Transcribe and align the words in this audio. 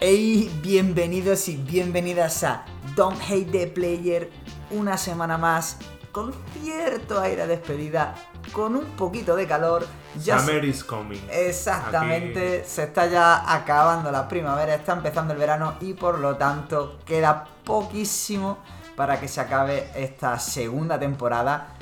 Hey, 0.00 0.48
bienvenidos 0.62 1.48
y 1.48 1.56
bienvenidas 1.56 2.44
a 2.44 2.64
Don't 2.94 3.20
Hate 3.20 3.50
the 3.50 3.66
Player, 3.66 4.30
una 4.70 4.96
semana 4.96 5.36
más 5.38 5.76
con 6.12 6.32
cierto 6.52 7.20
aire 7.20 7.48
de 7.48 7.56
despedida, 7.56 8.14
con 8.52 8.76
un 8.76 8.84
poquito 8.92 9.34
de 9.34 9.48
calor. 9.48 9.84
Ya 10.22 10.38
Summer 10.38 10.64
is 10.64 10.84
coming. 10.84 11.18
Exactamente, 11.28 12.64
se 12.64 12.84
está 12.84 13.08
ya 13.08 13.52
acabando 13.52 14.12
la 14.12 14.28
primavera, 14.28 14.76
está 14.76 14.92
empezando 14.92 15.32
el 15.32 15.40
verano 15.40 15.74
y 15.80 15.94
por 15.94 16.20
lo 16.20 16.36
tanto 16.36 17.00
queda 17.04 17.44
poquísimo 17.64 18.58
para 18.94 19.18
que 19.18 19.26
se 19.26 19.40
acabe 19.40 19.90
esta 19.96 20.38
segunda 20.38 20.96
temporada 21.00 21.74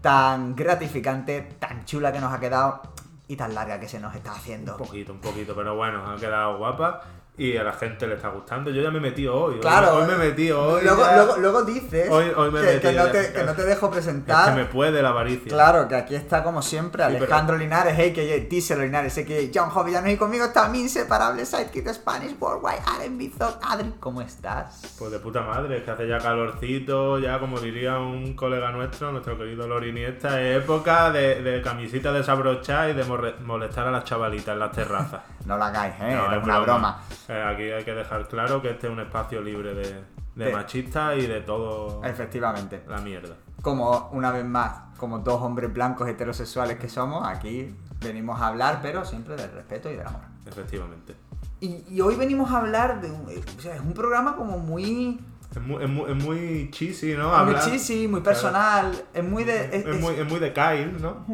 tan 0.00 0.56
gratificante, 0.56 1.42
tan 1.58 1.84
chula 1.84 2.14
que 2.14 2.20
nos 2.20 2.32
ha 2.32 2.40
quedado 2.40 2.80
y 3.28 3.36
tan 3.36 3.54
larga 3.54 3.78
que 3.78 3.90
se 3.90 4.00
nos 4.00 4.14
está 4.14 4.32
haciendo. 4.32 4.72
Un 4.72 4.78
poquito, 4.78 5.12
un 5.12 5.20
poquito, 5.20 5.54
pero 5.54 5.76
bueno, 5.76 6.10
ha 6.10 6.16
quedado 6.16 6.56
guapa 6.56 7.17
y 7.38 7.56
a 7.56 7.62
la 7.62 7.72
gente 7.72 8.06
le 8.06 8.16
está 8.16 8.28
gustando. 8.28 8.70
Yo 8.70 8.82
ya 8.82 8.90
me 8.90 8.98
he 8.98 9.00
metido 9.00 9.34
hoy. 9.34 9.60
Claro. 9.60 9.94
Hoy, 9.94 10.06
me 10.08 10.14
he 10.14 10.28
metido 10.30 10.60
hoy. 10.60 10.82
Luego, 10.82 11.04
luego, 11.14 11.36
luego 11.36 11.62
dices 11.62 12.08
hoy, 12.10 12.26
hoy 12.36 12.50
me 12.50 12.60
que, 12.60 12.80
que, 12.80 12.92
no 12.92 13.06
te, 13.06 13.32
que, 13.32 13.44
no 13.44 13.54
te, 13.54 13.64
dejo 13.64 13.90
presentar. 13.90 14.48
Es 14.48 14.54
que 14.54 14.60
me 14.60 14.66
puede 14.66 15.00
la 15.00 15.10
avaricia. 15.10 15.52
Claro, 15.52 15.86
que 15.86 15.94
aquí 15.94 16.16
está 16.16 16.42
como 16.42 16.62
siempre 16.62 17.04
Alejandro 17.04 17.56
sí, 17.56 17.64
pero... 17.64 17.84
Linares, 17.84 18.12
que 18.12 18.46
Tísero 18.50 18.82
Linares, 18.82 19.14
que 19.14 19.52
John 19.54 19.70
Jovillanos 19.70 20.10
y 20.10 20.16
conmigo 20.16 20.46
está 20.46 20.68
mi 20.68 20.80
inseparable 20.80 21.46
sidekick 21.46 21.84
de 21.84 21.94
Spanish 21.94 22.34
Worldwide, 22.40 22.82
Aren 22.84 23.16
Bizot. 23.16 23.60
Adri, 23.62 23.94
¿cómo 24.00 24.20
estás? 24.20 24.96
Pues 24.98 25.12
de 25.12 25.20
puta 25.20 25.42
madre, 25.42 25.78
es 25.78 25.84
que 25.84 25.92
hace 25.92 26.08
ya 26.08 26.18
calorcito, 26.18 27.20
ya 27.20 27.38
como 27.38 27.60
diría 27.60 27.98
un 27.98 28.34
colega 28.34 28.72
nuestro, 28.72 29.12
nuestro 29.12 29.38
querido 29.38 29.68
Lorini, 29.68 30.02
esta 30.02 30.42
es 30.42 30.62
época 30.62 31.12
de, 31.12 31.40
de 31.42 31.62
camisita 31.62 32.12
desabrochada 32.12 32.90
y 32.90 32.94
de 32.94 33.04
molestar 33.04 33.86
a 33.86 33.92
las 33.92 34.02
chavalitas 34.04 34.54
en 34.54 34.58
las 34.58 34.72
terrazas. 34.72 35.20
no 35.46 35.56
la 35.56 35.68
hagáis, 35.68 35.94
¿eh? 36.00 36.14
No, 36.14 36.32
es 36.32 36.42
una 36.42 36.58
broma. 36.58 36.62
broma. 36.62 36.98
Eh, 37.28 37.42
aquí 37.42 37.64
hay 37.64 37.84
que 37.84 37.94
dejar 37.94 38.26
claro 38.26 38.62
que 38.62 38.70
este 38.70 38.86
es 38.86 38.92
un 38.92 39.00
espacio 39.00 39.42
libre 39.42 39.74
de, 39.74 40.02
de 40.34 40.52
machistas 40.52 41.18
y 41.18 41.26
de 41.26 41.42
todo. 41.42 42.02
Efectivamente. 42.04 42.82
La 42.88 42.98
mierda. 42.98 43.36
Como, 43.60 44.08
una 44.12 44.30
vez 44.30 44.44
más, 44.44 44.96
como 44.96 45.18
dos 45.18 45.42
hombres 45.42 45.72
blancos 45.72 46.08
heterosexuales 46.08 46.78
que 46.78 46.88
somos, 46.88 47.26
aquí 47.26 47.74
venimos 48.00 48.40
a 48.40 48.48
hablar, 48.48 48.78
pero 48.80 49.04
siempre 49.04 49.36
del 49.36 49.52
respeto 49.52 49.90
y 49.90 49.96
del 49.96 50.06
amor. 50.06 50.22
Efectivamente. 50.46 51.14
Y, 51.60 51.84
y 51.90 52.00
hoy 52.00 52.14
venimos 52.14 52.50
a 52.50 52.58
hablar 52.58 53.00
de. 53.00 53.10
Un, 53.10 53.26
o 53.26 53.60
sea, 53.60 53.74
es 53.74 53.80
un 53.80 53.92
programa 53.92 54.36
como 54.36 54.58
muy. 54.58 55.20
Es 55.54 55.60
muy, 55.60 55.82
es 55.82 55.90
muy, 55.90 56.10
es 56.10 56.24
muy 56.24 56.70
cheesy, 56.70 57.14
¿no? 57.14 57.34
Hablar, 57.34 57.62
muy 57.62 57.70
cheesy, 57.70 58.06
muy 58.08 58.20
personal. 58.20 58.90
Claro. 58.90 59.06
Es 59.12 59.24
muy 59.24 59.44
de. 59.44 59.64
Es, 59.66 59.86
es, 59.86 60.00
muy, 60.00 60.14
es 60.14 60.28
muy 60.28 60.38
de 60.38 60.52
Kyle, 60.52 61.00
¿no? 61.00 61.26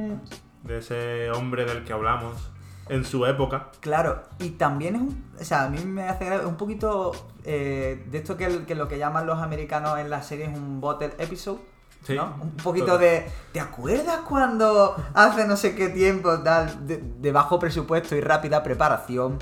De 0.63 0.79
ese 0.79 1.31
hombre 1.31 1.67
del 1.67 1.85
que 1.85 1.93
hablamos 1.93 2.54
en 2.89 3.05
su 3.05 3.25
época. 3.27 3.69
Claro, 3.81 4.23
y 4.39 4.51
también 4.51 4.97
es 4.97 5.01
un. 5.03 5.25
O 5.41 5.45
sea, 5.45 5.65
a 5.65 5.69
mí 5.69 5.79
me 5.85 6.09
hace 6.09 6.45
un 6.45 6.57
poquito 6.57 7.13
eh, 7.45 8.05
de 8.11 8.19
esto 8.19 8.37
que, 8.37 8.65
que, 8.65 8.75
lo 8.75 8.89
que 8.89 8.99
llaman 8.99 9.27
los 9.27 9.39
americanos 9.39 9.99
en 9.99 10.11
la 10.11 10.23
serie 10.23 10.47
es 10.47 10.57
un 10.57 10.81
bottle 10.81 11.13
episode. 11.19 11.61
Sí, 12.05 12.15
¿no? 12.15 12.37
Un 12.41 12.57
poquito 12.57 12.87
todo. 12.87 12.99
de. 12.99 13.27
¿Te 13.53 13.61
acuerdas 13.61 14.21
cuando 14.29 14.97
hace 15.15 15.47
no 15.47 15.57
sé 15.57 15.75
qué 15.75 15.89
tiempo, 15.89 16.39
tal, 16.41 16.87
de, 16.87 16.99
de 16.99 17.33
bajo 17.33 17.59
presupuesto 17.59 18.15
y 18.15 18.21
rápida 18.21 18.63
preparación? 18.63 19.39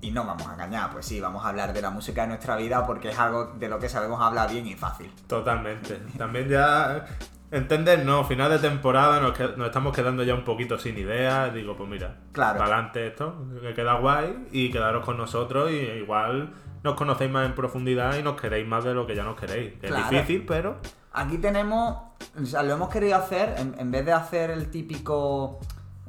Y 0.00 0.12
no 0.12 0.24
vamos 0.24 0.46
a 0.46 0.52
engañar, 0.52 0.90
pues 0.92 1.06
sí, 1.06 1.20
vamos 1.20 1.44
a 1.44 1.48
hablar 1.48 1.72
de 1.72 1.82
la 1.82 1.90
música 1.90 2.22
de 2.22 2.28
nuestra 2.28 2.54
vida 2.54 2.86
porque 2.86 3.08
es 3.08 3.18
algo 3.18 3.46
de 3.58 3.68
lo 3.68 3.80
que 3.80 3.88
sabemos 3.88 4.20
hablar 4.20 4.50
bien 4.52 4.66
y 4.66 4.74
fácil. 4.74 5.12
Totalmente. 5.26 5.96
También 6.16 6.48
ya 6.48 7.06
Entender, 7.50 8.04
no, 8.04 8.24
final 8.24 8.50
de 8.50 8.58
temporada 8.58 9.20
nos, 9.20 9.32
que, 9.32 9.44
nos, 9.56 9.66
estamos 9.66 9.94
quedando 9.94 10.24
ya 10.24 10.34
un 10.34 10.44
poquito 10.44 10.78
sin 10.78 10.98
ideas. 10.98 11.54
Digo, 11.54 11.76
pues 11.76 11.88
mira, 11.88 12.16
claro. 12.32 12.58
para 12.58 12.74
adelante 12.74 13.06
esto, 13.06 13.46
que 13.60 13.74
queda 13.74 13.94
guay 13.94 14.48
y 14.50 14.70
quedaros 14.70 15.04
con 15.04 15.16
nosotros 15.16 15.70
y 15.70 15.76
igual 15.76 16.52
nos 16.82 16.94
conocéis 16.94 17.30
más 17.30 17.46
en 17.46 17.54
profundidad 17.54 18.16
y 18.16 18.22
nos 18.22 18.40
queréis 18.40 18.66
más 18.66 18.84
de 18.84 18.94
lo 18.94 19.06
que 19.06 19.14
ya 19.14 19.22
nos 19.22 19.38
queréis. 19.38 19.74
Que 19.80 19.88
claro. 19.88 20.04
Es 20.04 20.10
difícil, 20.10 20.44
pero... 20.46 20.76
Aquí 21.12 21.38
tenemos, 21.38 21.96
o 22.40 22.44
sea, 22.44 22.62
lo 22.62 22.74
hemos 22.74 22.90
querido 22.90 23.16
hacer, 23.16 23.54
en, 23.58 23.74
en 23.78 23.90
vez 23.90 24.04
de 24.04 24.12
hacer 24.12 24.50
el 24.50 24.70
típico 24.70 25.60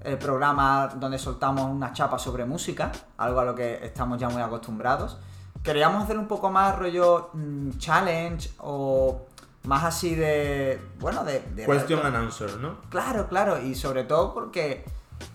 eh, 0.03 0.15
programa 0.15 0.89
donde 0.95 1.17
soltamos 1.17 1.65
una 1.65 1.91
chapa 1.91 2.19
sobre 2.19 2.45
música, 2.45 2.91
algo 3.17 3.39
a 3.39 3.45
lo 3.45 3.55
que 3.55 3.85
estamos 3.85 4.19
ya 4.19 4.29
muy 4.29 4.41
acostumbrados, 4.41 5.17
queríamos 5.63 6.03
hacer 6.03 6.17
un 6.17 6.27
poco 6.27 6.49
más 6.49 6.77
rollo 6.77 7.29
mmm, 7.33 7.71
challenge 7.77 8.51
o 8.59 9.27
más 9.67 9.83
así 9.83 10.16
de. 10.16 10.79
Bueno, 11.00 11.23
de. 11.25 11.41
de 11.53 11.66
Question 11.66 12.00
and 12.05 12.16
answer, 12.16 12.57
¿no? 12.57 12.78
Claro, 12.89 13.28
claro. 13.28 13.59
Y 13.61 13.75
sobre 13.75 14.05
todo 14.05 14.33
porque. 14.33 14.85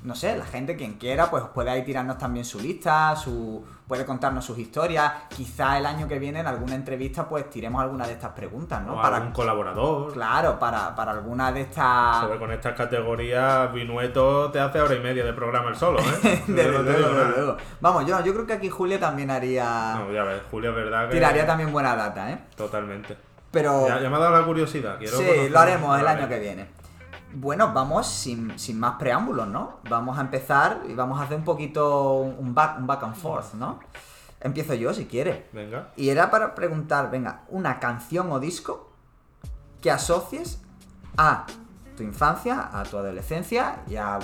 No 0.05 0.15
sé, 0.15 0.37
la 0.37 0.45
gente, 0.45 0.77
quien 0.77 0.95
quiera, 0.95 1.29
pues 1.29 1.43
puede 1.53 1.69
ahí 1.69 1.85
tirarnos 1.85 2.17
también 2.17 2.45
su 2.45 2.61
lista, 2.61 3.15
su. 3.17 3.65
puede 3.87 4.07
contarnos 4.07 4.45
sus 4.45 4.57
historias. 4.57 5.13
Quizá 5.29 5.77
el 5.77 5.85
año 5.85 6.07
que 6.09 6.19
viene 6.21 6.41
en 6.41 6.47
alguna 6.47 6.77
entrevista, 6.77 7.29
pues 7.29 7.51
tiremos 7.51 7.83
alguna 7.83 8.07
de 8.07 8.13
estas 8.13 8.31
preguntas, 8.31 8.81
¿no? 8.87 8.95
O 8.95 9.03
para 9.03 9.21
un 9.21 9.33
colaborador. 9.33 10.13
Claro, 10.13 10.59
para, 10.59 10.95
para 10.95 11.13
alguna 11.13 11.53
de 11.53 11.63
estas. 11.63 12.21
Sobre 12.21 12.39
con 12.39 12.53
estas 12.53 12.75
categorías, 12.75 13.73
Vinueto 13.73 14.51
te 14.51 14.61
hace 14.61 14.81
hora 14.81 14.95
y 14.95 15.01
media 15.01 15.25
de 15.25 15.33
programa 15.33 15.69
el 15.69 15.77
solo, 15.77 15.99
¿eh? 15.99 16.45
de 16.47 16.69
luego, 16.69 16.85
de 16.85 16.99
luego. 16.99 17.57
Vamos, 17.81 18.07
yo, 18.07 18.25
yo 18.25 18.33
creo 18.33 18.47
que 18.47 18.53
aquí 18.55 18.71
Julia 18.71 18.99
también 18.99 19.31
haría. 19.31 19.97
No, 19.99 20.13
ya 20.13 20.23
ves, 20.23 20.43
Julia 20.51 20.71
es 20.71 20.77
verdad 20.77 21.09
que. 21.09 21.15
Tiraría 21.17 21.45
también 21.45 21.71
buena 21.73 21.95
data, 21.97 22.31
¿eh? 22.31 22.39
Totalmente. 22.57 23.32
Pero... 23.53 23.87
Ya, 23.87 24.01
ya, 24.01 24.11
me 24.11 24.17
ha 24.17 24.19
dado 24.19 24.39
la 24.39 24.45
curiosidad. 24.45 24.99
Quiero 24.99 25.19
sí, 25.19 25.49
lo 25.49 25.59
haremos 25.59 26.01
el 26.01 26.07
año 26.07 26.29
que 26.29 26.39
viene. 26.39 26.67
Bueno, 27.35 27.73
vamos 27.73 28.07
sin, 28.07 28.59
sin, 28.59 28.81
más 28.81 28.97
preámbulos, 28.99 29.47
¿no? 29.47 29.79
Vamos 29.89 30.19
a 30.19 30.23
empezar 30.23 30.83
y 30.89 30.95
vamos 30.95 31.21
a 31.21 31.25
hacer 31.25 31.37
un 31.37 31.45
poquito 31.45 32.15
un 32.17 32.55
back, 32.55 32.79
un 32.79 32.87
back 32.87 33.05
and 33.05 33.15
forth, 33.15 33.55
¿no? 33.55 33.79
Empiezo 34.41 34.75
yo, 34.75 34.93
si 34.93 35.07
quiere. 35.07 35.49
Venga. 35.53 35.93
Y 35.97 36.09
era 36.09 36.31
para 36.31 36.55
preguntar, 36.55 37.11
venga, 37.11 37.43
una 37.49 37.79
canción 37.79 38.33
o 38.33 38.41
disco 38.41 38.91
que 39.81 39.91
asocies 39.91 40.61
a 41.17 41.47
tu 41.97 42.03
infancia, 42.03 42.71
a 42.73 42.83
tu 42.83 42.99
adolescencia 42.99 43.83
y 43.87 43.97
a 43.97 44.19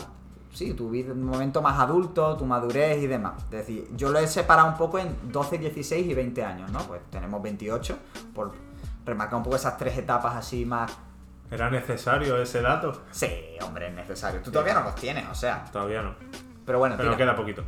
sí, 0.52 0.74
tu 0.74 0.90
vida, 0.90 1.12
un 1.12 1.24
momento 1.24 1.62
más 1.62 1.78
adulto, 1.78 2.36
tu 2.36 2.44
madurez 2.44 3.02
y 3.02 3.06
demás. 3.06 3.42
Es 3.44 3.50
decir, 3.50 3.88
yo 3.96 4.10
lo 4.10 4.18
he 4.18 4.26
separado 4.26 4.68
un 4.68 4.76
poco 4.76 4.98
en 4.98 5.14
12, 5.30 5.58
16 5.58 6.06
y 6.06 6.14
20 6.14 6.44
años, 6.44 6.72
¿no? 6.72 6.80
Pues 6.80 7.00
tenemos 7.10 7.42
28 7.42 7.98
por 8.34 8.52
remarcar 9.08 9.36
un 9.36 9.42
poco 9.42 9.56
esas 9.56 9.76
tres 9.76 9.96
etapas 9.98 10.36
así 10.36 10.64
más. 10.64 10.96
¿Era 11.50 11.70
necesario 11.70 12.40
ese 12.40 12.60
dato? 12.60 13.04
Sí, 13.10 13.56
hombre, 13.62 13.88
es 13.88 13.94
necesario. 13.94 14.40
Tú 14.42 14.50
todavía 14.50 14.74
no 14.74 14.82
los 14.82 14.94
tienes, 14.94 15.26
o 15.28 15.34
sea. 15.34 15.64
Todavía 15.72 16.02
no. 16.02 16.14
Pero 16.64 16.78
bueno, 16.78 16.96
Pero 16.98 17.16
queda 17.16 17.34
poquito. 17.34 17.64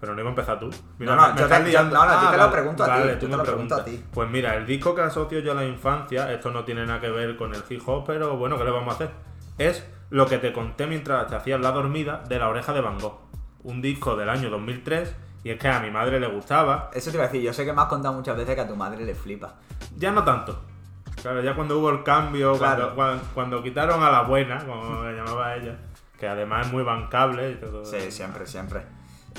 Pero 0.00 0.14
no 0.14 0.20
iba 0.20 0.28
a 0.28 0.32
empezar 0.32 0.58
tú. 0.58 0.68
Mira, 0.98 1.14
no, 1.14 1.28
no, 1.28 1.36
yo 1.36 1.46
te, 1.46 1.72
yo, 1.72 1.82
no, 1.84 1.90
no, 1.90 2.02
ah, 2.02 2.20
yo 2.24 2.30
te 2.30 2.36
lo 2.36 2.50
pregunto 2.50 2.84
a 2.84 2.88
vale, 2.88 3.12
ti. 3.14 3.20
Tú 3.20 3.26
te 3.26 3.30
me 3.30 3.36
lo 3.36 3.42
pregunto 3.44 3.74
a 3.76 3.84
ti. 3.84 4.04
Pues 4.12 4.28
mira, 4.28 4.54
el 4.56 4.66
disco 4.66 4.94
que 4.94 5.00
asocio 5.00 5.38
yo 5.38 5.52
a 5.52 5.54
la 5.54 5.64
infancia, 5.64 6.30
esto 6.32 6.50
no 6.50 6.64
tiene 6.64 6.84
nada 6.84 7.00
que 7.00 7.08
ver 7.08 7.36
con 7.36 7.54
el 7.54 7.62
hip 7.68 7.82
hop, 7.86 8.04
pero 8.06 8.36
bueno, 8.36 8.58
¿qué 8.58 8.64
le 8.64 8.70
vamos 8.70 8.92
a 8.92 8.96
hacer? 8.96 9.10
Es 9.56 9.86
lo 10.10 10.26
que 10.26 10.38
te 10.38 10.52
conté 10.52 10.86
mientras 10.86 11.28
te 11.28 11.36
hacías 11.36 11.60
la 11.60 11.70
dormida 11.70 12.22
de 12.28 12.38
la 12.38 12.48
oreja 12.48 12.72
de 12.72 12.80
Van 12.80 12.98
Gogh. 12.98 13.20
Un 13.62 13.80
disco 13.80 14.16
del 14.16 14.28
año 14.28 14.50
2003 14.50 15.14
y 15.44 15.50
es 15.50 15.58
que 15.58 15.68
a 15.68 15.78
mi 15.78 15.90
madre 15.90 16.18
le 16.18 16.26
gustaba. 16.26 16.90
Eso 16.94 17.10
te 17.10 17.18
iba 17.18 17.24
a 17.24 17.28
decir, 17.28 17.42
yo 17.42 17.52
sé 17.52 17.64
que 17.66 17.72
me 17.72 17.82
has 17.82 17.88
contado 17.88 18.14
muchas 18.14 18.36
veces 18.36 18.54
que 18.54 18.62
a 18.62 18.66
tu 18.66 18.74
madre 18.74 19.04
le 19.04 19.14
flipa. 19.14 19.54
Ya 19.96 20.10
no 20.10 20.24
tanto. 20.24 20.62
Claro, 21.20 21.42
ya 21.42 21.54
cuando 21.54 21.78
hubo 21.78 21.90
el 21.90 22.02
cambio, 22.02 22.56
claro. 22.56 22.94
cuando, 22.94 22.94
cuando, 22.94 23.24
cuando, 23.34 23.62
quitaron 23.62 24.02
a 24.02 24.10
la 24.10 24.22
buena, 24.22 24.64
como 24.64 25.04
le 25.04 25.14
llamaba 25.14 25.54
ella, 25.54 25.76
que 26.18 26.26
además 26.26 26.66
es 26.66 26.72
muy 26.72 26.82
bancable 26.82 27.52
y 27.52 27.54
todo. 27.56 27.84
Sí, 27.84 28.10
siempre, 28.10 28.46
siempre. 28.46 28.82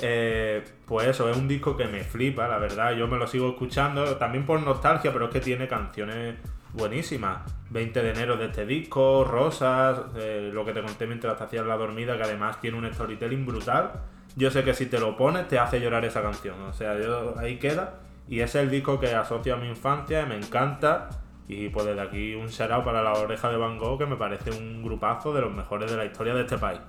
Eh, 0.02 0.64
pues 0.86 1.08
eso, 1.08 1.30
es 1.30 1.38
un 1.38 1.48
disco 1.48 1.76
que 1.76 1.86
me 1.86 2.04
flipa, 2.04 2.48
la 2.48 2.60
verdad. 2.60 2.94
Yo 2.94 3.08
me 3.08 3.18
lo 3.18 3.28
sigo 3.28 3.50
escuchando, 3.50 4.18
también 4.18 4.46
por 4.46 4.62
nostalgia, 4.62 5.12
pero 5.12 5.26
es 5.26 5.32
que 5.32 5.40
tiene 5.40 5.68
canciones 5.68 6.36
buenísimas. 6.74 7.52
20 7.72 8.04
de 8.04 8.12
enero 8.12 8.38
de 8.38 8.46
este 8.46 8.66
disco, 8.66 9.24
Rosas, 9.24 10.00
eh, 10.16 10.52
lo 10.54 10.64
que 10.66 10.74
te 10.74 10.82
conté 10.82 11.08
mientras 11.08 11.38
te 11.38 11.44
hacías 11.46 11.66
la 11.66 11.78
dormida, 11.78 12.16
que 12.16 12.24
además 12.24 12.62
tiene 12.62 12.78
un 12.78 12.94
storytelling 12.94 13.46
brutal. 13.46 13.92
Yo 14.36 14.52
sé 14.52 14.64
que 14.64 14.74
si 14.74 14.88
te 14.88 15.00
lo 15.00 15.16
pones 15.16 15.48
te 15.48 15.60
hace 15.60 15.80
llorar 15.80 16.04
esa 16.06 16.22
canción. 16.22 16.62
O 16.64 16.74
sea, 16.74 17.00
yo 17.00 17.38
ahí 17.38 17.58
queda. 17.58 18.00
Y 18.28 18.40
es 18.40 18.56
el 18.56 18.70
disco 18.70 19.00
que 19.00 19.14
asocio 19.14 19.54
a 19.54 19.58
mi 19.58 19.70
infancia 19.70 20.22
y 20.22 20.26
me 20.26 20.36
encanta. 20.36 21.10
Y 21.48 21.70
pues 21.70 21.86
desde 21.86 22.02
aquí 22.02 22.34
un 22.34 22.48
shout 22.48 22.84
para 22.84 23.04
la 23.04 23.14
oreja 23.14 23.50
de 23.50 23.58
Van 23.58 23.78
Gogh, 23.78 24.00
que 24.00 24.06
me 24.06 24.16
parece 24.16 24.52
un 24.52 24.84
grupazo 24.84 25.34
de 25.34 25.42
los 25.42 25.54
mejores 25.54 25.92
de 25.92 25.98
la 25.98 26.06
historia 26.06 26.34
de 26.34 26.42
este 26.42 26.58
país. 26.58 26.82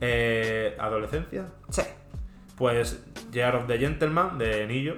eh, 0.00 0.76
¿Adolescencia? 0.78 1.46
Sí. 1.68 1.82
Pues 2.56 3.04
Year 3.30 3.54
of 3.54 3.66
the 3.66 3.78
Gentleman 3.78 4.38
de 4.38 4.66
Nillo, 4.66 4.96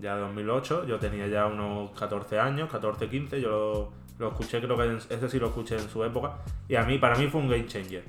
ya 0.00 0.14
de 0.16 0.20
2008. 0.20 0.86
Yo 0.86 0.98
tenía 0.98 1.26
ya 1.26 1.46
unos 1.46 1.90
14 1.98 2.38
años, 2.38 2.70
14, 2.70 3.08
15. 3.08 3.40
Yo 3.40 3.48
lo, 3.48 3.92
lo 4.18 4.28
escuché, 4.28 4.60
creo 4.60 4.76
que 4.76 4.84
en, 4.84 4.96
ese 4.96 5.28
sí 5.28 5.38
lo 5.38 5.46
escuché 5.48 5.76
en 5.76 5.88
su 5.88 6.04
época. 6.04 6.36
Y 6.68 6.76
a 6.76 6.84
mí, 6.84 6.98
para 6.98 7.16
mí 7.16 7.26
fue 7.28 7.40
un 7.40 7.48
game 7.48 7.66
changer. 7.66 8.04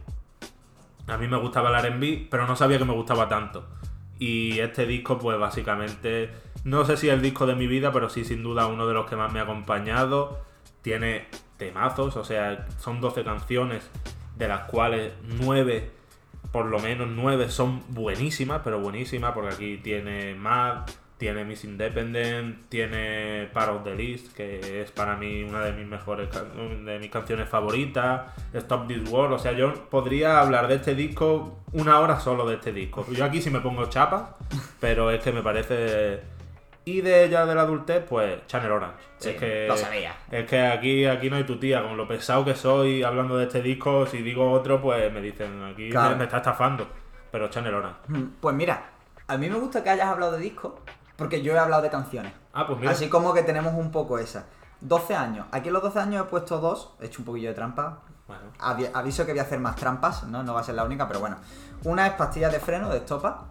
A 1.07 1.17
mí 1.17 1.27
me 1.27 1.37
gustaba 1.37 1.77
el 1.77 1.93
RB, 1.93 2.29
pero 2.29 2.47
no 2.47 2.55
sabía 2.55 2.77
que 2.77 2.85
me 2.85 2.93
gustaba 2.93 3.27
tanto. 3.27 3.67
Y 4.19 4.59
este 4.59 4.85
disco, 4.85 5.19
pues 5.19 5.37
básicamente, 5.37 6.29
no 6.63 6.85
sé 6.85 6.97
si 6.97 7.09
es 7.09 7.13
el 7.13 7.21
disco 7.21 7.45
de 7.45 7.55
mi 7.55 7.67
vida, 7.67 7.91
pero 7.91 8.09
sí 8.09 8.23
sin 8.23 8.43
duda 8.43 8.67
uno 8.67 8.87
de 8.87 8.93
los 8.93 9.09
que 9.09 9.15
más 9.15 9.31
me 9.33 9.39
ha 9.39 9.43
acompañado. 9.43 10.39
Tiene 10.81 11.27
temazos, 11.57 12.15
o 12.15 12.23
sea, 12.23 12.67
son 12.79 13.01
12 13.01 13.23
canciones, 13.23 13.89
de 14.37 14.47
las 14.47 14.61
cuales 14.65 15.13
9 15.23 16.03
por 16.53 16.67
lo 16.67 16.77
menos 16.77 17.07
nueve 17.09 17.49
son 17.49 17.81
buenísimas, 17.89 18.61
pero 18.63 18.79
buenísimas, 18.79 19.31
porque 19.33 19.55
aquí 19.55 19.77
tiene 19.77 20.35
Mad, 20.35 20.83
tiene 21.23 21.45
Miss 21.45 21.63
Independent, 21.63 22.67
tiene 22.67 23.49
Part 23.53 23.71
of 23.71 23.83
the 23.85 23.95
List, 23.95 24.35
que 24.35 24.81
es 24.81 24.91
para 24.91 25.15
mí 25.15 25.41
una 25.41 25.61
de 25.61 25.71
mis 25.71 25.87
mejores 25.87 26.27
de 26.83 26.99
mis 26.99 27.09
canciones 27.09 27.47
favoritas, 27.47 28.23
Stop 28.53 28.89
This 28.89 29.09
War, 29.09 29.31
o 29.31 29.39
sea, 29.39 29.53
yo 29.53 29.73
podría 29.89 30.41
hablar 30.41 30.67
de 30.67 30.75
este 30.75 30.95
disco 30.95 31.59
una 31.71 32.01
hora 32.01 32.19
solo 32.19 32.45
de 32.45 32.55
este 32.55 32.73
disco. 32.73 33.05
Yo 33.13 33.23
aquí 33.23 33.41
sí 33.41 33.49
me 33.49 33.61
pongo 33.61 33.85
chapa, 33.85 34.35
pero 34.81 35.11
es 35.11 35.23
que 35.23 35.31
me 35.31 35.41
parece 35.41 36.19
y 36.83 36.99
de 36.99 37.23
ella 37.23 37.45
de 37.45 37.55
la 37.55 37.61
adultez, 37.61 38.03
pues 38.03 38.45
Channel 38.47 38.71
Orange. 38.73 38.97
es 39.21 39.37
que, 39.37 39.67
lo 39.69 39.77
sabía. 39.77 40.17
Es 40.29 40.45
que 40.45 40.59
aquí, 40.59 41.05
aquí 41.05 41.29
no 41.29 41.37
hay 41.37 41.45
tu 41.45 41.55
tía, 41.55 41.81
con 41.83 41.95
lo 41.95 42.05
pesado 42.05 42.43
que 42.43 42.53
soy 42.53 43.01
hablando 43.01 43.37
de 43.37 43.45
este 43.45 43.61
disco, 43.61 44.05
si 44.07 44.17
digo 44.17 44.51
otro, 44.51 44.81
pues 44.81 45.09
me 45.13 45.21
dicen, 45.21 45.63
aquí 45.63 45.89
me, 45.89 46.25
está 46.25 46.37
estafando. 46.39 46.85
Pero 47.31 47.47
Channel 47.47 47.75
Orange. 47.75 47.99
Mm, 48.09 48.23
pues 48.41 48.53
mira, 48.53 48.89
a 49.25 49.37
mí 49.37 49.49
me 49.49 49.55
gusta 49.55 49.81
que 49.81 49.89
hayas 49.89 50.07
hablado 50.07 50.33
de 50.33 50.39
disco, 50.39 50.81
porque 51.15 51.41
yo 51.41 51.53
he 51.53 51.59
hablado 51.59 51.81
de 51.81 51.89
canciones. 51.89 52.33
Ah, 52.53 52.65
pues 52.67 52.79
mira. 52.79 52.91
Así 52.91 53.09
como 53.09 53.33
que 53.33 53.43
tenemos 53.43 53.73
un 53.73 53.91
poco 53.91 54.17
esa. 54.17 54.45
12 54.81 55.15
años. 55.15 55.47
Aquí 55.51 55.69
en 55.69 55.73
los 55.73 55.83
12 55.83 55.99
años 55.99 56.25
he 56.25 56.29
puesto 56.29 56.59
dos, 56.59 56.93
he 57.01 57.05
hecho 57.05 57.19
un 57.19 57.25
poquillo 57.25 57.49
de 57.49 57.55
trampa. 57.55 57.99
Bueno. 58.27 58.43
Aviso 58.93 59.25
que 59.25 59.31
voy 59.31 59.39
a 59.39 59.43
hacer 59.43 59.59
más 59.59 59.75
trampas, 59.75 60.23
¿no? 60.23 60.43
No 60.43 60.53
va 60.53 60.61
a 60.61 60.63
ser 60.63 60.75
la 60.75 60.83
única, 60.83 61.07
pero 61.07 61.19
bueno. 61.19 61.37
Una 61.83 62.07
es 62.07 62.13
pastillas 62.13 62.51
de 62.51 62.59
freno 62.59 62.89
de 62.89 62.97
estopa, 62.97 63.45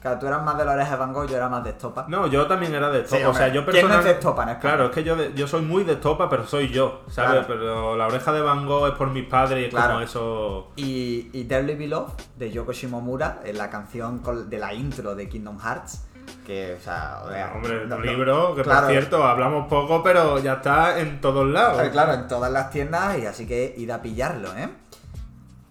Claro, 0.00 0.18
tú 0.18 0.26
eras 0.26 0.44
más 0.44 0.56
de 0.56 0.64
la 0.64 0.72
oreja 0.72 0.92
de 0.92 0.96
Van 0.96 1.12
Gogh, 1.12 1.28
yo 1.28 1.36
era 1.36 1.48
más 1.48 1.64
de 1.64 1.70
estopa. 1.70 2.06
No, 2.08 2.26
yo 2.28 2.46
también 2.46 2.72
era 2.72 2.90
de 2.90 3.00
estopa. 3.00 3.28
o 3.28 3.34
sea, 3.34 3.48
yo 3.48 3.66
¿Quién 3.66 3.90
es 3.90 4.04
de 4.04 4.10
estopa 4.12 4.58
Claro, 4.60 4.86
es 4.86 4.90
que 4.92 5.02
yo, 5.02 5.16
yo 5.30 5.48
soy 5.48 5.62
muy 5.62 5.82
de 5.84 5.94
estopa, 5.94 6.28
pero 6.28 6.46
soy 6.46 6.68
yo, 6.68 7.02
¿sabes? 7.08 7.44
Pero 7.46 7.96
la 7.96 8.06
oreja 8.06 8.32
de 8.32 8.40
Van 8.40 8.66
Gogh 8.66 8.86
es 8.88 8.94
por 8.94 9.10
mis 9.10 9.26
padres 9.26 9.60
y 9.60 9.74
es 9.74 9.74
como 9.74 10.00
eso. 10.00 10.68
Y, 10.76 11.30
y 11.32 11.44
Dearly 11.44 11.74
Beloved 11.74 12.12
de 12.36 12.50
Yoko 12.52 12.72
Shimomura, 12.72 13.40
en 13.44 13.58
la 13.58 13.70
canción 13.70 14.22
de 14.48 14.58
la 14.58 14.72
intro 14.74 15.14
de 15.14 15.28
Kingdom 15.28 15.58
Hearts. 15.58 16.04
Que, 16.46 16.74
o 16.74 16.80
sea, 16.80 17.22
hombre, 17.54 17.84
un 17.84 18.02
libro 18.06 18.54
que 18.54 18.64
por 18.64 18.86
cierto 18.86 19.24
hablamos 19.24 19.68
poco, 19.68 20.02
pero 20.02 20.38
ya 20.38 20.54
está 20.54 20.98
en 20.98 21.20
todos 21.20 21.46
lados. 21.46 21.88
Claro, 21.90 22.14
en 22.14 22.28
todas 22.28 22.50
las 22.50 22.70
tiendas, 22.70 23.18
y 23.18 23.26
así 23.26 23.46
que 23.46 23.74
id 23.76 23.90
a 23.90 24.00
pillarlo, 24.00 24.56
¿eh? 24.56 24.68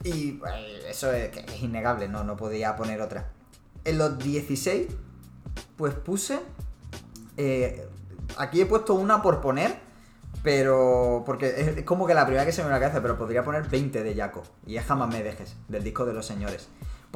Y 0.04 0.40
eh, 0.54 0.86
eso 0.90 1.12
es, 1.12 1.36
es 1.36 1.62
innegable, 1.62 2.08
no, 2.08 2.24
no 2.24 2.38
podía 2.38 2.76
poner 2.76 3.02
otra 3.02 3.26
en 3.88 3.98
los 3.98 4.20
16, 4.20 4.88
pues 5.78 5.94
puse. 5.94 6.40
Eh, 7.38 7.88
aquí 8.38 8.62
he 8.62 8.66
puesto 8.66 8.94
una 8.94 9.22
por 9.22 9.40
poner, 9.40 9.80
pero. 10.44 11.24
Porque 11.26 11.76
es 11.78 11.84
como 11.86 12.06
que 12.06 12.14
la 12.14 12.26
primera 12.26 12.46
que 12.46 12.52
se 12.52 12.62
me 12.62 12.68
viene 12.68 12.76
a 12.76 12.80
la 12.80 12.86
cabeza, 12.86 13.02
pero 13.02 13.18
podría 13.18 13.44
poner 13.44 13.68
20 13.70 14.04
de 14.04 14.16
Jaco. 14.16 14.44
Y 14.66 14.76
es 14.76 14.86
Jamás 14.86 15.10
Me 15.10 15.24
Dejes, 15.24 15.56
del 15.70 15.84
disco 15.84 16.06
de 16.06 16.14
los 16.14 16.26
señores. 16.26 16.68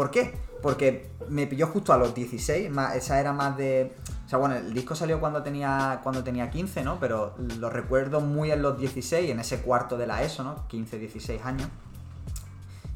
¿Por 0.01 0.09
qué? 0.09 0.33
Porque 0.63 1.11
me 1.29 1.45
pilló 1.45 1.67
justo 1.67 1.93
a 1.93 1.97
los 1.99 2.15
16, 2.15 2.71
esa 2.95 3.19
era 3.19 3.33
más 3.33 3.55
de... 3.55 3.95
O 4.25 4.27
sea, 4.27 4.39
bueno, 4.39 4.55
el 4.55 4.73
disco 4.73 4.95
salió 4.95 5.19
cuando 5.19 5.43
tenía, 5.43 5.99
cuando 6.01 6.23
tenía 6.23 6.49
15, 6.49 6.83
¿no? 6.83 6.99
Pero 6.99 7.35
lo 7.59 7.69
recuerdo 7.69 8.19
muy 8.19 8.49
en 8.49 8.63
los 8.63 8.79
16, 8.79 9.29
en 9.29 9.39
ese 9.39 9.59
cuarto 9.59 9.99
de 9.99 10.07
la 10.07 10.23
ESO, 10.23 10.43
¿no? 10.43 10.67
15, 10.69 10.97
16 10.97 11.45
años. 11.45 11.67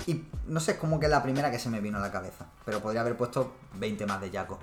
Y 0.07 0.24
no 0.48 0.60
sé, 0.60 0.72
es 0.72 0.78
como 0.80 1.00
que 1.00 1.07
la 1.07 1.22
primera 1.22 1.52
que 1.52 1.60
se 1.60 1.69
me 1.69 1.80
vino 1.80 2.00
a 2.00 2.02
la 2.02 2.12
cabeza. 2.12 2.48
Pero 2.66 2.80
podría 2.80 3.02
haber 3.02 3.16
puesto 3.16 3.54
20 3.75 4.08
más 4.08 4.19
de 4.19 4.31
Jaco. 4.31 4.58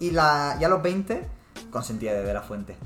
Y 0.00 0.10
la, 0.10 0.58
ya 0.60 0.68
los 0.68 0.82
20, 0.82 1.26
consentía 1.70 2.12
de, 2.12 2.24
de 2.24 2.34
la 2.34 2.42
fuente. 2.42 2.76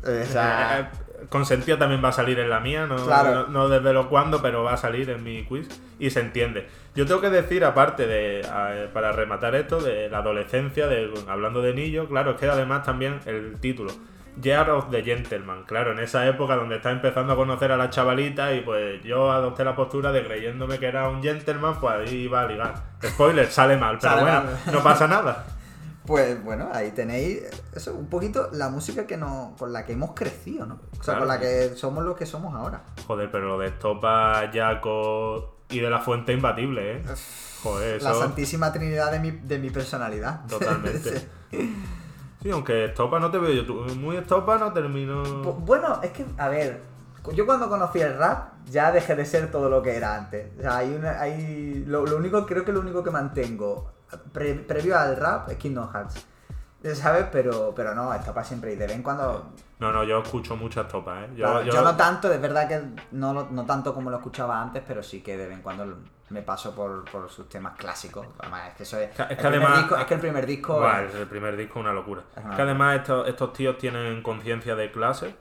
O 0.00 0.32
sea, 0.32 0.80
eh, 0.80 1.05
consentía 1.28 1.78
también 1.78 2.02
va 2.04 2.08
a 2.08 2.12
salir 2.12 2.38
en 2.38 2.50
la 2.50 2.60
mía, 2.60 2.86
no, 2.86 3.46
no, 3.48 3.68
desde 3.68 3.92
lo 3.92 4.08
cuándo, 4.08 4.42
pero 4.42 4.62
va 4.62 4.74
a 4.74 4.76
salir 4.76 5.10
en 5.10 5.22
mi 5.22 5.44
quiz 5.44 5.68
y 5.98 6.10
se 6.10 6.20
entiende. 6.20 6.66
Yo 6.94 7.06
tengo 7.06 7.20
que 7.20 7.30
decir, 7.30 7.64
aparte 7.64 8.06
de, 8.06 8.46
para 8.92 9.12
rematar 9.12 9.54
esto, 9.54 9.80
de 9.80 10.08
la 10.08 10.18
adolescencia, 10.18 10.86
de, 10.86 11.12
hablando 11.28 11.62
de 11.62 11.74
Nillo, 11.74 12.08
claro, 12.08 12.32
es 12.32 12.36
que 12.36 12.46
además 12.46 12.84
también 12.84 13.20
el 13.26 13.58
título 13.60 13.92
Year 14.40 14.68
of 14.70 14.90
the 14.90 15.02
Gentleman. 15.02 15.64
Claro, 15.64 15.92
en 15.92 15.98
esa 16.00 16.26
época 16.26 16.56
donde 16.56 16.76
está 16.76 16.90
empezando 16.90 17.32
a 17.32 17.36
conocer 17.36 17.72
a 17.72 17.76
la 17.76 17.90
chavalita 17.90 18.52
y 18.54 18.60
pues 18.60 19.02
yo 19.02 19.32
adopté 19.32 19.64
la 19.64 19.74
postura 19.74 20.12
de 20.12 20.24
creyéndome 20.24 20.78
que 20.78 20.86
era 20.86 21.08
un 21.08 21.22
gentleman, 21.22 21.80
pues 21.80 21.94
ahí 21.94 22.14
iba 22.24 22.42
a 22.42 22.46
ligar. 22.46 22.74
Spoiler, 23.02 23.46
sale 23.46 23.76
mal, 23.76 23.98
pero 24.00 24.20
bueno, 24.20 24.42
no 24.72 24.82
pasa 24.82 25.06
nada. 25.06 25.46
Pues 26.06 26.42
bueno, 26.44 26.68
ahí 26.72 26.92
tenéis 26.92 27.42
eso, 27.74 27.94
un 27.94 28.06
poquito 28.06 28.48
la 28.52 28.68
música 28.68 29.06
que 29.06 29.16
no, 29.16 29.54
con 29.58 29.72
la 29.72 29.84
que 29.84 29.92
hemos 29.92 30.12
crecido, 30.12 30.66
¿no? 30.66 30.78
O 30.98 31.02
sea, 31.02 31.18
con 31.18 31.28
la 31.28 31.40
que 31.40 31.70
somos 31.74 32.04
lo 32.04 32.14
que 32.14 32.26
somos 32.26 32.54
ahora. 32.54 32.82
Joder, 33.06 33.30
pero 33.30 33.48
lo 33.48 33.58
de 33.58 33.68
Estopa, 33.68 34.50
Jaco 34.52 35.56
y 35.68 35.80
de 35.80 35.90
la 35.90 35.98
Fuente 36.00 36.32
imbatible, 36.32 36.98
¿eh? 36.98 37.04
Joder, 37.62 38.02
La 38.02 38.14
santísima 38.14 38.72
trinidad 38.72 39.10
de 39.10 39.20
mi, 39.20 39.30
de 39.30 39.58
mi 39.58 39.70
personalidad. 39.70 40.46
Totalmente. 40.48 41.28
Sí, 42.42 42.50
aunque 42.50 42.84
estopa 42.84 43.18
no 43.18 43.30
te 43.30 43.38
veo 43.38 43.62
yo. 43.62 43.74
Muy 43.96 44.16
estopa 44.16 44.58
no 44.58 44.72
termino. 44.72 45.42
Bueno, 45.42 46.00
es 46.02 46.10
que, 46.12 46.24
a 46.38 46.48
ver, 46.48 46.80
yo 47.34 47.46
cuando 47.46 47.68
conocí 47.68 48.00
el 48.00 48.16
rap 48.16 48.52
ya 48.66 48.92
dejé 48.92 49.16
de 49.16 49.24
ser 49.24 49.50
todo 49.50 49.68
lo 49.68 49.82
que 49.82 49.96
era 49.96 50.16
antes. 50.16 50.50
O 50.58 50.62
sea, 50.62 50.78
hay 50.78 50.94
una, 50.94 51.20
hay, 51.20 51.84
lo, 51.86 52.02
único, 52.02 52.46
creo 52.46 52.64
que 52.64 52.72
lo 52.72 52.80
único 52.80 53.02
que 53.02 53.10
mantengo 53.10 53.92
previo 54.32 54.98
al 54.98 55.16
rap 55.16 55.48
es 55.50 55.56
Kingdom 55.56 55.90
Hearts. 55.92 56.26
¿Sabes? 56.94 57.26
Pero, 57.32 57.72
pero 57.74 57.94
no, 57.94 58.14
estopa 58.14 58.44
siempre. 58.44 58.72
Y 58.72 58.76
de 58.76 58.86
vez 58.86 58.96
en 58.96 59.02
cuando. 59.02 59.52
No, 59.78 59.92
no, 59.92 60.04
yo 60.04 60.20
escucho 60.20 60.56
mucha 60.56 60.82
estopa, 60.82 61.24
¿eh? 61.24 61.30
Yo, 61.34 61.62
yo... 61.62 61.82
no 61.82 61.96
tanto, 61.96 62.32
es 62.32 62.40
verdad 62.40 62.68
que 62.68 62.80
no, 63.12 63.32
no 63.32 63.66
tanto 63.66 63.92
como 63.92 64.10
lo 64.10 64.18
escuchaba 64.18 64.60
antes, 64.60 64.82
pero 64.86 65.02
sí 65.02 65.20
que 65.20 65.36
de 65.36 65.48
vez 65.48 65.56
en 65.56 65.62
cuando 65.62 65.96
me 66.28 66.42
paso 66.42 66.74
por, 66.74 67.04
sus 67.30 67.48
temas 67.48 67.76
clásicos. 67.76 68.26
Además, 68.38 68.68
es 68.68 68.74
que 68.74 68.82
eso 68.82 68.98
es. 68.98 69.10
es 69.18 69.38
que 69.38 69.46
además. 69.46 69.78
Disco, 69.78 69.96
es 69.96 70.04
que 70.06 70.14
el 70.14 70.20
primer 70.20 70.46
disco. 70.46 70.88
es, 70.88 71.14
el 71.14 71.26
primer 71.26 71.56
disco 71.56 71.78
es 71.78 71.84
una 71.84 71.92
locura. 71.92 72.22
Es, 72.36 72.56
que 72.56 72.62
además 72.62 72.96
estos, 72.96 73.28
estos 73.28 73.52
tíos 73.52 73.78
tienen 73.78 74.22
conciencia 74.22 74.74
de 74.74 74.90
clase. 74.90 75.34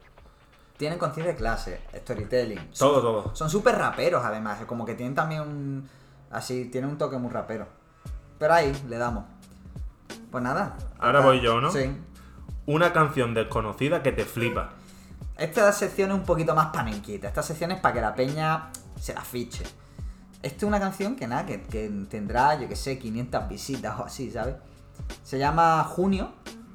Tienen 0.77 0.99
conciencia 0.99 1.33
de 1.33 1.37
clase, 1.37 1.81
storytelling. 1.95 2.71
Todo, 2.77 3.01
todo. 3.01 3.35
Son 3.35 3.49
súper 3.49 3.77
raperos, 3.77 4.23
además. 4.23 4.63
Como 4.65 4.85
que 4.85 4.93
tienen 4.93 5.15
también 5.15 5.41
un. 5.41 5.89
Así, 6.31 6.65
tienen 6.65 6.89
un 6.89 6.97
toque 6.97 7.17
muy 7.17 7.31
rapero. 7.31 7.67
Pero 8.37 8.53
ahí 8.53 8.73
le 8.87 8.97
damos. 8.97 9.25
Pues 10.31 10.43
nada. 10.43 10.77
Ahora 10.99 11.21
voy 11.21 11.41
yo, 11.41 11.61
¿no? 11.61 11.71
Sí. 11.71 11.95
Una 12.65 12.93
canción 12.93 13.33
desconocida 13.33 14.03
que 14.03 14.11
te 14.11 14.25
flipa. 14.25 14.71
Esta 15.37 15.71
sección 15.71 16.11
es 16.11 16.17
un 16.17 16.23
poquito 16.23 16.55
más 16.55 16.67
panenquita. 16.67 17.27
Esta 17.27 17.43
sección 17.43 17.71
es 17.71 17.79
para 17.79 17.93
que 17.93 18.01
la 18.01 18.15
peña 18.15 18.69
se 18.99 19.13
la 19.13 19.21
fiche. 19.21 19.63
Esta 20.41 20.57
es 20.57 20.63
una 20.63 20.79
canción 20.79 21.15
que 21.15 21.27
nada, 21.27 21.45
que, 21.45 21.57
tendrá, 22.09 22.59
yo 22.59 22.69
que 22.69 22.75
sé, 22.75 22.99
500 22.99 23.49
visitas 23.49 23.99
o 23.99 24.03
así, 24.03 24.29
¿sabes? 24.31 24.55
Se 25.23 25.39
llama 25.39 25.83
Junio, 25.83 26.33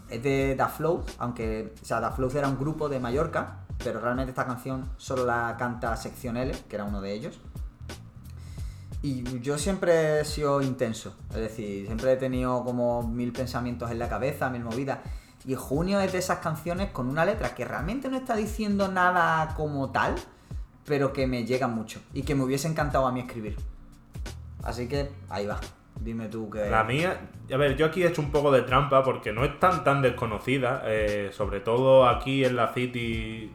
es 0.09 0.23
de 0.23 0.57
Da 0.57 0.69
Flow, 0.69 1.05
aunque, 1.19 1.73
o 1.81 1.85
sea, 1.85 2.01
Da 2.01 2.11
Flow 2.11 2.31
era 2.35 2.49
un 2.49 2.59
grupo 2.59 2.89
de 2.89 3.01
Mallorca, 3.01 3.59
pero 3.79 4.01
realmente 4.01 4.31
esta 4.31 4.45
canción 4.45 4.91
solo 4.97 5.25
la 5.25 5.57
canta 5.59 5.97
Sección 5.97 6.37
L, 6.37 6.53
que 6.69 6.77
era 6.77 6.85
uno 6.85 7.01
de 7.01 7.13
ellos. 7.13 7.41
Y 9.03 9.41
yo 9.41 9.57
siempre 9.57 10.21
he 10.21 10.25
sido 10.25 10.61
intenso, 10.61 11.17
es 11.31 11.37
decir, 11.37 11.87
siempre 11.87 12.13
he 12.13 12.17
tenido 12.17 12.63
como 12.65 13.03
mil 13.03 13.33
pensamientos 13.33 13.91
en 13.91 13.99
la 13.99 14.09
cabeza, 14.09 14.51
mil 14.51 14.63
movidas. 14.63 14.99
Y 15.47 15.55
Junio 15.55 16.01
es 16.01 16.13
de 16.13 16.19
esas 16.19 16.41
canciones 16.41 16.91
con 16.91 17.09
una 17.09 17.25
letra 17.25 17.55
que 17.55 17.65
realmente 17.65 18.11
no 18.11 18.19
está 18.19 18.37
diciendo 18.37 18.89
nada 18.89 19.55
como 19.57 19.91
tal, 19.91 20.17
pero 20.85 21.15
que 21.15 21.27
me 21.27 21.47
llegan 21.47 21.75
mucho 21.75 22.01
y 22.13 22.23
que 22.23 22.35
me 22.35 22.45
hubiese 22.45 22.69
encantado 22.69 23.07
a 23.07 23.13
mí 23.13 23.21
escribir. 23.21 23.57
Así 24.63 24.87
que 24.87 25.11
ahí 25.31 25.47
va. 25.47 25.59
Dime 25.99 26.29
tú 26.29 26.51
que. 26.51 26.69
La 26.69 26.85
mía, 26.85 27.31
a 27.53 27.57
ver, 27.57 27.77
yo 27.77 27.87
aquí 27.87 28.03
he 28.03 28.09
hecho 28.09 28.21
un 28.23 28.31
poco 28.31 28.51
de 28.51 28.63
trampa 28.63 29.03
porque 29.03 29.33
no 29.33 29.45
es 29.45 29.59
tan 29.59 29.85
tan 29.85 30.03
desconocida. 30.03 30.83
Eh, 30.85 31.31
sobre 31.33 31.61
todo 31.61 32.07
aquí 32.07 32.45
en 32.45 32.57
la 32.57 32.73
City, 32.75 33.51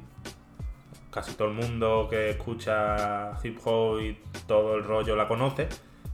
casi 1.16 1.32
todo 1.36 1.48
el 1.48 1.54
mundo 1.54 2.08
que 2.10 2.32
escucha 2.32 3.32
hip 3.42 3.58
hop 3.64 4.02
y 4.02 4.20
todo 4.48 4.76
el 4.76 4.84
rollo 4.84 5.16
la 5.16 5.30
conoce. 5.30 5.70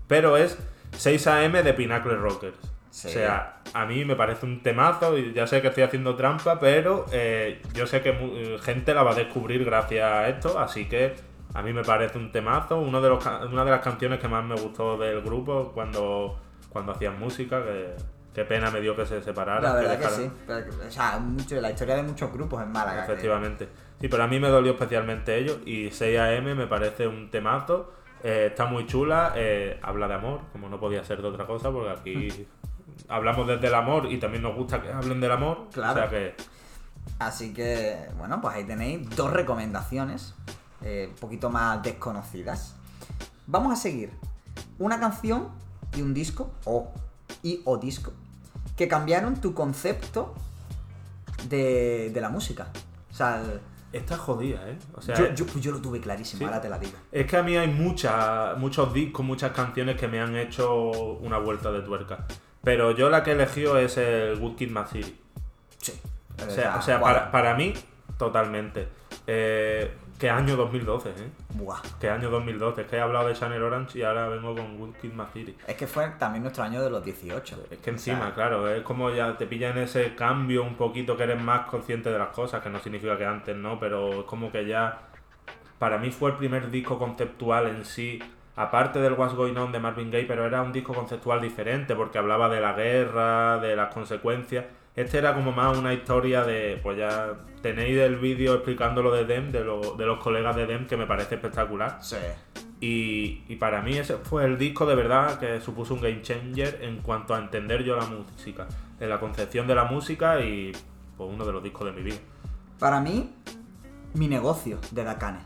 Pero 0.07 0.37
es 0.37 0.59
6 0.91 1.25
AM 1.25 1.53
de 1.63 1.73
Pinnacle 1.73 2.15
Rockers. 2.17 2.57
O 2.63 2.93
sea, 2.93 3.61
a 3.73 3.85
mí 3.85 4.05
me 4.05 4.15
parece 4.15 4.45
un 4.45 4.61
temazo 4.61 5.17
y 5.17 5.33
ya 5.33 5.47
sé 5.47 5.61
que 5.61 5.69
estoy 5.69 5.83
haciendo 5.83 6.15
trampa, 6.15 6.59
pero 6.59 7.05
eh, 7.11 7.61
yo 7.73 7.87
sé 7.87 8.01
que 8.01 8.09
eh, 8.09 8.59
gente 8.61 8.93
la 8.93 9.01
va 9.01 9.11
a 9.11 9.15
descubrir 9.15 9.63
gracias 9.65 10.03
a 10.03 10.27
esto, 10.27 10.59
así 10.59 10.87
que 10.87 11.15
a 11.53 11.61
mí 11.61 11.73
me 11.73 11.83
parece 11.83 12.17
un 12.17 12.31
temazo, 12.31 12.77
uno 12.79 13.01
de 13.01 13.09
los, 13.09 13.25
una 13.25 13.63
de 13.63 13.71
las 13.71 13.79
canciones 13.79 14.19
que 14.19 14.27
más 14.27 14.43
me 14.43 14.55
gustó 14.55 14.97
del 14.97 15.21
grupo 15.21 15.71
cuando, 15.73 16.37
cuando 16.69 16.91
hacían 16.91 17.17
música, 17.17 17.63
que 17.63 17.95
qué 18.33 18.45
pena 18.45 18.71
me 18.71 18.81
dio 18.81 18.95
que 18.95 19.05
se 19.05 19.21
separaran. 19.21 19.63
La 19.63 19.73
verdad 19.73 19.99
que, 19.99 20.07
sí, 20.09 20.31
o 20.87 20.91
sea, 20.91 21.19
mucho, 21.19 21.59
la 21.59 21.71
historia 21.71 21.95
de 21.95 22.03
muchos 22.03 22.31
grupos 22.31 22.61
en 22.61 22.71
Málaga. 22.71 23.03
Efectivamente. 23.03 23.69
Sí, 23.99 24.07
pero 24.07 24.23
a 24.23 24.27
mí 24.27 24.39
me 24.39 24.49
dolió 24.49 24.73
especialmente 24.73 25.37
ello 25.37 25.59
y 25.65 25.89
6AM 25.89 26.55
me 26.55 26.67
parece 26.67 27.07
un 27.07 27.29
temazo. 27.29 27.93
Eh, 28.23 28.47
está 28.51 28.65
muy 28.65 28.85
chula, 28.85 29.33
habla 29.81 30.07
de 30.07 30.13
amor, 30.13 30.41
como 30.51 30.69
no 30.69 30.79
podía 30.79 31.03
ser 31.03 31.21
de 31.21 31.27
otra 31.27 31.45
cosa, 31.45 31.71
porque 31.71 31.89
aquí 31.91 32.47
hablamos 33.07 33.47
desde 33.47 33.67
el 33.67 33.75
amor 33.75 34.11
y 34.11 34.17
también 34.19 34.43
nos 34.43 34.55
gusta 34.55 34.81
que 34.81 34.91
hablen 34.91 35.19
del 35.19 35.31
amor. 35.31 35.67
Claro. 35.71 36.09
que... 36.09 36.35
Así 37.19 37.53
que, 37.53 37.97
bueno, 38.17 38.41
pues 38.41 38.55
ahí 38.55 38.63
tenéis 38.63 39.09
dos 39.15 39.31
recomendaciones, 39.31 40.35
eh, 40.81 41.07
un 41.09 41.15
poquito 41.15 41.49
más 41.49 41.81
desconocidas. 41.83 42.75
Vamos 43.47 43.73
a 43.73 43.75
seguir. 43.75 44.11
una 44.79 44.99
canción 44.99 45.49
y 45.95 46.01
un 46.01 46.13
disco, 46.13 46.51
o 46.65 46.91
y 47.43 47.61
o 47.65 47.77
disco, 47.77 48.11
que 48.77 48.87
cambiaron 48.87 49.39
tu 49.41 49.53
concepto 49.53 50.33
de, 51.49 52.11
de 52.13 52.21
la 52.21 52.29
música. 52.29 52.67
O 53.11 53.13
sea, 53.13 53.41
el- 53.41 53.59
Esta 53.93 54.13
es 54.13 54.19
jodida, 54.21 54.69
¿eh? 54.69 54.77
O 54.95 55.01
sea, 55.01 55.15
yo, 55.15 55.33
yo- 55.33 55.45
pues 55.45 55.61
yo 55.61 55.71
lo 55.73 55.81
tuve 55.81 55.99
clarísimo, 55.99 56.39
Sí. 56.39 56.45
ahora 56.45 56.61
te 56.61 56.69
la 56.69 56.79
digo. 56.79 56.93
es 57.11 57.25
que 57.27 57.35
a 57.37 57.43
mí 57.43 57.57
hay 57.57 57.67
muchas, 57.67 58.57
muchos 58.57 58.93
discos, 58.93 59.25
muchas 59.25 59.51
canciones 59.51 59.97
que 59.99 60.07
me 60.07 60.21
han 60.21 60.33
hecho 60.37 60.91
una 61.19 61.37
vuelta 61.39 61.71
de 61.73 61.81
tuerca. 61.81 62.25
Pero 62.63 62.91
yo 62.91 63.09
la 63.09 63.21
que 63.23 63.31
he 63.31 63.33
elegido 63.33 63.77
es 63.77 63.97
el 63.97 64.39
Good 64.39 64.55
Kid 64.55 64.71
Mad 64.71 64.87
City. 64.87 65.19
Sí. 65.79 65.93
O 66.47 66.49
sea, 66.49 66.77
o 66.77 66.81
sea 66.81 67.01
para, 67.01 67.31
para 67.31 67.53
mí, 67.55 67.73
totalmente. 68.17 68.87
Eh, 69.27 69.91
¿Qué 70.21 70.29
año 70.29 70.55
2012, 70.55 71.09
eh? 71.09 71.13
Buah. 71.55 71.81
¿Qué 71.99 72.07
año 72.07 72.29
2012? 72.29 72.81
Es 72.81 72.87
que 72.87 72.97
he 72.97 72.99
hablado 72.99 73.27
de 73.27 73.33
Channel 73.33 73.63
Orange 73.63 73.97
y 73.97 74.03
ahora 74.03 74.29
vengo 74.29 74.53
con 74.53 74.77
Good 74.77 74.93
Kid 75.01 75.13
Mad 75.13 75.29
City. 75.33 75.57
Es 75.65 75.75
que 75.75 75.87
fue 75.87 76.07
también 76.19 76.43
nuestro 76.43 76.63
año 76.63 76.83
de 76.83 76.91
los 76.91 77.03
18. 77.03 77.63
Es 77.71 77.79
que 77.79 77.89
encima, 77.89 78.19
O 78.19 78.21
sea, 78.25 78.33
claro, 78.35 78.69
es 78.69 78.83
como 78.83 79.09
ya 79.09 79.35
te 79.35 79.47
pilla 79.47 79.71
en 79.71 79.79
ese 79.79 80.13
cambio 80.13 80.61
un 80.61 80.75
poquito 80.75 81.17
que 81.17 81.23
eres 81.23 81.41
más 81.41 81.61
consciente 81.61 82.11
de 82.11 82.19
las 82.19 82.27
cosas, 82.27 82.61
que 82.61 82.69
no 82.69 82.77
significa 82.77 83.17
que 83.17 83.25
antes 83.25 83.55
no, 83.55 83.79
pero 83.79 84.19
es 84.19 84.25
como 84.25 84.51
que 84.51 84.63
ya 84.67 84.99
para 85.79 85.97
mí 85.97 86.11
fue 86.11 86.29
el 86.29 86.37
primer 86.37 86.69
disco 86.69 86.99
conceptual 86.99 87.65
en 87.65 87.83
sí, 87.83 88.21
aparte 88.55 88.99
del 88.99 89.13
What's 89.13 89.33
Going 89.33 89.57
On 89.57 89.71
de 89.71 89.79
Marvin 89.79 90.11
Gaye, 90.11 90.27
pero 90.27 90.45
era 90.45 90.61
un 90.61 90.71
disco 90.71 90.93
conceptual 90.93 91.41
diferente 91.41 91.95
porque 91.95 92.19
hablaba 92.19 92.47
de 92.47 92.61
la 92.61 92.73
guerra, 92.73 93.57
de 93.57 93.75
las 93.75 93.91
consecuencias. 93.91 94.65
Este 94.95 95.17
era 95.17 95.33
como 95.33 95.51
más 95.51 95.77
una 95.77 95.93
historia 95.93 96.43
de, 96.43 96.79
pues 96.83 96.97
ya 96.97 97.33
tenéis 97.61 97.97
el 97.97 98.17
vídeo 98.17 98.53
explicando 98.55 99.01
lo 99.01 99.11
de 99.13 99.25
Dem, 99.25 99.51
de, 99.51 99.63
lo- 99.63 99.95
de 99.95 100.05
los 100.05 100.19
colegas 100.19 100.55
de 100.55 100.65
Dem, 100.65 100.85
que 100.85 100.97
me 100.97 101.05
parece 101.05 101.35
espectacular. 101.35 101.99
Sí. 102.01 102.17
Y, 102.81 103.43
y 103.47 103.55
para 103.57 103.81
mí 103.81 103.97
ese 103.97 104.15
fue 104.17 104.43
el 104.45 104.57
disco 104.57 104.85
de 104.85 104.95
verdad 104.95 105.39
que 105.39 105.61
supuso 105.61 105.93
un 105.93 106.01
game 106.01 106.21
changer 106.23 106.79
en 106.81 106.97
cuanto 106.97 107.35
a 107.35 107.39
entender 107.39 107.83
yo 107.83 107.95
la 107.95 108.05
música, 108.05 108.67
en 108.99 109.07
la 109.09 109.19
concepción 109.19 109.67
de 109.67 109.75
la 109.75 109.85
música 109.85 110.41
y 110.43 110.71
pues 111.15 111.29
uno 111.31 111.45
de 111.45 111.51
los 111.53 111.63
discos 111.63 111.85
de 111.85 111.91
mi 111.93 112.01
vida. 112.01 112.17
Para 112.79 112.99
mí, 112.99 113.29
mi 114.15 114.27
negocio 114.27 114.79
de 114.91 115.03
Dakane. 115.03 115.39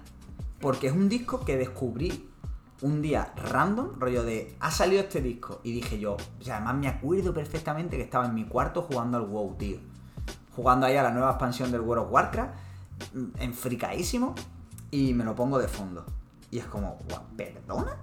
Porque 0.62 0.88
es 0.88 0.94
un 0.94 1.10
disco 1.10 1.44
que 1.46 1.58
descubrí 1.58 2.30
un 2.86 3.02
día 3.02 3.34
random, 3.36 4.00
rollo 4.00 4.24
de, 4.24 4.56
ha 4.60 4.70
salido 4.70 5.02
este 5.02 5.20
disco. 5.20 5.60
Y 5.64 5.72
dije 5.72 5.98
yo, 5.98 6.14
o 6.14 6.44
sea, 6.44 6.58
además 6.58 6.76
me 6.76 6.88
acuerdo 6.88 7.34
perfectamente 7.34 7.98
que 7.98 8.04
estaba 8.04 8.28
en 8.28 8.36
mi 8.36 8.46
cuarto 8.46 8.84
jugando 8.84 9.18
al 9.18 9.26
WoW, 9.26 9.56
tío. 9.56 9.80
Jugando 10.56 10.86
ahí 10.86 10.96
a 10.96 11.02
la 11.02 11.10
nueva 11.10 11.32
expansión 11.32 11.72
del 11.72 11.82
World 11.82 12.06
of 12.06 12.12
Warcraft, 12.12 12.54
mm, 13.14 13.26
enfricadísimo, 13.40 14.36
y 14.92 15.16
me 15.16 15.24
lo 15.24 15.34
pongo 15.34 15.58
de 15.58 15.68
fondo. 15.68 16.06
Y 16.52 16.60
es 16.60 16.66
como, 16.66 17.00
"Guau, 17.10 17.24
¿perdona? 17.36 17.98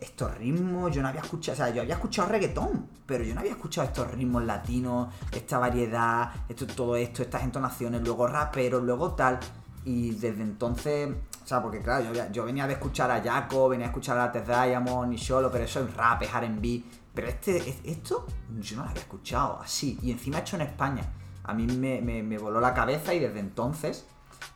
Estos 0.00 0.36
ritmos, 0.36 0.92
yo 0.92 1.02
no 1.02 1.08
había 1.08 1.20
escuchado, 1.20 1.54
o 1.54 1.56
sea, 1.58 1.70
yo 1.72 1.82
había 1.82 1.94
escuchado 1.94 2.28
reggaetón, 2.28 2.88
pero 3.06 3.22
yo 3.22 3.32
no 3.32 3.40
había 3.40 3.52
escuchado 3.52 3.86
estos 3.86 4.10
ritmos 4.10 4.42
latinos, 4.42 5.14
esta 5.30 5.58
variedad, 5.58 6.32
esto, 6.48 6.66
todo 6.66 6.96
esto, 6.96 7.22
estas 7.22 7.44
entonaciones, 7.44 8.02
luego 8.02 8.26
raperos, 8.26 8.82
luego 8.82 9.12
tal. 9.14 9.38
Y 9.84 10.10
desde 10.16 10.42
entonces, 10.42 11.10
o 11.46 11.48
sea, 11.48 11.62
porque 11.62 11.78
claro, 11.80 12.06
yo, 12.32 12.44
venía 12.44 12.66
de 12.66 12.72
escuchar 12.72 13.08
a 13.08 13.22
Jaco, 13.22 13.68
venía 13.68 13.86
a 13.86 13.90
escuchar 13.90 14.18
a 14.18 14.32
Tez 14.32 14.44
Diamond 14.48 15.12
y 15.12 15.16
Solo, 15.18 15.48
pero 15.48 15.62
eso 15.62 15.78
es 15.78 15.94
rap, 15.94 16.20
es 16.22 16.32
RB. 16.32 16.82
Pero 17.14 17.28
este, 17.28 17.56
es- 17.58 17.78
esto, 17.84 18.26
yo 18.58 18.76
no 18.78 18.82
lo 18.82 18.88
había 18.90 19.02
escuchado 19.02 19.60
así. 19.62 19.96
Y 20.02 20.10
encima 20.10 20.40
hecho 20.40 20.56
en 20.56 20.62
España. 20.62 21.04
A 21.44 21.54
mí 21.54 21.64
me, 21.68 22.00
me- 22.02 22.24
me 22.24 22.36
voló 22.36 22.60
la 22.60 22.74
cabeza 22.74 23.14
y 23.14 23.20
desde 23.20 23.38
entonces, 23.38 24.08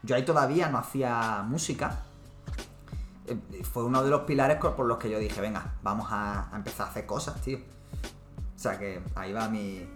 yo 0.03 0.17
ahí 0.17 0.25
todavía 0.25 0.69
no 0.69 0.79
hacía 0.79 1.45
música. 1.47 2.01
Eh, 3.29 3.63
Fue 3.63 3.85
uno 3.85 4.03
de 4.03 4.11
los 4.11 4.23
pilares 4.23 4.57
por 4.57 4.85
los 4.85 4.99
que 4.99 5.09
yo 5.09 5.21
dije, 5.21 5.41
venga, 5.41 5.75
vamos 5.85 6.09
a, 6.11 6.53
a 6.53 6.57
empezar 6.57 6.89
a 6.89 6.91
hacer 6.91 7.07
cosas, 7.07 7.41
tío. 7.41 7.59
O 7.59 8.59
sea 8.59 8.77
que 8.81 9.01
ahí 9.15 9.33
va 9.33 9.49
mi, 9.49 9.87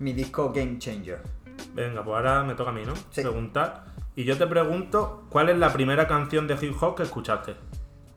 mi 0.00 0.12
disco 0.12 0.52
Game 0.54 0.76
Changer. 0.78 1.22
Venga, 1.72 2.04
pues 2.04 2.14
ahora 2.14 2.44
me 2.44 2.54
toca 2.54 2.68
a 2.68 2.74
mí, 2.74 2.82
¿no? 2.84 2.94
Sí. 3.10 3.22
Preguntar. 3.22 3.85
Y 4.16 4.24
yo 4.24 4.38
te 4.38 4.46
pregunto, 4.46 5.24
¿cuál 5.28 5.50
es 5.50 5.58
la 5.58 5.70
primera 5.74 6.08
canción 6.08 6.48
de 6.48 6.54
hip 6.54 6.74
hop 6.82 6.96
que 6.96 7.02
escuchaste? 7.02 7.54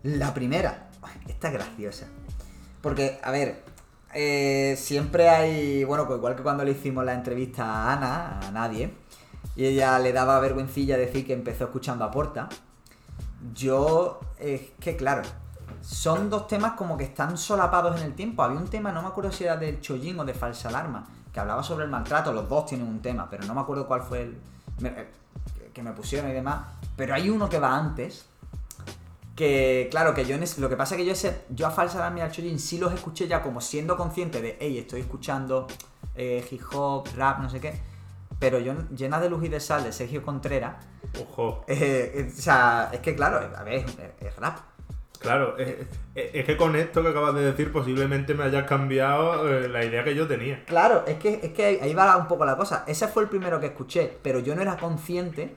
La 0.04 0.34
primera, 0.34 0.88
esta 1.28 1.50
es 1.50 1.54
graciosa. 1.54 2.08
Porque, 2.82 3.20
a 3.22 3.32
ver, 3.32 3.66
eh, 4.14 4.76
siempre 4.78 5.28
hay, 5.28 5.84
bueno, 5.84 6.08
pues 6.08 6.18
igual 6.18 6.38
que 6.38 6.42
cuando 6.42 6.64
le 6.64 6.72
hicimos 6.72 7.04
la 7.04 7.14
entrevista 7.14 7.66
a 7.66 7.94
Ana, 7.94 8.40
a 8.48 8.52
nadie, 8.52 8.94
y 9.58 9.66
ella 9.66 10.00
le 10.00 10.14
daba 10.14 10.40
vergüencilla 10.40 10.98
decir 10.98 11.28
que 11.28 11.34
empezó 11.34 11.66
escuchando 11.66 12.06
a 12.06 12.12
Porta. 12.12 12.48
Yo, 13.54 14.22
es 14.40 14.72
que 14.80 14.96
claro, 14.96 15.24
son 15.82 16.30
dos 16.30 16.48
temas 16.48 16.74
como 16.78 16.98
que 16.98 17.04
están 17.04 17.38
solapados 17.38 18.00
en 18.00 18.08
el 18.08 18.16
tiempo. 18.16 18.42
Había 18.42 18.58
un 18.58 18.70
tema, 18.70 18.94
no 18.94 19.02
me 19.02 19.10
acuerdo 19.10 19.34
si 19.34 19.44
era 19.44 19.58
del 19.58 19.82
Chollín 19.82 20.18
o 20.18 20.24
de 20.24 20.34
Falsa 20.34 20.70
Alarma, 20.70 21.06
que 21.34 21.42
hablaba 21.42 21.62
sobre 21.62 21.84
el 21.84 21.92
maltrato. 21.92 22.32
Los 22.32 22.48
dos 22.48 22.68
tienen 22.68 22.88
un 22.88 23.02
tema, 23.02 23.30
pero 23.30 23.46
no 23.46 23.54
me 23.54 23.60
acuerdo 23.60 23.86
cuál 23.86 24.02
fue 24.02 24.22
el 24.22 24.38
eh, 24.82 25.10
que- 25.80 25.90
me 25.90 25.96
pusieron 25.96 26.30
y 26.30 26.34
demás. 26.34 26.66
Pero 26.96 27.14
hay 27.14 27.30
uno 27.30 27.50
que 27.50 27.60
va 27.60 27.76
antes, 27.76 28.26
que 29.36 29.88
claro, 29.90 30.14
que 30.14 30.26
yo 30.26 30.36
en 30.36 30.44
ese- 30.44 30.60
lo 30.60 30.70
que 30.70 30.76
pasa 30.76 30.96
es 30.96 31.00
que 31.00 31.06
yo 31.06 31.14
ese, 31.14 31.42
yo 31.50 31.68
a 31.68 31.72
Falsa 31.72 32.14
y 32.16 32.20
al 32.20 32.32
Chollín 32.32 32.60
sí 32.60 32.78
los 32.78 32.94
escuché 32.94 33.28
ya 33.28 33.42
como 33.42 33.62
siendo 33.62 33.96
consciente 33.96 34.42
de, 34.42 34.58
hey, 34.60 34.78
estoy 34.78 35.02
escuchando 35.02 35.68
eh, 36.16 36.46
hip 36.52 36.62
hop, 36.74 37.08
rap, 37.16 37.40
no 37.40 37.50
sé 37.50 37.62
qué. 37.62 37.74
Pero 38.40 38.60
yo, 38.60 38.74
llena 38.96 39.20
de 39.22 39.30
luz 39.30 39.46
y 39.46 39.48
de 39.48 39.60
sal 39.62 39.84
de 39.84 39.94
Sergio 39.94 40.24
Contreras, 40.24 40.76
Ojo, 41.22 41.64
eh, 41.68 42.12
eh, 42.16 42.34
o 42.38 42.42
sea, 42.42 42.90
es 42.92 43.00
que 43.00 43.16
claro, 43.16 43.40
a 43.58 43.64
ver, 43.64 43.86
es, 43.86 43.86
es 44.20 44.36
rap. 44.36 44.60
claro, 45.20 45.58
es, 45.58 46.46
que 46.46 46.58
con 46.58 46.76
esto 46.76 47.02
que 47.02 47.10
acabas 47.10 47.36
de 47.36 47.42
decir 47.42 47.72
posiblemente 47.72 48.34
me 48.34 48.44
hayas 48.44 48.66
cambiado 48.68 49.48
eh, 49.50 49.70
la 49.70 49.84
idea 49.86 50.04
que 50.04 50.16
yo 50.16 50.28
tenía. 50.28 50.64
Claro, 50.66 51.06
es 51.08 51.18
que, 51.18 51.40
es 51.42 51.52
que 51.54 51.80
ahí 51.82 51.94
va 51.94 52.18
un 52.18 52.28
poco 52.28 52.46
la 52.46 52.58
cosa. 52.58 52.84
Ese 52.88 53.08
fue 53.08 53.24
el 53.24 53.30
primero 53.30 53.60
que 53.62 53.68
escuché, 53.68 54.18
pero 54.22 54.40
yo 54.40 54.56
no 54.56 54.62
era 54.62 54.76
consciente 54.78 55.56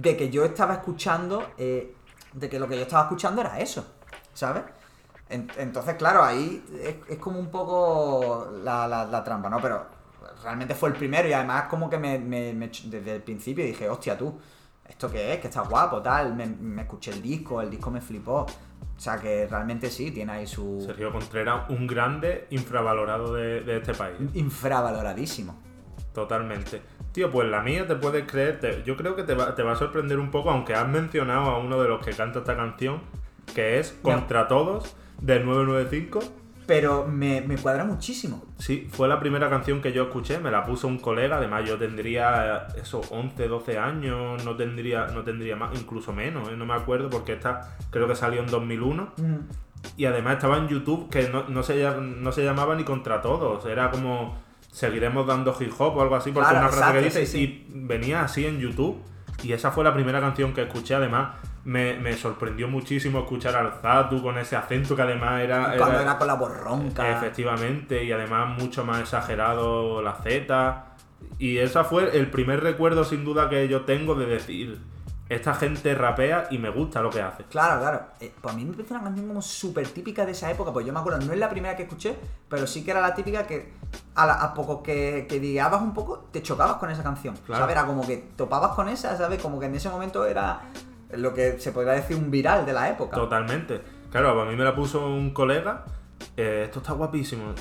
de 0.00 0.16
que 0.16 0.30
yo 0.30 0.44
estaba 0.44 0.74
escuchando, 0.74 1.50
eh, 1.58 1.94
de 2.32 2.48
que 2.48 2.58
lo 2.60 2.68
que 2.68 2.76
yo 2.76 2.82
estaba 2.82 3.02
escuchando 3.02 3.40
era 3.40 3.58
eso, 3.58 3.84
¿sabes? 4.32 4.62
En- 5.28 5.50
entonces, 5.58 5.96
claro, 5.96 6.22
ahí 6.22 6.64
es, 6.82 6.96
es 7.08 7.18
como 7.18 7.38
un 7.40 7.50
poco 7.50 8.48
la, 8.62 8.86
la- 8.86 9.04
la 9.06 9.24
trampa, 9.24 9.50
¿no? 9.50 9.60
Pero 9.60 9.86
realmente 10.42 10.74
fue 10.74 10.90
el 10.90 10.94
primero 10.94 11.28
y 11.28 11.32
además 11.32 11.64
como 11.68 11.90
que 11.90 11.98
me, 11.98 12.18
me- 12.18 12.52
me 12.54 12.68
desde 12.84 13.16
el 13.16 13.22
principio 13.22 13.64
dije, 13.64 13.88
hostia, 13.90 14.16
tú, 14.16 14.38
¿esto 14.88 15.10
qué 15.10 15.34
es? 15.34 15.40
Que 15.40 15.48
está 15.48 15.62
guapo, 15.62 16.00
tal. 16.00 16.34
Me, 16.34 16.46
me 16.46 16.82
escuché 16.82 17.10
el 17.10 17.20
disco, 17.20 17.60
el 17.60 17.68
disco 17.70 17.90
me 17.90 18.00
flipó. 18.00 18.46
O 18.96 19.00
sea 19.00 19.16
que 19.18 19.46
realmente 19.46 19.90
sí, 19.90 20.10
tiene 20.12 20.32
ahí 20.32 20.46
su... 20.46 20.80
Sergio 20.84 21.12
Contreras, 21.12 21.68
un 21.70 21.86
grande 21.86 22.46
infravalorado 22.50 23.32
de, 23.34 23.60
de 23.62 23.76
este 23.78 23.94
país. 23.94 24.16
infravaloradísimo. 24.34 25.56
Totalmente. 26.18 26.82
Tío, 27.12 27.30
pues 27.30 27.48
la 27.48 27.62
mía 27.62 27.86
te 27.86 27.94
puedes 27.94 28.24
creer, 28.30 28.58
te- 28.60 28.82
yo 28.84 28.96
creo 28.96 29.14
que 29.14 29.22
te 29.22 29.34
va, 29.34 29.54
te 29.54 29.62
va 29.62 29.72
a 29.72 29.76
sorprender 29.76 30.18
un 30.18 30.30
poco, 30.32 30.50
aunque 30.50 30.74
has 30.74 30.88
mencionado 30.88 31.42
a 31.50 31.58
uno 31.58 31.80
de 31.80 31.88
los 31.88 32.04
que 32.04 32.10
canta 32.12 32.40
esta 32.40 32.56
canción, 32.56 33.00
que 33.54 33.78
es 33.78 33.98
No. 34.04 34.10
Contra 34.14 34.48
Todos, 34.48 34.96
del 35.20 35.44
995. 35.46 36.20
Pero 36.66 37.06
me, 37.06 37.40
me 37.40 37.56
cuadra 37.56 37.84
muchísimo. 37.84 38.44
Sí, 38.58 38.88
fue 38.90 39.08
la 39.08 39.18
primera 39.20 39.48
canción 39.48 39.80
que 39.80 39.92
yo 39.92 40.02
escuché, 40.02 40.38
me 40.38 40.50
la 40.50 40.64
puso 40.64 40.86
un 40.86 40.98
colega, 40.98 41.36
además 41.38 41.66
yo 41.66 41.78
tendría 41.78 42.66
eh, 42.76 42.80
eso, 42.82 43.00
11, 43.10 43.48
12 43.48 43.78
años, 43.78 44.44
no 44.44 44.54
tendría, 44.56 45.06
no 45.06 45.22
tendría 45.22 45.56
más, 45.56 45.70
incluso 45.80 46.12
menos, 46.12 46.48
¿eh? 46.50 46.56
no 46.56 46.66
me 46.66 46.74
acuerdo, 46.74 47.08
porque 47.08 47.32
esta 47.34 47.76
creo 47.90 48.06
que 48.06 48.14
salió 48.16 48.40
en 48.40 48.48
2001. 48.48 49.12
Y 49.96 50.04
además 50.04 50.34
estaba 50.34 50.58
en 50.58 50.68
YouTube 50.68 51.08
que 51.08 51.28
no, 51.30 51.44
no, 51.48 51.62
se, 51.62 51.88
no 52.00 52.32
se 52.32 52.44
llamaba 52.44 52.74
ni 52.74 52.84
contra 52.84 53.22
todos, 53.22 53.64
era 53.64 53.90
como 53.90 54.36
seguiremos 54.70 55.26
dando 55.26 55.56
hip 55.58 55.72
hop 55.78 55.96
o 55.96 56.02
algo 56.02 56.16
así, 56.16 56.30
porque 56.30 56.50
Claro, 56.50 56.66
una 56.66 56.76
frase 56.76 56.92
que 56.98 57.04
dice, 57.04 57.26
sí, 57.26 57.66
y 57.68 57.72
venía 57.72 58.22
así 58.22 58.46
en 58.46 58.58
YouTube. 58.58 59.02
Y 59.42 59.52
esa 59.52 59.70
fue 59.70 59.84
la 59.84 59.94
primera 59.94 60.20
canción 60.20 60.52
que 60.52 60.62
escuché, 60.62 60.96
además 60.96 61.34
me, 61.64 61.94
me 61.98 62.14
sorprendió 62.14 62.66
muchísimo 62.66 63.20
escuchar 63.20 63.54
al 63.54 63.72
Zatu 63.80 64.22
con 64.22 64.38
ese 64.38 64.56
acento 64.56 64.96
que 64.96 65.02
además 65.02 65.42
era... 65.42 65.76
Cuando 65.76 66.00
era 66.00 66.18
con 66.18 66.26
la 66.26 66.34
voz 66.34 66.56
ronca. 66.56 67.10
Efectivamente, 67.10 68.04
y 68.04 68.10
además 68.10 68.58
mucho 68.58 68.84
más 68.84 69.00
exagerado 69.00 70.02
la 70.02 70.14
Z. 70.14 70.84
Y 71.38 71.58
ese 71.58 71.84
fue 71.84 72.16
el 72.16 72.30
primer 72.30 72.62
recuerdo 72.62 73.04
sin 73.04 73.24
duda 73.24 73.48
que 73.48 73.68
yo 73.68 73.82
tengo 73.82 74.14
de 74.14 74.26
decir, 74.26 74.78
esta 75.28 75.54
gente 75.54 75.94
rapea 75.94 76.48
y 76.50 76.58
me 76.58 76.70
gusta 76.70 77.02
lo 77.02 77.10
que 77.10 77.20
hace. 77.20 77.44
Claro, 77.44 77.80
claro. 77.80 78.00
Eh, 78.20 78.32
pues 78.40 78.54
a 78.54 78.56
mí 78.56 78.64
me 78.64 78.72
parece 78.72 78.94
una 78.94 79.02
canción 79.02 79.28
como 79.28 79.42
súper 79.42 79.86
típica 79.88 80.24
de 80.24 80.32
esa 80.32 80.50
época. 80.50 80.72
Pues 80.72 80.86
yo 80.86 80.92
me 80.92 81.00
acuerdo, 81.00 81.20
no 81.20 81.32
es 81.32 81.38
la 81.38 81.50
primera 81.50 81.76
que 81.76 81.82
escuché, 81.82 82.16
pero 82.48 82.66
sí 82.66 82.82
que 82.84 82.92
era 82.92 83.00
la 83.00 83.14
típica 83.14 83.46
que 83.46 83.72
a, 84.14 84.26
la- 84.26 84.42
a 84.42 84.54
poco 84.54 84.82
que, 84.82 85.26
que 85.28 85.38
guiabas 85.38 85.82
un 85.82 85.92
poco, 85.92 86.28
te 86.32 86.42
chocabas 86.42 86.76
con 86.76 86.90
esa 86.90 87.02
canción. 87.02 87.34
Claro. 87.44 87.62
¿Sabes? 87.64 87.76
Era 87.76 87.86
como 87.86 88.06
que 88.06 88.16
topabas 88.36 88.72
con 88.74 88.88
esa, 88.88 89.16
¿sabes? 89.16 89.40
Como 89.42 89.60
que 89.60 89.66
en 89.66 89.74
ese 89.74 89.90
momento 89.90 90.24
era 90.24 90.60
lo 91.12 91.34
que 91.34 91.58
se 91.60 91.72
podría 91.72 91.92
decir 91.92 92.16
un 92.16 92.30
viral 92.30 92.64
de 92.66 92.72
la 92.72 92.88
época. 92.90 93.16
Totalmente. 93.16 93.82
Claro, 94.10 94.40
a 94.40 94.44
mí 94.46 94.56
me 94.56 94.64
la 94.64 94.74
puso 94.74 95.06
un 95.06 95.30
colega, 95.34 95.84
eh, 96.36 96.62
esto 96.64 96.78
está 96.80 96.92
guapísimo. 96.94 97.52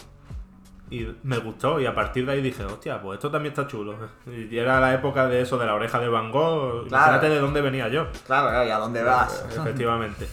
Y 0.90 1.06
me 1.24 1.38
gustó, 1.40 1.80
y 1.82 1.86
a 1.86 1.94
partir 1.94 2.26
de 2.26 2.32
ahí 2.32 2.42
dije, 2.42 2.64
hostia, 2.64 3.02
pues 3.02 3.18
esto 3.18 3.30
también 3.30 3.52
está 3.52 3.68
chulo. 3.68 3.96
Y 4.26 4.58
era 4.58 4.80
la 4.80 4.94
época 4.94 5.28
de 5.28 5.42
eso, 5.42 5.58
de 5.58 5.66
la 5.66 5.76
oreja 5.76 6.00
de 6.00 6.08
Van 6.08 6.32
Gogh. 6.32 6.88
Claro. 6.88 7.06
Imagínate 7.08 7.30
de 7.30 7.40
dónde 7.40 7.62
venía 7.62 7.90
yo. 7.90 8.08
Claro, 8.26 8.50
claro, 8.50 8.66
¿y 8.68 8.72
a 8.72 8.78
dónde 8.78 9.04
vas? 9.04 9.46
Efectivamente. 9.50 10.28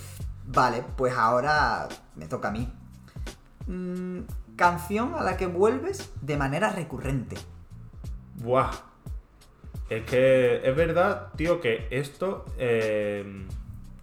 Vale, 0.46 0.84
pues 0.96 1.14
ahora 1.16 1.88
me 2.14 2.26
toca 2.26 2.48
a 2.48 2.50
mí. 2.52 2.68
mm, 3.66 4.20
canción 4.56 5.14
a 5.14 5.22
la 5.24 5.36
que 5.36 5.46
vuelves 5.46 6.12
de 6.20 6.36
manera 6.36 6.70
recurrente. 6.70 7.36
Buah. 8.36 8.70
Es 9.88 10.04
que 10.04 10.60
es 10.64 10.76
verdad, 10.76 11.28
tío, 11.36 11.60
que 11.60 11.88
esto 11.90 12.44
eh, 12.58 13.46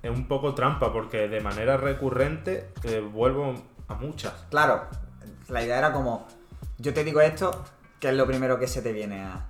es 0.04 0.10
un 0.12 0.28
poco 0.28 0.54
trampa, 0.54 0.92
porque 0.92 1.28
de 1.28 1.42
manera 1.42 1.78
recurrente 1.78 2.72
eh, 2.84 3.00
vuelvo 3.00 3.56
a 3.88 3.94
muchas. 3.96 4.34
Claro, 4.50 4.84
la 5.48 5.64
idea 5.64 5.78
era 5.78 5.92
como, 5.92 6.28
yo 6.78 6.94
te 6.94 7.04
digo 7.04 7.22
esto, 7.22 7.64
que 8.00 8.10
es 8.10 8.16
lo 8.16 8.26
primero 8.26 8.60
que 8.60 8.68
se 8.68 8.82
te 8.82 8.92
viene 8.92 9.22
a... 9.22 9.48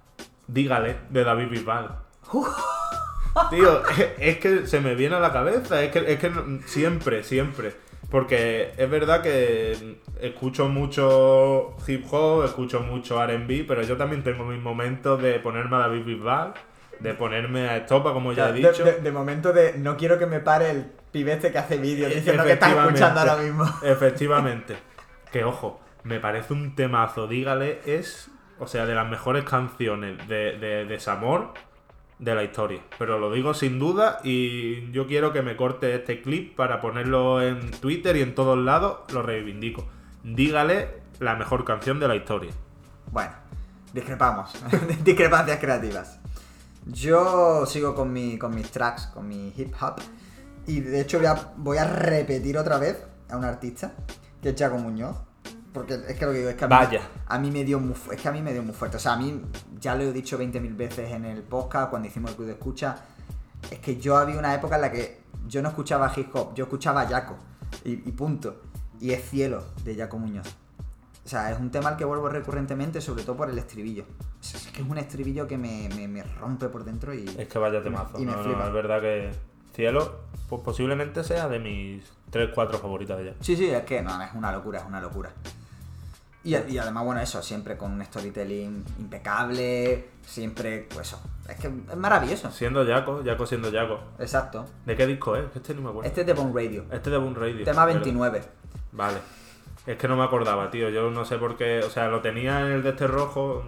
Dígale, 0.48 0.98
de 1.10 1.24
David 1.24 1.50
Bisbal. 1.50 1.96
Tío, 3.50 3.88
es, 3.88 4.10
es 4.20 4.38
que 4.38 4.68
se 4.68 4.80
me 4.82 4.96
viene 4.96 5.16
a 5.16 5.20
la 5.20 5.32
cabeza, 5.32 5.82
es 5.82 5.92
que, 5.92 6.12
es 6.12 6.20
que 6.20 6.32
siempre, 6.66 7.24
siempre. 7.24 7.74
Porque 8.10 8.74
es 8.76 8.90
verdad 8.90 9.22
que 9.22 10.02
escucho 10.20 10.68
mucho 10.68 11.78
hip 11.88 12.06
hop, 12.12 12.44
escucho 12.44 12.82
mucho 12.82 13.26
RB, 13.26 13.66
pero 13.66 13.84
yo 13.84 13.96
también 13.96 14.22
tengo 14.22 14.44
mis 14.44 14.62
momentos 14.62 15.22
de 15.22 15.40
ponerme 15.40 15.78
a 15.78 15.80
David 15.80 16.04
Bisbal, 16.04 16.54
de 17.00 17.14
ponerme 17.14 17.70
a 17.70 17.78
Estopa, 17.78 18.12
como 18.12 18.34
ya 18.34 18.50
he 18.50 18.54
dicho. 18.54 18.84
De, 18.84 19.00
de 19.00 19.12
momento 19.14 19.54
de, 19.54 19.78
no 19.78 19.96
quiero 19.96 20.20
que 20.20 20.26
me 20.26 20.42
pare 20.42 20.72
el 20.72 20.92
pibete 21.12 21.54
que 21.54 21.58
hace 21.58 21.78
vídeos 21.78 22.14
diciendo 22.14 22.44
que 22.44 22.52
Efectivamente. 22.52 23.00
escuchando 23.00 23.20
ahora 23.22 23.42
mismo. 23.42 23.66
Efectivamente. 23.82 24.76
Que 25.32 25.46
ojo, 25.46 25.80
me 26.04 26.20
parece 26.20 26.54
un 26.54 26.76
temazo. 26.76 27.28
Dígale, 27.28 27.82
es, 27.86 28.30
o 28.60 28.68
sea, 28.68 28.86
de 28.86 28.96
las 28.96 29.10
mejores 29.10 29.44
canciones 29.44 30.28
de, 30.28 30.58
de 30.58 30.86
desamor 30.86 31.54
de 32.22 32.36
la 32.36 32.44
historia. 32.44 32.82
Pero 32.98 33.20
lo 33.20 33.32
digo 33.32 33.54
sin 33.54 33.80
duda 33.80 34.20
y 34.24 34.92
yo 34.92 35.08
quiero 35.08 35.34
que 35.34 35.42
me 35.42 35.58
corte 35.58 35.96
este 35.96 36.22
clip 36.22 36.56
para 36.56 36.80
ponerlo 36.80 37.42
en 37.42 37.72
Twitter 37.72 38.16
y 38.16 38.22
en 38.22 38.36
todos 38.36 38.58
lados. 38.58 39.12
Lo 39.12 39.24
reivindico. 39.24 39.86
Dígale 40.24 41.02
la 41.20 41.36
mejor 41.36 41.66
canción 41.66 42.00
de 42.00 42.08
la 42.08 42.16
historia. 42.16 42.52
Bueno, 43.12 43.34
discrepamos. 43.94 44.54
Discrepancias 45.04 45.60
creativas. 45.60 46.20
Yo 46.86 47.66
sigo 47.66 47.94
con, 47.94 48.14
mi, 48.14 48.38
con 48.38 48.54
mis 48.56 48.70
tracks, 48.72 49.08
con 49.08 49.28
mi 49.28 49.54
hip 49.56 49.74
hop. 49.82 49.96
Y 50.68 50.80
de 50.80 51.02
hecho 51.02 51.18
voy 51.18 51.28
a, 51.28 51.54
voy 51.58 51.78
a 51.78 51.86
repetir 51.86 52.58
otra 52.58 52.78
vez 52.78 53.04
a 53.30 53.38
un 53.38 53.46
artista, 53.46 53.94
que 54.42 54.50
es 54.50 54.56
Jaco 54.58 54.78
Muñoz. 54.78 55.18
Porque 55.74 55.94
es 55.94 56.18
que 56.18 56.26
lo 56.26 56.32
que 56.34 56.40
digo 56.40 56.50
es 56.50 56.56
que 56.56 56.66
a 56.66 56.68
mí, 56.68 56.76
Vaya. 56.76 57.02
a 57.28 57.40
mí 57.40 57.50
me 57.50 57.64
dio 57.64 57.80
muy 57.80 57.96
es 58.12 58.22
que 58.22 58.28
a 58.28 58.32
mí 58.32 58.42
me 58.42 58.52
dio 58.52 58.62
muy 58.64 58.74
fuerte. 58.74 58.98
O 58.98 59.00
sea, 59.00 59.14
a 59.14 59.18
mí 59.18 59.42
ya 59.80 59.96
lo 59.96 60.04
he 60.04 60.12
dicho 60.12 60.38
20.000 60.38 60.76
veces 60.76 61.12
en 61.12 61.26
el 61.26 61.44
podcast, 61.44 61.90
cuando 61.90 62.08
hicimos 62.08 62.32
el 62.32 62.36
club 62.36 62.48
de 62.48 62.54
escucha. 62.54 62.98
Es 63.70 63.80
que 63.80 63.98
yo 63.98 64.18
había 64.18 64.38
una 64.38 64.54
época 64.54 64.76
en 64.76 64.82
la 64.82 64.92
que 64.92 65.22
yo 65.48 65.62
no 65.62 65.70
escuchaba 65.70 66.12
hip 66.16 66.36
hop, 66.36 66.54
yo 66.56 66.66
escuchaba 66.66 67.08
Jaco. 67.08 67.36
Y, 67.86 67.92
y 67.94 68.12
punto. 68.12 68.62
Y 69.00 69.12
es 69.12 69.30
cielo 69.30 69.64
de 69.86 69.96
Jaco 69.96 70.18
Muñoz. 70.18 70.48
O 71.24 71.30
sea, 71.30 71.52
es 71.52 71.60
un 71.60 71.72
tema 71.72 71.90
al 71.90 71.98
que 71.98 72.04
vuelvo 72.04 72.28
recurrentemente, 72.28 73.00
sobre 73.00 73.24
todo 73.24 73.38
por 73.38 73.50
el 73.50 73.58
estribillo. 73.58 74.04
O 74.04 74.44
sea, 74.44 74.60
es 74.60 74.68
que 74.68 74.82
es 74.82 74.88
un 74.90 74.98
estribillo 74.98 75.48
que 75.48 75.58
me, 75.58 75.88
me- 75.96 76.08
me 76.08 76.24
rompe 76.24 76.68
por 76.68 76.84
dentro 76.84 77.14
y. 77.14 77.24
Es 77.38 77.48
que 77.48 77.60
vaya 77.60 77.82
temazo. 77.82 78.20
Y 78.20 78.26
me 78.26 78.32
No, 78.32 78.38
no, 78.40 78.44
flipa. 78.44 78.68
es 78.68 78.74
verdad 78.74 79.00
que 79.02 79.32
Cielo 79.74 80.20
pues 80.50 80.62
posiblemente 80.64 81.24
sea 81.24 81.48
de 81.48 81.60
mis 81.60 82.04
3-4 82.32 82.80
favoritas 82.82 83.18
de 83.18 83.24
ella. 83.24 83.36
Sí, 83.40 83.56
sí, 83.56 83.68
es 83.70 83.84
que 83.84 84.02
no, 84.02 84.22
es 84.22 84.34
una 84.34 84.52
locura, 84.52 84.80
es 84.80 84.86
una 84.86 85.00
locura. 85.00 85.32
Y, 86.44 86.56
y 86.56 86.78
además, 86.78 87.06
bueno, 87.06 87.22
eso, 87.22 87.42
siempre 87.42 87.78
con 87.78 87.92
un 87.92 88.04
storytelling 88.04 88.84
impecable, 89.00 90.10
siempre, 90.26 90.88
pues 90.94 91.08
eso. 91.08 91.22
Es 91.48 91.58
que 91.58 91.68
es 91.68 91.98
maravilloso. 91.98 92.52
Siendo 92.52 92.86
Jaco, 92.86 93.22
Jaco 93.24 93.46
siendo 93.46 93.72
Jaco. 93.72 94.00
Exacto. 94.20 94.66
¿De 94.86 94.96
qué 94.96 95.06
disco 95.06 95.36
es? 95.36 95.46
Este 95.56 95.74
no 95.74 95.82
me 95.82 95.90
acuerdo. 95.90 96.08
Este 96.08 96.22
es 96.22 96.28
de 96.28 96.34
Bone 96.34 96.54
Radio. 96.54 96.86
Este 96.92 97.10
de 97.10 97.18
Boom 97.18 97.36
Radio. 97.36 97.64
Tema 97.64 97.86
¿verdad? 97.86 98.02
29. 98.02 98.44
Vale. 98.94 99.41
Es 99.88 99.98
que 99.98 100.08
no 100.08 100.16
me 100.16 100.24
acordaba, 100.24 100.70
tío. 100.70 100.90
Yo 100.90 101.10
no 101.10 101.26
sé 101.26 101.38
por 101.38 101.58
qué. 101.58 101.80
O 101.80 101.90
sea, 101.90 102.08
lo 102.08 102.22
tenía 102.22 102.62
en 102.62 102.68
el 102.68 102.84
de 102.84 102.90
este 102.92 103.08
rojo. 103.08 103.64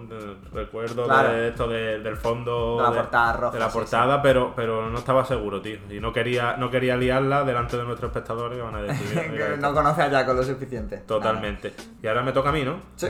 recuerdo 0.52 1.04
Claro. 1.06 1.32
de 1.32 1.48
esto 1.48 1.66
de- 1.66 1.98
del 1.98 2.16
fondo. 2.16 2.76
De 2.76 2.82
la 2.84 2.92
portada 2.92 3.32
roja, 3.32 3.52
De 3.54 3.58
la 3.58 3.68
sí, 3.70 3.78
portada, 3.78 4.22
Pero, 4.22 4.52
pero 4.54 4.88
no 4.90 4.98
estaba 4.98 5.24
seguro, 5.24 5.60
tío. 5.60 5.78
Y 5.90 5.98
no 5.98 6.12
quería, 6.12 6.56
no 6.56 6.70
quería 6.70 6.96
liarla 6.96 7.42
delante 7.42 7.76
de 7.76 7.84
nuestros 7.84 8.10
espectadores 8.10 8.56
que 8.56 8.62
van 8.62 8.74
a 8.76 8.82
decir. 8.82 9.12
que 9.32 9.56
no 9.58 9.74
conoce 9.74 10.02
a 10.02 10.10
Jaco 10.10 10.34
lo 10.34 10.42
suficiente. 10.44 10.98
Totalmente. 10.98 11.74
Y 12.00 12.06
ahora 12.06 12.22
me 12.22 12.30
toca 12.32 12.50
a 12.50 12.52
mí, 12.52 12.62
¿no? 12.64 12.76
Sí. 12.94 13.08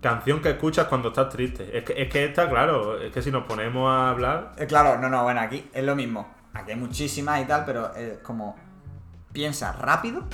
Canción 0.00 0.40
que 0.40 0.50
escuchas 0.52 0.86
cuando 0.86 1.08
estás 1.08 1.28
triste. 1.28 1.76
Es 1.76 1.84
que, 1.84 2.00
es 2.02 2.10
que 2.10 2.24
esta, 2.24 2.48
claro, 2.48 2.98
es 2.98 3.12
que 3.12 3.20
si 3.20 3.30
nos 3.30 3.44
ponemos 3.44 3.86
a 3.90 4.08
hablar. 4.08 4.52
Eh, 4.56 4.66
Claro, 4.66 4.98
no, 4.98 5.10
no, 5.10 5.24
bueno, 5.24 5.40
aquí 5.42 5.68
es 5.74 5.84
lo 5.84 5.94
mismo. 5.94 6.26
Aquí 6.54 6.70
hay 6.70 6.76
muchísimas 6.78 7.42
y 7.42 7.44
tal, 7.44 7.64
pero 7.66 7.94
es 7.94 8.16
como 8.20 8.56
piensa 9.30 9.72
rápido 9.72 10.24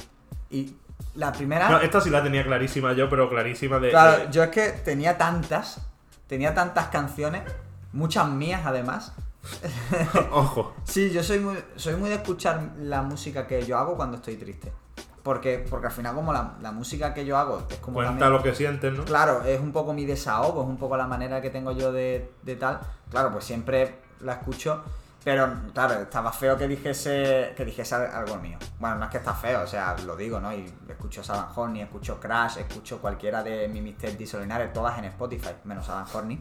y 0.50 0.76
la 1.16 1.32
primera... 1.32 1.68
No, 1.68 1.80
esta 1.80 2.00
sí 2.00 2.10
la 2.10 2.22
tenía 2.22 2.44
clarísima 2.44 2.92
yo, 2.92 3.08
pero 3.10 3.28
clarísima 3.28 3.78
de. 3.78 3.90
Claro, 3.90 4.24
de- 4.26 4.32
yo 4.32 4.42
es 4.44 4.50
que 4.50 4.68
tenía 4.70 5.18
tantas, 5.18 5.80
tenía 6.26 6.54
tantas 6.54 6.86
canciones, 6.88 7.42
muchas 7.92 8.28
mías 8.28 8.62
además. 8.64 9.12
Ojo. 10.32 10.74
Sí, 10.84 11.10
yo 11.10 11.22
soy 11.22 11.40
muy, 11.40 11.56
soy 11.76 11.94
muy 11.96 12.08
de 12.10 12.16
escuchar 12.16 12.60
la 12.78 13.02
música 13.02 13.46
que 13.46 13.64
yo 13.64 13.78
hago 13.78 13.96
cuando 13.96 14.16
estoy 14.16 14.36
triste. 14.36 14.72
Porque, 15.22 15.64
porque 15.68 15.88
al 15.88 15.92
final 15.92 16.14
como 16.14 16.32
la, 16.32 16.54
la 16.62 16.70
música 16.70 17.12
que 17.12 17.24
yo 17.24 17.36
hago 17.36 17.66
es 17.68 17.78
como... 17.78 17.94
Cuenta 17.96 18.28
lo 18.28 18.42
que 18.44 18.54
sientes, 18.54 18.92
¿no? 18.92 19.04
Claro, 19.04 19.42
es 19.44 19.58
un 19.58 19.72
poco 19.72 19.92
mi 19.92 20.04
desahogo, 20.04 20.62
es 20.62 20.68
un 20.68 20.76
poco 20.76 20.96
la 20.96 21.08
manera 21.08 21.40
que 21.40 21.50
tengo 21.50 21.72
yo 21.72 21.90
de, 21.90 22.30
de 22.42 22.54
tal. 22.54 22.78
Claro, 23.10 23.32
pues 23.32 23.44
siempre 23.44 23.96
la 24.20 24.34
escucho, 24.34 24.84
pero 25.26 25.52
claro, 25.74 26.02
estaba 26.02 26.30
feo 26.30 26.56
que 26.56 26.68
dijese 26.68 27.52
que 27.56 27.64
dijese 27.64 27.96
algo 27.96 28.36
mío. 28.36 28.58
Bueno, 28.78 28.94
no 28.94 29.06
es 29.06 29.10
que 29.10 29.16
está 29.16 29.34
feo, 29.34 29.62
o 29.62 29.66
sea, 29.66 29.96
lo 30.06 30.16
digo, 30.16 30.38
¿no? 30.38 30.52
Y 30.52 30.72
escucho 30.88 31.24
Saban 31.24 31.48
Horny, 31.52 31.80
escucho 31.82 32.20
Crash, 32.20 32.58
escucho 32.58 33.00
cualquiera 33.00 33.42
de 33.42 33.66
mi 33.66 33.80
Mr. 33.80 34.16
Disolinares, 34.16 34.72
todas 34.72 34.96
en 34.98 35.06
Spotify, 35.06 35.48
menos 35.64 35.86
Saban 35.86 36.06
Horny. 36.14 36.40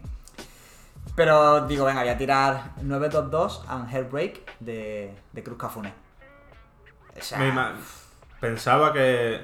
Pero 1.16 1.66
digo, 1.66 1.84
venga, 1.84 2.02
voy 2.02 2.10
a 2.10 2.18
tirar 2.20 2.74
922 2.84 3.66
and 3.68 3.90
Heartbreak 3.92 4.60
de, 4.60 5.18
de 5.34 5.44
Cruz 5.44 5.58
Cafune. 5.58 5.92
O 7.18 7.24
sea, 7.24 7.74
Pensaba 8.40 8.94
que 8.94 9.42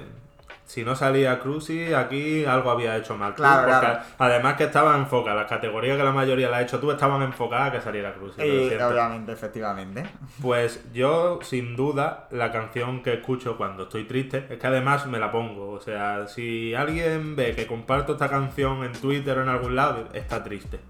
si 0.64 0.84
no 0.84 0.94
salía 0.96 1.38
Cruzy, 1.40 1.92
aquí 1.92 2.44
algo 2.44 2.70
había 2.70 2.96
hecho 2.96 3.16
mal. 3.16 3.34
Claro, 3.34 3.68
porque 3.68 3.86
claro. 3.86 4.00
además 4.18 4.56
que 4.56 4.64
estaba 4.64 4.96
enfocada, 4.96 5.36
las 5.36 5.48
categorías 5.48 5.96
que 5.96 6.04
la 6.04 6.12
mayoría 6.12 6.48
la 6.48 6.58
ha 6.58 6.62
hecho 6.62 6.80
tú 6.80 6.90
estaban 6.90 7.22
enfocadas 7.22 7.68
a 7.68 7.72
que 7.72 7.80
saliera 7.80 8.14
Cruzy. 8.14 8.40
lo 8.40 8.46
y, 8.46 8.74
obviamente, 8.74 9.32
efectivamente. 9.32 10.04
Pues 10.40 10.84
yo, 10.92 11.40
sin 11.42 11.76
duda, 11.76 12.28
la 12.30 12.50
canción 12.52 13.02
que 13.02 13.14
escucho 13.14 13.56
cuando 13.56 13.84
estoy 13.84 14.04
triste 14.04 14.46
es 14.48 14.58
que 14.58 14.66
además 14.66 15.06
me 15.06 15.18
la 15.18 15.30
pongo. 15.30 15.70
O 15.70 15.80
sea, 15.80 16.26
si 16.26 16.74
alguien 16.74 17.36
ve 17.36 17.54
que 17.54 17.66
comparto 17.66 18.12
esta 18.12 18.28
canción 18.28 18.84
en 18.84 18.92
Twitter 18.92 19.38
o 19.38 19.42
en 19.42 19.48
algún 19.48 19.76
lado, 19.76 20.08
está 20.12 20.42
triste. 20.42 20.80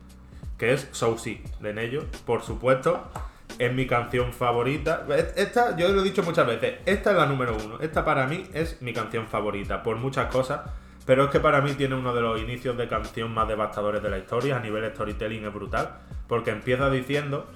Que 0.58 0.74
es 0.74 0.88
So 0.92 1.16
de 1.60 1.74
Nello, 1.74 2.04
por 2.24 2.42
supuesto. 2.42 3.10
Es 3.58 3.72
mi 3.72 3.86
canción 3.86 4.32
favorita. 4.32 5.06
Esta, 5.36 5.76
yo 5.76 5.88
lo 5.88 6.00
he 6.00 6.04
dicho 6.04 6.22
muchas 6.22 6.46
veces, 6.46 6.80
esta 6.86 7.10
es 7.10 7.16
la 7.16 7.26
número 7.26 7.56
uno. 7.56 7.78
Esta 7.80 8.04
para 8.04 8.26
mí 8.26 8.46
es 8.52 8.80
mi 8.82 8.92
canción 8.92 9.26
favorita, 9.26 9.82
por 9.82 9.96
muchas 9.96 10.26
cosas. 10.30 10.60
Pero 11.04 11.24
es 11.24 11.30
que 11.30 11.40
para 11.40 11.60
mí 11.60 11.72
tiene 11.72 11.96
uno 11.96 12.14
de 12.14 12.20
los 12.20 12.40
inicios 12.40 12.76
de 12.76 12.86
canción 12.86 13.34
más 13.34 13.48
devastadores 13.48 14.02
de 14.02 14.10
la 14.10 14.18
historia. 14.18 14.56
A 14.56 14.60
nivel 14.60 14.88
storytelling 14.92 15.44
es 15.44 15.52
brutal. 15.52 15.96
Porque 16.28 16.50
empieza 16.50 16.90
diciendo 16.90 17.46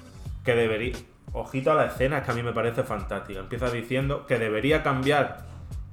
que 0.44 0.54
debería. 0.54 0.94
Ojito 1.32 1.72
a 1.72 1.74
la 1.74 1.86
escena, 1.86 2.18
es 2.18 2.24
que 2.24 2.30
a 2.30 2.34
mí 2.34 2.42
me 2.42 2.52
parece 2.52 2.82
fantástica. 2.82 3.40
Empieza 3.40 3.70
diciendo 3.70 4.26
que 4.26 4.38
debería 4.38 4.82
cambiar 4.82 5.44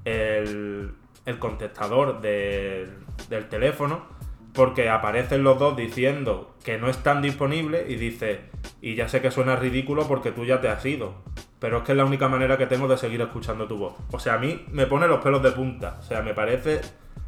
el, 0.06 0.94
el 1.26 1.40
contestador 1.40 2.22
del 2.22 3.50
teléfono 3.50 4.06
porque 4.54 4.90
aparecen 4.90 5.44
los 5.44 5.58
dos 5.60 5.76
diciendo 5.76 6.56
que 6.64 6.78
no 6.78 6.88
están 6.90 7.22
disponibles 7.22 7.90
y 7.90 7.96
dice, 7.96 8.42
y 8.82 8.96
ya 8.96 9.10
sé 9.10 9.22
que 9.22 9.32
suena 9.32 9.56
ridículo 9.56 10.08
porque 10.08 10.32
tú 10.32 10.46
ya 10.46 10.62
te 10.62 10.70
has 10.70 10.86
ido, 10.86 11.16
pero 11.60 11.78
es 11.80 11.84
que 11.84 11.94
es 11.94 11.98
la 11.98 12.06
única 12.06 12.28
manera 12.28 12.58
que 12.58 12.68
tengo 12.68 12.88
de 12.88 12.98
seguir 12.98 13.22
escuchando 13.22 13.68
tu 13.68 13.78
voz. 13.78 13.96
O 14.12 14.20
sea, 14.20 14.36
a 14.36 14.38
mí 14.38 14.66
me 14.72 14.86
pone 14.86 15.08
los 15.08 15.22
pelos 15.24 15.42
de 15.42 15.52
punta. 15.52 15.98
O 16.00 16.04
sea, 16.04 16.22
me 16.22 16.34
parece, 16.34 16.82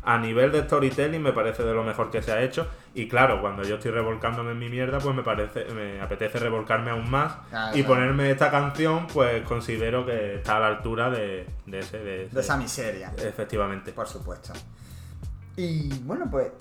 a 0.03 0.17
nivel 0.19 0.51
de 0.51 0.63
storytelling, 0.63 1.21
me 1.23 1.31
parece 1.33 1.63
de 1.63 1.73
lo 1.73 1.83
mejor 1.83 2.11
que 2.11 2.21
se 2.21 2.31
ha 2.31 2.43
hecho. 2.43 2.67
Y 2.93 3.07
claro, 3.07 3.41
cuando 3.41 3.63
yo 3.63 3.75
estoy 3.75 3.91
revolcándome 3.91 4.51
en 4.51 4.59
mi 4.59 4.69
mierda, 4.69 4.99
pues 4.99 5.15
me 5.15 5.23
parece, 5.23 5.65
me 5.73 5.99
apetece 6.01 6.37
revolcarme 6.37 6.91
aún 6.91 7.09
más. 7.09 7.37
Y 7.73 7.81
claro. 7.81 7.87
ponerme 7.87 8.29
esta 8.29 8.51
canción, 8.51 9.07
pues 9.07 9.41
considero 9.43 10.05
que 10.05 10.35
está 10.35 10.57
a 10.57 10.59
la 10.59 10.67
altura 10.67 11.09
de, 11.09 11.47
de 11.65 11.79
ese, 11.79 11.97
de 11.99 12.23
ese- 12.25 12.35
De 12.35 12.41
esa 12.41 12.57
miseria. 12.57 13.13
Efectivamente. 13.17 13.93
Por 13.93 14.07
supuesto. 14.07 14.53
Y 15.57 15.89
bueno, 15.99 16.27
pues 16.29 16.51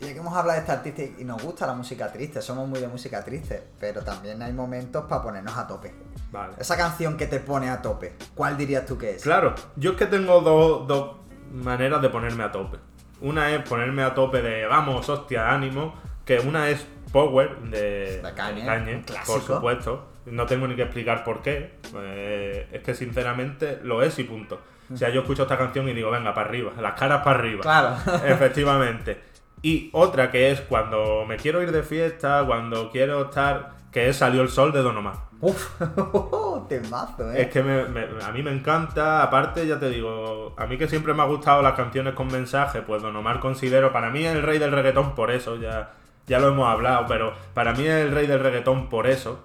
ya 0.00 0.12
que 0.12 0.18
hemos 0.18 0.34
hablado 0.34 0.52
de 0.52 0.60
este 0.60 0.72
artista 0.72 1.02
y 1.20 1.24
nos 1.24 1.42
gusta 1.42 1.66
la 1.66 1.74
música 1.74 2.10
triste, 2.10 2.40
somos 2.40 2.68
muy 2.68 2.80
de 2.80 2.88
música 2.88 3.24
triste, 3.24 3.62
pero 3.78 4.02
también 4.02 4.40
hay 4.42 4.52
momentos 4.52 5.04
para 5.04 5.22
ponernos 5.22 5.56
a 5.56 5.66
tope. 5.66 5.94
Vale. 6.32 6.54
Esa 6.58 6.76
canción 6.76 7.16
que 7.16 7.26
te 7.26 7.40
pone 7.40 7.68
a 7.68 7.82
tope, 7.82 8.14
¿cuál 8.34 8.56
dirías 8.56 8.86
tú 8.86 8.96
que 8.96 9.16
es? 9.16 9.22
Claro, 9.22 9.54
yo 9.76 9.92
es 9.92 9.96
que 9.96 10.06
tengo 10.06 10.40
dos, 10.40 10.86
dos 10.86 11.16
maneras 11.52 12.00
de 12.00 12.08
ponerme 12.08 12.44
a 12.44 12.52
tope. 12.52 12.78
Una 13.20 13.50
es 13.50 13.68
ponerme 13.68 14.02
a 14.02 14.14
tope 14.14 14.40
de 14.40 14.66
vamos, 14.66 15.08
hostia, 15.08 15.50
ánimo. 15.50 15.94
Que 16.24 16.38
una 16.38 16.68
es 16.68 16.86
Power 17.12 17.58
de, 17.62 18.22
De 18.22 18.34
Kanye, 18.34 18.64
Kanye, 18.64 19.04
por 19.26 19.42
supuesto. 19.42 20.06
No 20.26 20.46
tengo 20.46 20.68
ni 20.68 20.76
que 20.76 20.82
explicar 20.82 21.24
por 21.24 21.42
qué. 21.42 21.78
Eh, 21.94 22.68
es 22.72 22.82
que 22.82 22.94
sinceramente 22.94 23.80
lo 23.82 24.02
es 24.02 24.18
y 24.18 24.24
punto. 24.24 24.60
O 24.92 24.96
sea, 24.96 25.08
yo 25.10 25.20
escucho 25.20 25.42
esta 25.42 25.56
canción 25.56 25.88
y 25.88 25.92
digo, 25.92 26.10
venga, 26.10 26.34
para 26.34 26.48
arriba, 26.48 26.72
las 26.80 26.98
caras 26.98 27.22
para 27.22 27.38
arriba. 27.38 27.62
Claro. 27.62 27.96
Efectivamente. 28.24 29.29
Y 29.62 29.90
otra 29.92 30.30
que 30.30 30.50
es 30.50 30.60
cuando 30.62 31.24
me 31.26 31.36
quiero 31.36 31.62
ir 31.62 31.70
de 31.72 31.82
fiesta, 31.82 32.44
cuando 32.46 32.90
quiero 32.90 33.24
estar, 33.24 33.72
que 33.92 34.08
es 34.08 34.16
Salió 34.16 34.42
el 34.42 34.48
Sol 34.48 34.72
de 34.72 34.82
Don 34.82 34.96
Omar. 34.96 35.14
Uf, 35.42 35.70
temazo, 36.68 37.30
eh. 37.32 37.42
Es 37.42 37.48
que 37.48 37.62
me- 37.62 37.84
me- 37.86 38.06
a 38.22 38.30
mí 38.32 38.42
me 38.42 38.52
encanta, 38.52 39.22
aparte 39.22 39.66
ya 39.66 39.78
te 39.78 39.88
digo, 39.90 40.54
a 40.56 40.66
mí 40.66 40.76
que 40.78 40.86
siempre 40.88 41.14
me 41.14 41.22
ha 41.22 41.26
gustado 41.26 41.62
las 41.62 41.74
canciones 41.74 42.14
con 42.14 42.28
mensaje, 42.28 42.82
pues 42.82 43.02
Don 43.02 43.16
Omar 43.16 43.40
considero, 43.40 43.92
para 43.92 44.10
mí 44.10 44.24
es 44.24 44.34
el 44.34 44.42
rey 44.42 44.58
del 44.58 44.70
reggaetón 44.72 45.14
por 45.14 45.30
eso, 45.30 45.56
ya, 45.56 45.92
ya 46.26 46.38
lo 46.38 46.48
hemos 46.48 46.68
hablado, 46.68 47.06
pero 47.08 47.32
para 47.54 47.72
mí 47.72 47.86
es 47.86 48.04
el 48.06 48.12
rey 48.12 48.26
del 48.26 48.40
reggaetón 48.40 48.88
por 48.88 49.06
eso, 49.06 49.42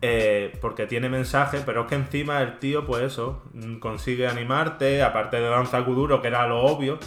eh, 0.00 0.58
porque 0.60 0.86
tiene 0.86 1.08
mensaje, 1.08 1.62
pero 1.64 1.82
es 1.82 1.86
que 1.88 1.94
encima 1.94 2.40
el 2.42 2.58
tío, 2.58 2.86
pues 2.86 3.02
eso, 3.04 3.42
mm, 3.52 3.76
consigue 3.78 4.26
animarte, 4.26 5.02
aparte 5.02 5.36
de 5.40 5.48
Danza 5.48 5.84
Kuduro, 5.84 6.20
que 6.22 6.28
era 6.28 6.46
lo 6.46 6.60
obvio, 6.62 6.98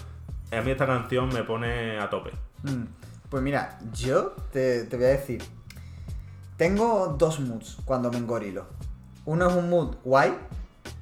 a 0.51 0.61
mí 0.61 0.71
esta 0.71 0.85
canción 0.85 1.29
me 1.29 1.43
pone 1.43 1.99
a 1.99 2.09
tope. 2.09 2.31
Mm, 2.63 2.83
Pues 3.29 3.43
mira, 3.43 3.79
yo 3.93 4.35
te, 4.51 4.87
voy 4.91 5.05
a 5.05 5.09
decir. 5.09 5.43
Tengo 6.57 7.15
dos 7.17 7.39
moods 7.39 7.77
cuando 7.85 8.09
me 8.11 8.17
engorilo. 8.17 8.65
Uno 9.25 9.49
es 9.49 9.53
un 9.55 9.69
mood 9.69 9.95
guay, 10.03 10.33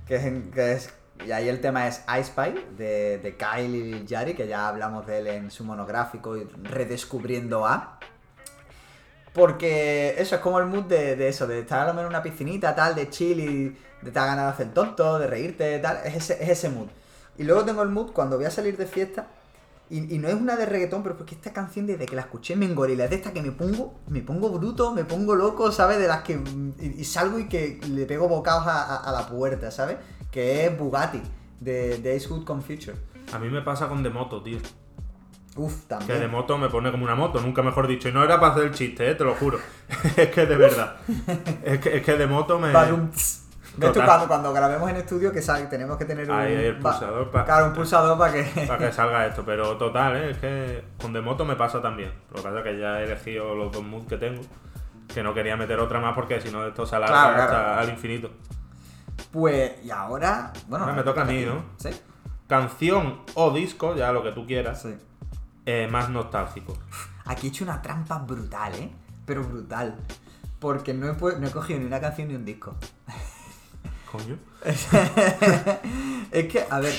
que 0.07 0.15
es, 0.55 0.93
y 1.25 1.31
ahí 1.31 1.47
el 1.47 1.61
tema 1.61 1.87
es 1.87 2.03
I 2.07 2.23
Spy, 2.23 2.55
de, 2.77 3.19
de 3.19 3.37
Kyle 3.37 4.05
Yari, 4.05 4.33
que 4.33 4.47
ya 4.47 4.67
hablamos 4.67 5.05
de 5.05 5.19
él 5.19 5.27
en 5.27 5.51
su 5.51 5.63
monográfico 5.63 6.35
y 6.37 6.45
redescubriendo 6.63 7.65
a. 7.67 7.99
Porque 9.33 10.15
eso 10.17 10.35
es 10.35 10.41
como 10.41 10.59
el 10.59 10.67
mood 10.67 10.83
de, 10.83 11.27
eso, 11.27 11.47
de 11.47 11.59
estar 11.59 11.81
a 11.81 11.87
lo 11.87 11.93
mejor 11.93 12.05
en 12.05 12.09
una 12.09 12.23
piscinita, 12.23 12.75
tal, 12.75 12.93
de 12.95 13.09
chill 13.09 13.39
y 13.39 13.69
de 14.01 14.11
te 14.11 14.11
ganas 14.11 14.45
de 14.45 14.51
hacer 14.51 14.73
tonto, 14.73 15.17
de 15.19 15.27
reírte, 15.27 15.79
tal. 15.79 15.99
Es 16.05 16.15
ese, 16.15 16.43
es 16.43 16.49
ese 16.49 16.69
mood. 16.69 16.87
Y 17.37 17.43
luego 17.43 17.63
tengo 17.65 17.81
el 17.83 17.89
mood 17.89 18.11
cuando 18.11 18.37
voy 18.37 18.45
a 18.45 18.51
salir 18.51 18.77
de 18.77 18.85
fiesta 18.85 19.27
y, 19.89 20.15
y 20.15 20.17
no 20.19 20.27
es 20.27 20.35
una 20.35 20.55
de 20.55 20.65
reggaetón, 20.65 21.03
pero 21.03 21.17
porque 21.17 21.35
esta 21.35 21.51
canción 21.51 21.85
desde 21.87 22.05
que 22.05 22.15
la 22.15 22.21
escuché 22.21 22.55
me 22.55 22.65
engorila. 22.65 23.03
Es 23.05 23.09
de 23.09 23.15
esta 23.17 23.33
que 23.33 23.41
me 23.41 23.51
pongo, 23.51 23.95
me 24.07 24.21
pongo 24.21 24.49
bruto, 24.51 24.93
me 24.93 25.03
pongo 25.03 25.35
loco, 25.35 25.71
¿sabes? 25.71 25.99
De 25.99 26.07
las 26.07 26.21
que. 26.23 26.39
Y, 26.79 27.01
y 27.01 27.03
salgo 27.03 27.39
y 27.39 27.47
que 27.49 27.79
le 27.89 28.05
pego 28.05 28.27
bocados 28.27 28.65
a, 28.67 28.83
a- 28.83 28.97
a 29.09 29.11
la 29.11 29.27
puerta, 29.27 29.71
¿sabes? 29.71 29.97
Que 30.31 30.65
es 30.65 30.77
Bugatti, 30.77 31.21
de, 31.59 31.97
de 31.99 32.15
Ace 32.15 32.27
Hood 32.27 32.43
con 32.45 32.61
Future. 32.61 32.95
A 33.33 33.39
mí 33.39 33.49
me 33.49 33.61
pasa 33.61 33.87
con 33.87 34.01
De 34.03 34.09
Moto, 34.09 34.41
tío. 34.41 34.57
Uf, 35.55 35.73
Que 35.85 35.95
de 35.95 35.99
también. 36.07 36.31
moto 36.31 36.57
me 36.57 36.67
pone 36.69 36.89
como 36.89 37.03
una 37.03 37.13
moto, 37.13 37.39
nunca 37.39 37.61
mejor 37.61 37.87
dicho. 37.87 38.09
Y 38.09 38.11
no 38.11 38.23
era 38.23 38.39
para 38.39 38.53
hacer 38.53 38.63
el 38.65 38.71
chiste, 38.73 39.07
¿eh? 39.11 39.13
te 39.15 39.23
lo 39.23 39.35
juro. 39.35 39.59
es 40.17 40.29
que 40.29 40.45
de 40.47 40.55
verdad. 40.55 40.95
es, 41.63 41.79
que, 41.79 41.97
es 41.97 42.03
que 42.03 42.13
de 42.17 42.25
moto 42.25 42.57
me. 42.59 42.71
¿Ves 43.75 43.91
tú 43.91 44.01
cuando, 44.05 44.27
cuando 44.27 44.53
grabemos 44.53 44.89
en 44.89 44.97
estudio 44.97 45.31
que 45.31 45.41
sale, 45.41 45.65
tenemos 45.65 45.97
que 45.97 46.05
tener 46.05 46.29
un. 46.29 46.35
Ahí, 46.37 46.53
el 46.53 46.77
pulsador 46.77 47.31
pa- 47.31 47.43
Claro, 47.45 47.67
un 47.67 47.73
pulsador 47.73 48.17
para 48.17 48.33
que. 48.33 48.43
Para 48.67 48.77
que 48.77 48.91
salga 48.93 49.25
esto. 49.25 49.43
Pero 49.45 49.77
total, 49.77 50.15
¿eh? 50.17 50.29
es 50.31 50.37
que 50.37 50.83
con 51.01 51.11
de 51.13 51.21
moto 51.21 51.43
me 51.45 51.55
pasa 51.55 51.81
también. 51.81 52.11
Lo 52.29 52.35
que 52.37 52.41
pasa 52.43 52.57
es 52.59 52.63
que 52.63 52.79
ya 52.79 52.99
he 53.01 53.05
elegido 53.05 53.55
los 53.55 53.71
dos 53.71 53.83
moods 53.83 54.07
que 54.07 54.17
tengo. 54.17 54.41
Que 55.13 55.21
no 55.23 55.33
quería 55.33 55.57
meter 55.57 55.79
otra 55.79 55.99
más 55.99 56.13
porque 56.13 56.39
si 56.39 56.49
no 56.51 56.65
esto 56.67 56.85
se 56.85 56.95
alarga 56.95 57.47
Claro, 57.47 57.79
al 57.81 57.89
infinito. 57.89 58.29
Pues, 59.31 59.83
y 59.83 59.89
ahora. 59.91 60.53
Bueno, 60.67 60.85
Ahora 60.85 60.95
me 60.97 61.03
toca 61.03 61.21
a 61.21 61.25
mí, 61.25 61.43
¿no? 61.45 61.63
Sí, 61.77 61.89
Canción 62.47 63.21
o 63.35 63.51
disco, 63.51 63.95
ya 63.95 64.11
lo 64.11 64.21
que 64.23 64.31
tú 64.31 64.45
quieras, 64.45 64.81
sí. 64.83 64.95
eh, 65.65 65.87
más 65.91 66.09
nostálgico. 66.09 66.77
Aquí 67.25 67.47
he 67.47 67.49
hecho 67.49 67.63
una 67.63 67.81
trampa 67.81 68.19
brutal, 68.19 68.73
¿eh? 68.75 68.91
Pero 69.25 69.43
brutal. 69.43 69.95
Porque 70.59 70.93
no 70.93 71.07
he, 71.07 71.13
pu- 71.17 71.37
no 71.37 71.47
he 71.47 71.51
cogido 71.51 71.79
ni 71.79 71.85
una 71.85 71.99
canción 71.99 72.27
ni 72.27 72.35
un 72.35 72.45
disco. 72.45 72.75
Es 76.31 76.47
que, 76.47 76.65
a 76.67 76.79
ver, 76.79 76.93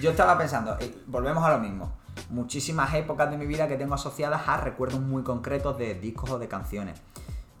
yo 0.00 0.10
estaba 0.10 0.38
pensando, 0.38 0.76
eh, 0.78 1.02
volvemos 1.06 1.44
a 1.44 1.50
lo 1.50 1.58
mismo. 1.58 1.92
Muchísimas 2.30 2.94
épocas 2.94 3.30
de 3.30 3.36
mi 3.36 3.46
vida 3.46 3.66
que 3.66 3.76
tengo 3.76 3.94
asociadas 3.94 4.46
a 4.46 4.58
recuerdos 4.58 5.00
muy 5.00 5.24
concretos 5.24 5.76
de 5.76 5.94
discos 5.94 6.30
o 6.30 6.38
de 6.38 6.46
canciones. 6.46 7.00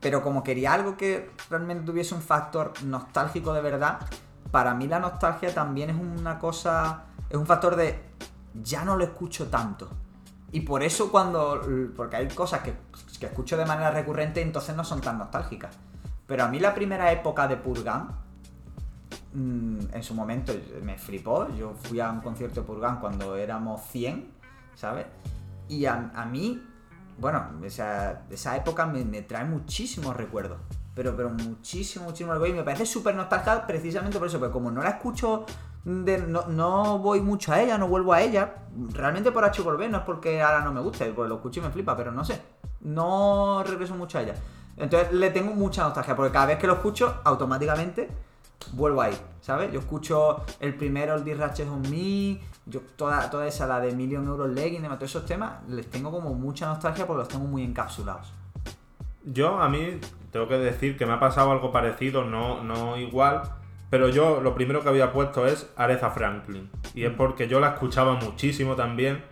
Pero 0.00 0.22
como 0.22 0.44
quería 0.44 0.72
algo 0.72 0.96
que 0.96 1.30
realmente 1.50 1.84
tuviese 1.84 2.14
un 2.14 2.22
factor 2.22 2.72
nostálgico 2.84 3.52
de 3.52 3.60
verdad, 3.60 3.98
para 4.52 4.72
mí 4.74 4.86
la 4.86 5.00
nostalgia 5.00 5.52
también 5.52 5.90
es 5.90 5.96
una 5.96 6.38
cosa, 6.38 7.06
es 7.28 7.36
un 7.36 7.46
factor 7.46 7.74
de 7.74 7.98
ya 8.54 8.84
no 8.84 8.96
lo 8.96 9.04
escucho 9.04 9.48
tanto. 9.48 9.88
Y 10.52 10.60
por 10.60 10.82
eso 10.82 11.10
cuando, 11.10 11.60
porque 11.96 12.16
hay 12.16 12.28
cosas 12.28 12.60
que, 12.60 12.74
que 13.18 13.26
escucho 13.26 13.56
de 13.56 13.66
manera 13.66 13.90
recurrente 13.90 14.40
entonces 14.40 14.76
no 14.76 14.84
son 14.84 15.00
tan 15.00 15.18
nostálgicas. 15.18 15.74
Pero 16.26 16.44
a 16.44 16.48
mí 16.48 16.60
la 16.60 16.74
primera 16.74 17.10
época 17.12 17.48
de 17.48 17.56
Purgan, 17.56 18.25
mm, 19.36 19.94
en 19.94 20.02
su 20.02 20.14
momento 20.14 20.52
me 20.82 20.98
flipó. 20.98 21.48
Yo 21.54 21.74
fui 21.74 22.00
a 22.00 22.10
un 22.10 22.20
concierto 22.20 22.60
de 22.60 22.66
Purgan 22.66 23.00
cuando 23.00 23.36
éramos 23.36 23.82
100, 23.90 24.32
¿sabes? 24.74 25.06
Y 25.68 25.86
a, 25.86 25.96
mí, 26.30 26.62
bueno, 27.18 27.44
esa, 27.64 28.22
esa 28.30 28.56
época 28.56 28.86
me, 28.86 29.04
me 29.04 29.22
trae 29.22 29.44
muchísimos 29.44 30.16
recuerdos. 30.16 30.58
Pero, 30.94 31.14
pero 31.14 31.28
muchísimo, 31.28 32.06
muchísimo. 32.06 32.46
Y 32.46 32.52
me 32.52 32.62
parece 32.62 32.86
súper 32.86 33.14
nostálgica 33.14 33.66
precisamente 33.66 34.18
por 34.18 34.28
eso. 34.28 34.38
Porque 34.38 34.52
como 34.52 34.70
no 34.70 34.82
la 34.82 34.90
escucho, 34.90 35.44
no, 35.84 36.46
no 36.46 36.98
voy 36.98 37.20
mucho 37.20 37.52
a 37.52 37.60
ella, 37.60 37.76
no 37.76 37.86
vuelvo 37.86 38.14
a 38.14 38.22
ella. 38.22 38.54
Realmente 38.92 39.30
por 39.30 39.44
H 39.44 39.62
por 39.62 39.76
B, 39.76 39.88
no 39.88 39.98
es 39.98 40.04
porque 40.04 40.40
ahora 40.40 40.62
no 40.62 40.72
me 40.72 40.80
guste, 40.80 41.04
porque 41.12 41.28
lo 41.28 41.36
escucho 41.36 41.60
y 41.60 41.64
me 41.64 41.70
flipa, 41.70 41.96
pero 41.96 42.12
no 42.12 42.24
sé. 42.24 42.40
No 42.80 43.62
regreso 43.62 43.94
mucho 43.94 44.18
a 44.18 44.22
ella. 44.22 44.34
Entonces 44.76 45.12
le 45.12 45.30
tengo 45.30 45.54
mucha 45.54 45.82
nostalgia, 45.82 46.16
porque 46.16 46.32
cada 46.32 46.46
vez 46.46 46.58
que 46.58 46.66
lo 46.66 46.74
escucho, 46.74 47.20
automáticamente 47.24 48.08
vuelvo 48.72 49.02
ahí, 49.02 49.16
¿sabes? 49.40 49.72
Yo 49.72 49.80
escucho 49.80 50.44
el 50.60 50.74
primero, 50.74 51.14
el 51.14 51.24
This 51.24 51.38
Ratchet 51.38 51.68
on 51.68 51.82
Me, 51.82 52.40
yo 52.66 52.80
toda, 52.96 53.30
toda 53.30 53.46
esa, 53.46 53.66
la 53.66 53.80
de 53.80 53.92
Million 53.92 54.26
Euros 54.26 54.48
Legging, 54.50 54.82
todos 54.82 55.02
esos 55.02 55.24
temas, 55.24 55.52
les 55.68 55.86
tengo 55.90 56.10
como 56.10 56.34
mucha 56.34 56.66
nostalgia 56.66 57.06
porque 57.06 57.20
los 57.20 57.28
tengo 57.28 57.44
muy 57.46 57.62
encapsulados. 57.62 58.32
Yo, 59.24 59.58
a 59.60 59.68
mí, 59.68 59.98
tengo 60.30 60.48
que 60.48 60.58
decir 60.58 60.96
que 60.96 61.06
me 61.06 61.12
ha 61.12 61.20
pasado 61.20 61.50
algo 61.50 61.72
parecido, 61.72 62.24
no, 62.24 62.62
no 62.62 62.96
igual, 62.96 63.42
pero 63.90 64.08
yo 64.08 64.40
lo 64.40 64.54
primero 64.54 64.82
que 64.82 64.88
había 64.88 65.12
puesto 65.12 65.46
es 65.46 65.68
Aretha 65.76 66.10
Franklin. 66.10 66.70
Y 66.94 67.04
es 67.04 67.12
porque 67.12 67.48
yo 67.48 67.60
la 67.60 67.70
escuchaba 67.70 68.14
muchísimo 68.14 68.74
también 68.74 69.24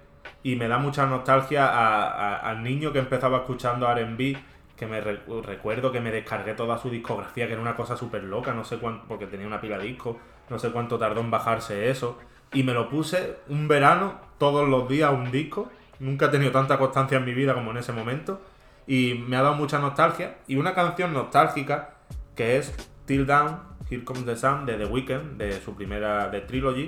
y 0.42 0.56
me 0.56 0.68
da 0.68 0.78
mucha 0.78 1.06
nostalgia 1.06 1.66
a- 1.66 2.06
a- 2.08 2.37
al 2.50 2.62
niño 2.62 2.92
que 2.92 2.98
empezaba 2.98 3.38
escuchando 3.38 3.87
RB, 3.88 4.37
que 4.76 4.87
me 4.87 5.00
re- 5.00 5.20
recuerdo 5.42 5.92
que 5.92 6.00
me 6.00 6.10
descargué 6.10 6.54
toda 6.54 6.78
su 6.78 6.90
discografía, 6.90 7.46
que 7.46 7.52
era 7.52 7.62
una 7.62 7.76
cosa 7.76 7.96
súper 7.96 8.24
loca, 8.24 8.52
no 8.54 8.64
sé 8.64 8.78
cuánto, 8.78 9.06
porque 9.06 9.26
tenía 9.26 9.46
una 9.46 9.60
pila 9.60 9.78
de 9.78 9.84
discos, 9.84 10.16
no 10.50 10.58
sé 10.58 10.70
cuánto 10.70 10.98
tardó 10.98 11.20
en 11.20 11.30
bajarse 11.30 11.90
eso. 11.90 12.18
Y 12.52 12.62
me 12.62 12.72
lo 12.72 12.88
puse 12.88 13.37
un 13.48 13.68
verano, 13.68 14.20
todos 14.38 14.68
los 14.68 14.88
días 14.88 15.12
un 15.12 15.30
disco. 15.30 15.70
Nunca 16.00 16.26
he 16.26 16.28
tenido 16.28 16.50
tanta 16.50 16.76
constancia 16.78 17.18
en 17.18 17.24
mi 17.24 17.34
vida 17.34 17.54
como 17.54 17.70
en 17.70 17.76
ese 17.78 17.92
momento 17.92 18.40
y 18.87 19.14
me 19.28 19.37
ha 19.37 19.42
dado 19.42 19.54
mucha 19.54 19.78
nostalgia. 19.78 20.37
Y 20.48 20.56
una 20.56 20.74
canción 20.74 21.12
nostálgica 21.12 21.94
que 22.34 22.58
es 22.58 22.74
Till 23.06 23.26
Down, 23.26 23.58
Here 23.90 24.04
Comes 24.04 24.24
the 24.26 24.37
Sun 24.37 24.66
de 24.66 24.76
The 24.76 24.87
Weeknd, 24.87 25.37
de 25.38 25.60
su 25.60 25.74
primera 25.74 26.28
de 26.28 26.40
Trilogy, 26.40 26.87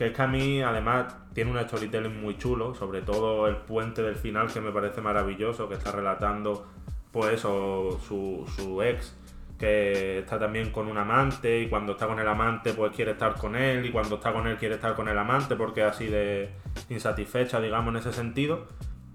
que 0.00 0.06
es 0.06 0.12
que 0.14 0.22
a 0.22 0.26
mí 0.26 0.62
además 0.62 1.14
tiene 1.34 1.50
un 1.50 1.60
storytelling 1.60 2.22
muy 2.22 2.38
chulo, 2.38 2.74
sobre 2.74 3.02
todo 3.02 3.46
el 3.46 3.56
puente 3.56 4.00
del 4.02 4.16
final 4.16 4.50
que 4.50 4.58
me 4.62 4.72
parece 4.72 5.02
maravilloso, 5.02 5.68
que 5.68 5.74
está 5.74 5.92
relatando 5.92 6.66
pues 7.12 7.34
eso, 7.34 8.00
su, 8.08 8.46
su 8.56 8.80
ex 8.82 9.14
que 9.58 10.20
está 10.20 10.38
también 10.38 10.70
con 10.70 10.88
un 10.88 10.96
amante 10.96 11.60
y 11.60 11.68
cuando 11.68 11.92
está 11.92 12.06
con 12.06 12.18
el 12.18 12.26
amante 12.26 12.72
pues 12.72 12.92
quiere 12.96 13.10
estar 13.10 13.34
con 13.34 13.54
él 13.56 13.84
y 13.84 13.90
cuando 13.90 14.14
está 14.14 14.32
con 14.32 14.46
él 14.46 14.56
quiere 14.56 14.76
estar 14.76 14.94
con 14.94 15.06
el 15.06 15.18
amante 15.18 15.54
porque 15.54 15.82
es 15.82 15.86
así 15.88 16.06
de 16.06 16.48
insatisfecha 16.88 17.60
digamos 17.60 17.92
en 17.92 18.00
ese 18.00 18.14
sentido 18.14 18.68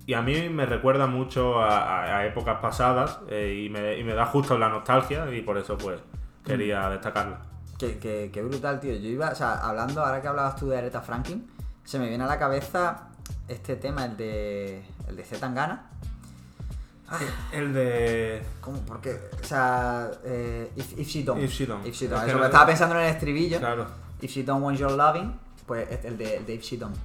y 0.05 0.13
a 0.13 0.21
mí 0.21 0.49
me 0.49 0.67
recuerda 0.67 1.07
mucho 1.07 1.59
a, 1.61 1.79
a- 1.79 2.17
a 2.19 2.25
épocas 2.27 2.59
pasadas 2.61 3.21
eh, 3.27 3.63
y, 3.65 3.69
me, 3.71 3.97
y 3.97 4.03
me 4.03 4.13
da 4.13 4.27
justo 4.27 4.55
la 4.59 4.69
nostalgia 4.69 5.25
y 5.33 5.41
por 5.41 5.57
eso 5.57 5.79
pues 5.79 5.99
quería 6.45 6.87
destacarla. 6.91 7.39
Qué, 7.77 7.97
qué- 7.99 8.29
qué 8.33 8.41
brutal, 8.41 8.79
tío. 8.79 8.93
Yo 8.93 9.09
iba, 9.09 9.29
o 9.29 9.35
sea, 9.35 9.55
hablando, 9.55 10.03
ahora 10.03 10.21
que 10.21 10.27
hablabas 10.27 10.55
tú 10.55 10.69
de 10.69 10.77
Aretha 10.77 11.01
Franklin, 11.01 11.45
se 11.83 11.99
me 11.99 12.07
viene 12.07 12.23
a 12.23 12.27
la 12.27 12.39
cabeza 12.39 13.09
este 13.47 13.75
tema, 13.75 14.05
el 14.05 14.15
de, 14.17 14.83
el 15.07 15.15
de 15.15 15.23
Z 15.23 15.39
Tangana. 15.39 15.89
El 17.51 17.71
de... 17.73 18.43
¿Cómo? 18.61 18.79
Porque, 18.79 19.11
o 19.39 19.45
sea, 19.45 20.09
eh, 20.23 20.71
if, 20.75 20.97
if 20.97 21.07
she 21.07 21.23
don't. 21.23 21.41
If 21.43 21.51
She 21.51 21.65
Don't. 21.67 21.85
If 21.85 21.93
she 21.95 22.05
Es 22.05 22.11
don't. 22.11 22.23
que 22.23 22.29
Eso, 22.29 22.37
no- 22.37 22.41
me 22.41 22.47
estaba 22.47 22.65
pensando 22.65 22.95
en 22.95 23.01
el 23.05 23.09
estribillo. 23.11 23.59
Claro. 23.59 23.85
If 24.21 24.31
she 24.31 24.43
don't 24.43 24.63
want 24.63 24.77
your 24.79 24.91
loving, 24.91 25.31
pues 25.67 25.87
es 25.91 26.03
el 26.05 26.17
de, 26.17 26.37
el 26.37 26.45
de 26.45 26.53
If 26.55 26.63
she 26.63 26.77
don't. 26.77 26.95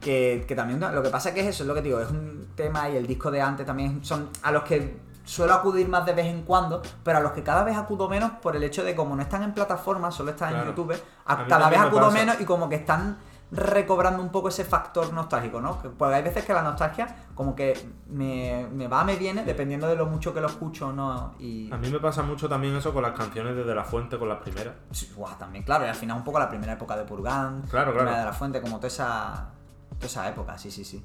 Que, 0.00 0.44
que 0.48 0.54
también, 0.56 0.80
lo 0.80 1.02
que 1.02 1.10
pasa 1.10 1.32
que 1.32 1.40
es 1.40 1.46
eso, 1.46 1.62
es 1.62 1.68
lo 1.68 1.74
que 1.74 1.82
digo, 1.82 2.00
es 2.00 2.10
un 2.10 2.48
tema 2.56 2.88
y 2.90 2.96
el 2.96 3.06
disco 3.06 3.30
de 3.30 3.40
antes 3.40 3.64
también 3.64 4.04
son 4.04 4.28
a 4.42 4.50
los 4.50 4.62
que 4.64 4.96
suelo 5.26 5.52
acudir 5.52 5.88
más 5.88 6.06
de 6.06 6.14
vez 6.14 6.26
en 6.26 6.42
cuando, 6.42 6.80
pero 7.04 7.18
a 7.18 7.20
los 7.20 7.32
que 7.32 7.42
cada 7.42 7.62
vez 7.64 7.76
acudo 7.76 8.08
menos 8.08 8.30
por 8.40 8.56
el 8.56 8.62
hecho 8.62 8.82
de 8.84 8.94
como 8.94 9.14
no 9.14 9.20
están 9.22 9.42
en 9.42 9.52
plataformas, 9.52 10.14
solo 10.14 10.30
están 10.30 10.50
Claro. 10.50 10.62
en 10.62 10.68
YouTube, 10.70 10.94
A 11.26 11.46
cada 11.46 11.68
vez 11.68 11.78
me 11.80 11.86
acudo 11.86 12.10
menos 12.10 12.40
y 12.40 12.44
como 12.46 12.68
que 12.68 12.76
están 12.76 13.18
recobrando 13.52 14.20
un 14.22 14.30
poco 14.30 14.48
ese 14.48 14.64
factor 14.64 15.12
nostálgico, 15.12 15.60
¿no? 15.60 15.80
Que- 15.80 15.88
Porque 15.88 16.14
hay 16.16 16.22
veces 16.22 16.44
que 16.44 16.52
la 16.52 16.62
nostalgia 16.62 17.28
como 17.34 17.54
que 17.54 17.74
me, 18.08 18.66
me 18.72 18.88
va, 18.88 19.04
me 19.04 19.14
viene, 19.16 19.44
dependiendo 19.44 19.86
de 19.86 19.94
lo 19.94 20.06
mucho 20.06 20.34
que 20.34 20.40
lo 20.40 20.48
escucho 20.48 20.88
o 20.88 20.92
no. 20.92 21.34
Y 21.38 21.72
A 21.72 21.76
mí 21.76 21.88
me 21.90 22.00
pasa 22.00 22.22
mucho 22.22 22.48
también 22.48 22.74
eso 22.74 22.92
con 22.92 23.02
las 23.02 23.12
canciones 23.12 23.54
de 23.54 23.62
De 23.62 23.72
La 23.74 23.84
Fuente, 23.84 24.18
con 24.18 24.28
las 24.28 24.38
primeras. 24.38 24.74
Sí, 24.90 25.12
guau, 25.14 25.32
también, 25.38 25.62
claro, 25.64 25.84
y 25.86 25.88
al 25.88 25.94
final 25.94 26.16
un 26.16 26.24
poco 26.24 26.38
la 26.40 26.48
primera 26.48 26.72
época 26.72 26.96
de 26.96 27.04
Purgan, 27.04 27.62
Claro, 27.70 27.92
claro. 27.92 28.10
de 28.10 28.24
la 28.24 28.32
fuente, 28.32 28.60
como 28.60 28.76
toda 28.76 28.88
esa, 28.88 29.48
toda 29.96 30.06
esa 30.06 30.28
época, 30.28 30.58
sí, 30.58 30.70
sí, 30.72 30.84
sí. 30.84 31.00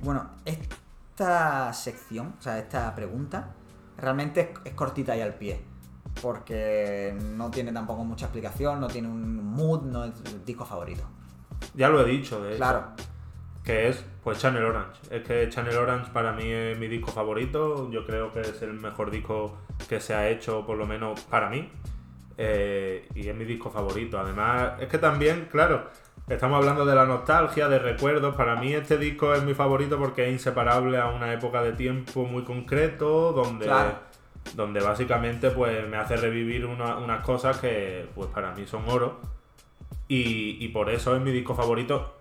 Bueno, 0.00 0.26
esta 1.12 1.72
sección, 1.74 2.34
o 2.38 2.42
sea, 2.42 2.58
esta 2.58 2.94
pregunta, 2.94 3.50
realmente 3.98 4.40
es, 4.40 4.48
es 4.64 4.74
cortita 4.74 5.16
y 5.16 5.20
al 5.20 5.34
pie. 5.34 5.60
Porque 6.20 7.14
no 7.36 7.50
tiene 7.50 7.72
tampoco 7.72 8.04
mucha 8.04 8.26
explicación, 8.26 8.80
no 8.80 8.88
tiene 8.88 9.08
un 9.08 9.44
mood, 9.44 9.82
no 9.82 10.04
es 10.04 10.12
el 10.26 10.44
disco 10.44 10.64
favorito. 10.64 11.04
Ya 11.74 11.88
lo 11.88 12.00
he 12.02 12.10
dicho, 12.10 12.42
de 12.42 12.50
hecho. 12.50 12.58
Claro, 12.58 12.84
Que 13.64 13.88
es, 13.88 14.04
pues, 14.22 14.38
Channel 14.38 14.64
Orange. 14.64 15.00
Es 15.10 15.22
que 15.22 15.48
Channel 15.48 15.76
Orange 15.76 16.10
para 16.12 16.32
mí 16.32 16.50
es 16.50 16.78
mi 16.78 16.88
disco 16.88 17.10
favorito. 17.12 17.90
Yo 17.90 18.04
creo 18.04 18.32
que 18.32 18.40
es 18.40 18.60
el 18.62 18.74
mejor 18.74 19.10
disco 19.10 19.56
que 19.88 20.00
se 20.00 20.14
ha 20.14 20.28
hecho, 20.28 20.66
por 20.66 20.76
lo 20.76 20.86
menos 20.86 21.20
para 21.22 21.48
mí. 21.48 21.70
Eh, 22.36 23.08
y 23.14 23.28
es 23.28 23.34
mi 23.34 23.44
disco 23.44 23.70
favorito. 23.70 24.18
Además, 24.18 24.72
es 24.80 24.88
que 24.88 24.98
también, 24.98 25.48
claro, 25.50 25.88
estamos 26.28 26.58
hablando 26.58 26.84
de 26.84 26.94
la 26.94 27.04
nostalgia, 27.06 27.68
de 27.68 27.78
recuerdos. 27.78 28.34
Para 28.36 28.56
mí 28.56 28.72
este 28.72 28.96
disco 28.98 29.34
es 29.34 29.42
mi 29.42 29.54
favorito 29.54 29.98
porque 29.98 30.26
es 30.26 30.32
inseparable 30.32 30.98
a 30.98 31.08
una 31.08 31.32
época 31.32 31.62
de 31.62 31.72
tiempo 31.72 32.24
muy 32.24 32.44
concreto, 32.44 33.32
donde, 33.32 33.66
Claro. 33.66 33.94
donde 34.54 34.80
básicamente 34.80 35.50
pues 35.50 35.86
me 35.88 35.96
hace 35.96 36.16
revivir 36.16 36.66
una- 36.66 36.96
unas 36.98 37.22
cosas 37.24 37.58
que 37.58 38.08
pues 38.14 38.28
para 38.28 38.52
mí 38.52 38.66
son 38.66 38.88
oro. 38.88 39.20
Y, 40.08 40.62
y 40.64 40.68
por 40.68 40.90
eso 40.90 41.14
es 41.16 41.22
mi 41.22 41.30
disco 41.32 41.54
favorito, 41.54 42.16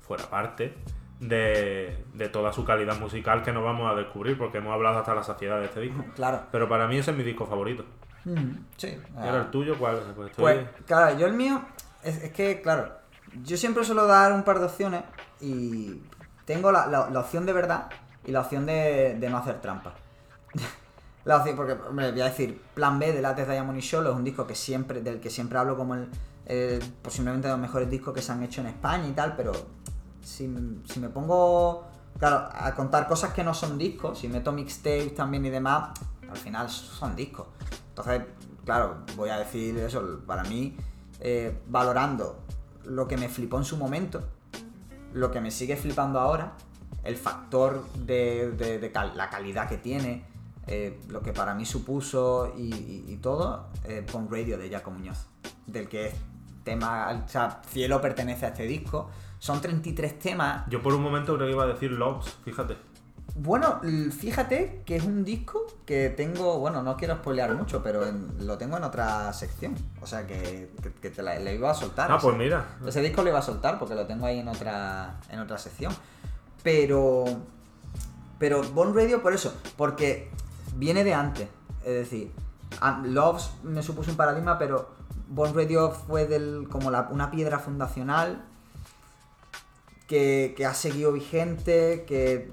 fuera 0.00 0.24
parte 0.28 0.74
de, 1.20 2.04
de 2.14 2.28
toda 2.28 2.52
su 2.52 2.64
calidad 2.64 2.98
musical 2.98 3.42
que 3.42 3.52
no 3.52 3.62
vamos 3.62 3.90
a 3.90 3.94
descubrir, 3.94 4.36
porque 4.36 4.58
hemos 4.58 4.74
hablado 4.74 4.98
hasta 4.98 5.14
la 5.14 5.22
saciedad 5.22 5.58
de 5.60 5.66
este 5.66 5.80
disco. 5.80 6.04
claro. 6.16 6.42
Pero 6.50 6.68
para 6.68 6.86
mí 6.88 6.96
ese 6.98 7.10
es 7.12 7.16
mi 7.16 7.22
disco 7.22 7.46
favorito. 7.46 7.84
Mm, 8.24 8.50
sí. 8.76 8.98
¿Y 9.14 9.18
ahora 9.18 9.38
el 9.42 9.50
tuyo 9.50 9.76
cuál 9.78 9.96
es? 9.96 10.02
Pues 10.14 10.30
estoy- 10.30 10.42
Pues, 10.54 10.66
claro, 10.86 11.18
yo 11.18 11.26
el 11.26 11.32
mío, 11.32 11.62
es, 12.02 12.22
es 12.22 12.32
que, 12.32 12.60
claro, 12.60 12.90
yo 13.42 13.56
siempre 13.56 13.84
suelo 13.84 14.06
dar 14.06 14.32
un 14.32 14.42
par 14.42 14.58
de 14.58 14.66
opciones 14.66 15.02
y 15.40 16.00
tengo 16.44 16.70
la, 16.72 16.86
la- 16.86 17.20
opción 17.20 17.46
de 17.46 17.52
verdad 17.52 17.88
y 18.24 18.32
la 18.32 18.40
opción 18.40 18.66
de, 18.66 19.16
de 19.18 19.30
no 19.30 19.38
hacer 19.38 19.60
trampa. 19.60 19.94
la 21.24 21.38
opción, 21.38 21.56
porque, 21.56 21.72
hombre, 21.72 22.12
voy 22.12 22.20
a 22.20 22.24
decir, 22.26 22.60
Plan 22.74 22.98
B 22.98 23.12
de 23.12 23.22
Lattes 23.22 23.48
Diamond 23.48 23.78
y 23.78 23.82
Solo 23.82 24.10
es 24.10 24.16
un 24.16 24.24
disco 24.24 24.46
que 24.46 24.54
siempre, 24.54 25.00
del 25.02 25.20
que 25.20 25.30
siempre 25.30 25.58
hablo 25.58 25.76
como 25.76 25.94
el, 25.94 26.08
el- 26.46 26.82
posiblemente 27.02 27.48
de 27.48 27.54
los 27.54 27.60
mejores 27.60 27.88
discos 27.90 28.14
que 28.14 28.22
se 28.22 28.32
han 28.32 28.42
hecho 28.42 28.60
en 28.60 28.68
España 28.68 29.06
y 29.08 29.12
tal, 29.12 29.34
pero 29.36 29.52
si, 30.22 30.52
si 30.88 31.00
me 31.00 31.08
pongo, 31.08 31.86
claro, 32.18 32.48
a 32.52 32.74
contar 32.74 33.08
cosas 33.08 33.32
que 33.32 33.42
no 33.42 33.54
son 33.54 33.78
discos, 33.78 34.18
si 34.18 34.28
meto 34.28 34.52
mixtapes 34.52 35.14
también 35.14 35.44
y 35.46 35.50
demás, 35.50 35.90
al 36.30 36.36
final 36.36 36.68
son 36.70 37.16
discos. 37.16 37.46
Entonces, 37.88 38.22
claro, 38.64 38.98
voy 39.16 39.30
a 39.30 39.38
decir 39.38 39.76
eso, 39.78 40.20
para 40.26 40.44
mí, 40.44 40.76
eh, 41.20 41.60
valorando 41.66 42.40
lo 42.84 43.08
que 43.08 43.16
me 43.16 43.28
flipó 43.28 43.58
en 43.58 43.64
su 43.64 43.76
momento, 43.76 44.22
lo 45.12 45.30
que 45.30 45.40
me 45.40 45.50
sigue 45.50 45.76
flipando 45.76 46.18
ahora, 46.20 46.54
el 47.04 47.16
factor 47.16 47.84
de, 47.94 48.52
de- 48.52 48.92
la 49.14 49.28
calidad 49.30 49.68
que 49.68 49.76
tiene, 49.78 50.24
eh, 50.66 51.00
lo 51.08 51.22
que 51.22 51.32
para 51.32 51.54
mí 51.54 51.64
supuso 51.66 52.52
y, 52.56 53.04
y- 53.08 53.16
todo, 53.16 53.68
eh, 53.84 54.06
Pon 54.10 54.28
Radio 54.30 54.56
de 54.58 54.70
Jaco 54.70 54.90
Muñoz, 54.90 55.26
del 55.66 55.88
que 55.88 56.08
es 56.08 56.14
tema, 56.64 57.22
o 57.24 57.28
sea, 57.28 57.60
Cielo 57.68 58.00
pertenece 58.00 58.46
a 58.46 58.48
este 58.50 58.64
disco. 58.64 59.10
Son 59.38 59.60
33 59.60 60.18
temas. 60.20 60.64
Yo 60.68 60.80
por 60.80 60.94
un 60.94 61.02
momento 61.02 61.34
creo 61.34 61.48
que 61.48 61.52
iba 61.52 61.64
a 61.64 61.66
decir 61.66 61.90
Loves, 61.90 62.32
fíjate. 62.44 62.76
Bueno, 63.34 63.80
fíjate 64.16 64.82
que 64.84 64.96
es 64.96 65.04
un 65.04 65.24
disco 65.24 65.64
que 65.86 66.10
tengo, 66.10 66.58
bueno, 66.58 66.82
no 66.82 66.96
quiero 66.98 67.14
spoilear 67.16 67.54
mucho, 67.54 67.82
pero 67.82 68.06
en- 68.06 68.46
lo 68.46 68.58
tengo 68.58 68.76
en 68.76 68.84
otra 68.84 69.32
sección. 69.32 69.74
O 70.02 70.06
sea 70.06 70.26
que, 70.26 70.70
que- 70.82 70.92
que 70.92 71.10
te 71.10 71.22
la, 71.22 71.38
le 71.38 71.54
iba 71.54 71.70
a 71.70 71.74
soltar. 71.74 72.12
Ah, 72.12 72.18
pues 72.20 72.36
mira. 72.36 72.76
ese 72.86 73.00
disco 73.00 73.22
lo 73.22 73.30
iba 73.30 73.38
a 73.38 73.42
soltar 73.42 73.78
porque 73.78 73.94
lo 73.94 74.06
tengo 74.06 74.26
ahí 74.26 74.38
en 74.40 74.48
otra, 74.48 75.18
en 75.30 75.40
otra 75.40 75.56
sección. 75.58 75.92
Pero. 76.62 77.24
Pero 78.38 78.62
Bon 78.74 78.94
Radio 78.94 79.22
por 79.22 79.32
eso, 79.32 79.54
porque 79.76 80.30
viene 80.76 81.02
de 81.04 81.14
antes. 81.14 81.48
Es 81.84 81.94
decir, 81.94 82.32
Loves 83.04 83.50
me 83.62 83.82
supuso 83.82 84.10
un 84.10 84.16
paradigma, 84.16 84.58
pero 84.58 84.90
Bon 85.28 85.54
Radio 85.54 85.90
fue 85.90 86.26
del, 86.26 86.68
como 86.68 86.90
la- 86.90 87.08
una 87.10 87.30
piedra 87.30 87.58
fundacional 87.60 88.44
que, 90.12 90.66
ha 90.66 90.74
seguido 90.74 91.12
vigente, 91.12 92.04
que 92.06 92.50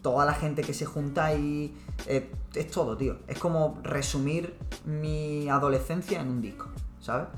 toda 0.00 0.24
la 0.24 0.32
gente 0.32 0.62
que 0.62 0.72
se 0.72 0.86
junta 0.86 1.26
ahí. 1.26 1.74
eh, 2.06 2.30
es 2.54 2.70
todo, 2.70 2.96
tío. 2.96 3.18
Es 3.28 3.38
como 3.38 3.78
resumir 3.82 4.54
mi 4.84 5.48
adolescencia 5.48 6.20
en 6.20 6.28
un 6.28 6.42
disco, 6.42 6.68
¿sabes? 7.00 7.28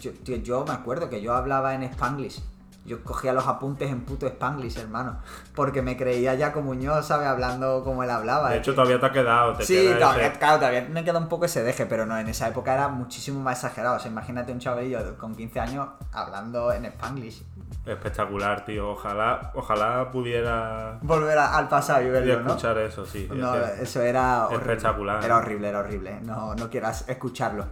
Yo, 0.00 0.12
yo 0.36 0.64
me 0.64 0.72
acuerdo 0.72 1.08
que 1.08 1.20
yo 1.20 1.34
hablaba 1.34 1.74
en 1.74 1.82
Spanglish. 1.84 2.42
Yo 2.88 3.04
cogía 3.04 3.32
los 3.32 3.46
apuntes 3.46 3.90
en 3.90 4.00
puto 4.00 4.26
Spanglish, 4.26 4.78
hermano. 4.78 5.18
Porque 5.54 5.82
me 5.82 5.96
creía 5.96 6.34
ya 6.34 6.52
como 6.52 6.68
Muñoz, 6.74 7.06
¿sabes? 7.06 7.28
Hablando 7.28 7.84
como 7.84 8.02
él 8.02 8.10
hablaba. 8.10 8.50
De 8.50 8.56
hecho, 8.58 8.74
todavía 8.74 8.98
te 8.98 9.06
ha 9.06 9.12
quedado. 9.12 9.52
Te 9.54 9.64
Sí, 9.64 9.74
queda 9.76 9.98
todavía, 9.98 10.26
ese- 10.28 10.38
claro, 10.38 10.56
todavía 10.58 10.86
me 10.90 11.04
queda 11.04 11.18
un 11.18 11.28
poco 11.28 11.44
ese 11.44 11.62
deje, 11.62 11.86
pero 11.86 12.06
no, 12.06 12.18
en 12.18 12.28
esa 12.28 12.48
época 12.48 12.74
era 12.74 12.88
muchísimo 12.88 13.40
más 13.40 13.58
exagerado. 13.58 13.96
O 13.96 13.98
sea, 14.00 14.10
imagínate 14.10 14.50
un 14.52 14.58
chavalillo 14.58 15.16
con 15.18 15.34
15 15.36 15.60
años 15.60 15.86
hablando 16.12 16.72
en 16.72 16.86
Spanglish. 16.86 17.44
Espectacular, 17.86 18.64
tío. 18.64 18.90
Ojalá, 18.90 19.50
ojalá 19.54 20.10
pudiera 20.10 20.98
Volver 21.02 21.38
a- 21.38 21.56
al 21.56 21.68
pasado 21.68 22.02
y 22.02 22.30
escuchar 22.30 22.76
eso, 22.78 23.06
sí. 23.06 23.28
No, 23.34 23.54
Es 23.54 23.70
que- 23.70 23.82
eso 23.84 24.02
era 24.02 24.46
horrible. 24.46 24.72
espectacular. 24.74 25.24
Era 25.24 25.36
horrible, 25.38 25.68
era 25.68 25.78
horrible. 25.80 26.20
No, 26.22 26.54
no 26.54 26.68
quieras 26.68 27.08
escucharlo. 27.08 27.64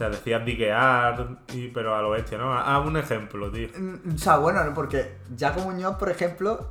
O 0.00 0.02
sea, 0.02 0.08
decías 0.08 0.42
diguear, 0.46 1.26
y, 1.52 1.68
pero 1.68 1.94
a 1.94 2.00
lo 2.00 2.08
bestia, 2.08 2.38
¿no? 2.38 2.54
Haz 2.56 2.86
un 2.86 2.96
ejemplo, 2.96 3.52
tío. 3.52 3.68
Mm, 3.78 4.14
O 4.14 4.18
sea, 4.18 4.38
bueno, 4.38 4.64
¿no? 4.64 4.72
porque 4.72 5.18
Jaco 5.38 5.60
Muñoz, 5.60 5.96
por 5.96 6.08
ejemplo, 6.08 6.70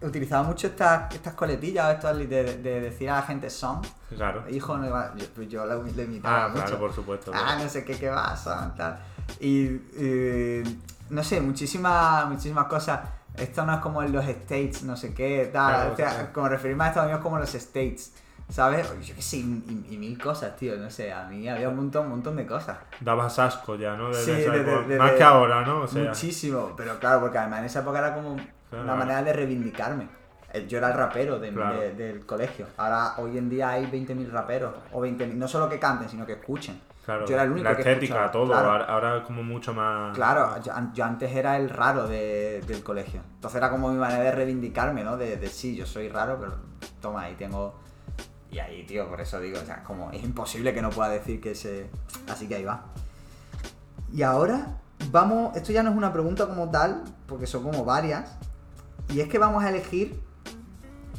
utilizaba 0.00 0.44
mucho 0.44 0.68
estas, 0.68 1.14
estas 1.14 1.34
coletillas 1.34 1.84
o 1.84 1.90
estas 1.90 2.16
de, 2.16 2.26
de 2.26 2.80
decir 2.80 3.10
a 3.10 3.16
la 3.16 3.22
gente 3.22 3.50
son. 3.50 3.82
Claro. 4.16 4.44
Hijo, 4.48 4.78
no 4.78 4.86
iba- 4.86 5.12
yo, 5.14 5.26
pues 5.34 5.46
yo 5.50 5.66
lo 5.66 5.86
imitaba 5.86 6.46
Ah, 6.46 6.48
mucho. 6.48 6.62
claro, 6.62 6.78
por 6.78 6.92
supuesto. 6.94 7.32
Ah, 7.34 7.58
no 7.62 7.68
sé 7.68 7.84
qué, 7.84 7.98
qué 7.98 8.08
va, 8.08 8.34
son, 8.34 8.74
tal. 8.74 8.98
Y, 9.40 9.64
y, 9.66 10.80
no 11.10 11.22
sé, 11.22 11.38
muchísimas, 11.42 12.26
muchísimas 12.30 12.64
cosas. 12.64 13.00
Esto 13.36 13.66
no 13.66 13.74
es 13.74 13.80
como 13.80 14.02
en 14.02 14.10
los 14.10 14.24
States, 14.26 14.84
no 14.84 14.96
sé 14.96 15.12
qué, 15.12 15.50
tal. 15.52 15.74
Claro, 15.74 15.92
o 15.92 15.96
sea, 15.96 16.08
claro. 16.14 16.28
como 16.32 16.48
referirme 16.48 16.84
a 16.84 16.88
Estados 16.88 17.08
Unidos 17.08 17.22
como 17.22 17.38
los 17.38 17.54
States, 17.54 18.14
¿sabes? 18.50 18.92
Yo 19.06 19.14
qué 19.14 19.22
sé, 19.22 19.38
y, 19.38 19.86
y 19.90 19.96
mil 19.96 20.20
cosas, 20.20 20.56
tío, 20.56 20.76
no 20.76 20.90
sé, 20.90 21.12
a 21.12 21.24
mí 21.24 21.48
había 21.48 21.68
un 21.68 21.76
montón, 21.76 22.04
un 22.04 22.10
montón 22.10 22.36
de 22.36 22.46
cosas. 22.46 22.78
Dabas 23.00 23.38
asco 23.38 23.76
ya, 23.76 23.96
¿no? 23.96 24.08
Desde 24.08 24.24
Sí, 24.24 24.30
esa 24.42 24.52
desde- 24.52 24.70
época. 24.70 24.86
desde- 24.88 24.98
Más 24.98 25.12
que 25.12 25.22
ahora, 25.22 25.62
¿no? 25.64 25.80
O 25.82 25.88
sea, 25.88 26.04
Muchísimo, 26.04 26.74
pero 26.76 26.98
claro, 26.98 27.20
porque 27.20 27.38
además 27.38 27.60
en 27.60 27.64
esa 27.66 27.80
época 27.80 27.98
era 28.00 28.14
como 28.14 28.36
Claro. 28.68 28.84
una 28.84 28.94
manera 28.96 29.22
de 29.22 29.32
reivindicarme. 29.32 30.08
Eh, 30.52 30.66
Yo 30.68 30.78
era 30.78 30.88
el 30.88 30.94
rapero 30.94 31.38
de- 31.38 31.52
Claro. 31.52 31.78
de- 31.80 31.94
del 31.94 32.26
colegio. 32.26 32.66
Ahora, 32.76 33.14
hoy 33.18 33.38
en 33.38 33.48
día 33.48 33.68
hay 33.70 33.86
20.000 33.86 34.30
raperos. 34.32 34.74
O 34.92 35.00
20.000, 35.00 35.38
no 35.38 35.46
solo 35.46 35.68
que 35.68 35.78
canten, 35.78 36.08
sino 36.08 36.26
que 36.26 36.32
escuchen. 36.32 36.80
claro, 37.04 37.24
yo 37.26 37.34
era 37.34 37.42
el 37.44 37.50
único 37.50 37.68
la 37.68 37.74
que 37.74 37.82
estética, 37.82 38.26
escuchaba, 38.26 38.30
todo. 38.30 38.46
claro. 38.52 38.84
Ahora, 38.84 39.22
como 39.24 39.42
mucho 39.42 39.72
más. 39.74 40.14
Claro, 40.14 40.54
yo, 40.62 40.72
yo 40.92 41.04
antes 41.04 41.34
era 41.34 41.56
el 41.56 41.68
raro 41.70 42.06
de- 42.06 42.62
del 42.66 42.82
colegio. 42.84 43.20
Entonces 43.34 43.56
era 43.58 43.68
como 43.70 43.90
mi 43.90 43.98
manera 43.98 44.22
de 44.22 44.30
reivindicarme, 44.32 45.02
¿no? 45.02 45.16
De, 45.16 45.36
de 45.36 45.48
sí, 45.48 45.74
yo 45.76 45.86
soy 45.86 46.08
raro, 46.08 46.36
pero 46.40 46.54
toma, 47.00 47.22
ahí 47.22 47.34
tengo... 47.34 47.74
Y 48.50 48.58
ahí, 48.58 48.84
tío, 48.84 49.08
por 49.08 49.20
eso 49.20 49.38
digo, 49.40 49.58
o 49.60 49.64
sea, 49.64 49.84
como 49.84 50.10
es 50.10 50.22
imposible 50.24 50.74
que 50.74 50.82
no 50.82 50.90
pueda 50.90 51.08
decir 51.08 51.40
que 51.40 51.52
ese... 51.52 51.88
Así 52.28 52.48
que 52.48 52.56
ahí 52.56 52.64
va. 52.64 52.86
Y 54.12 54.22
ahora 54.22 54.80
vamos, 55.10 55.56
esto 55.56 55.72
ya 55.72 55.82
no 55.82 55.90
es 55.90 55.96
una 55.96 56.12
pregunta 56.12 56.48
como 56.48 56.68
tal, 56.70 57.04
porque 57.26 57.46
son 57.46 57.62
como 57.62 57.84
varias. 57.84 58.36
Y 59.08 59.20
es 59.20 59.28
que 59.28 59.38
vamos 59.38 59.62
a 59.62 59.68
elegir... 59.68 60.20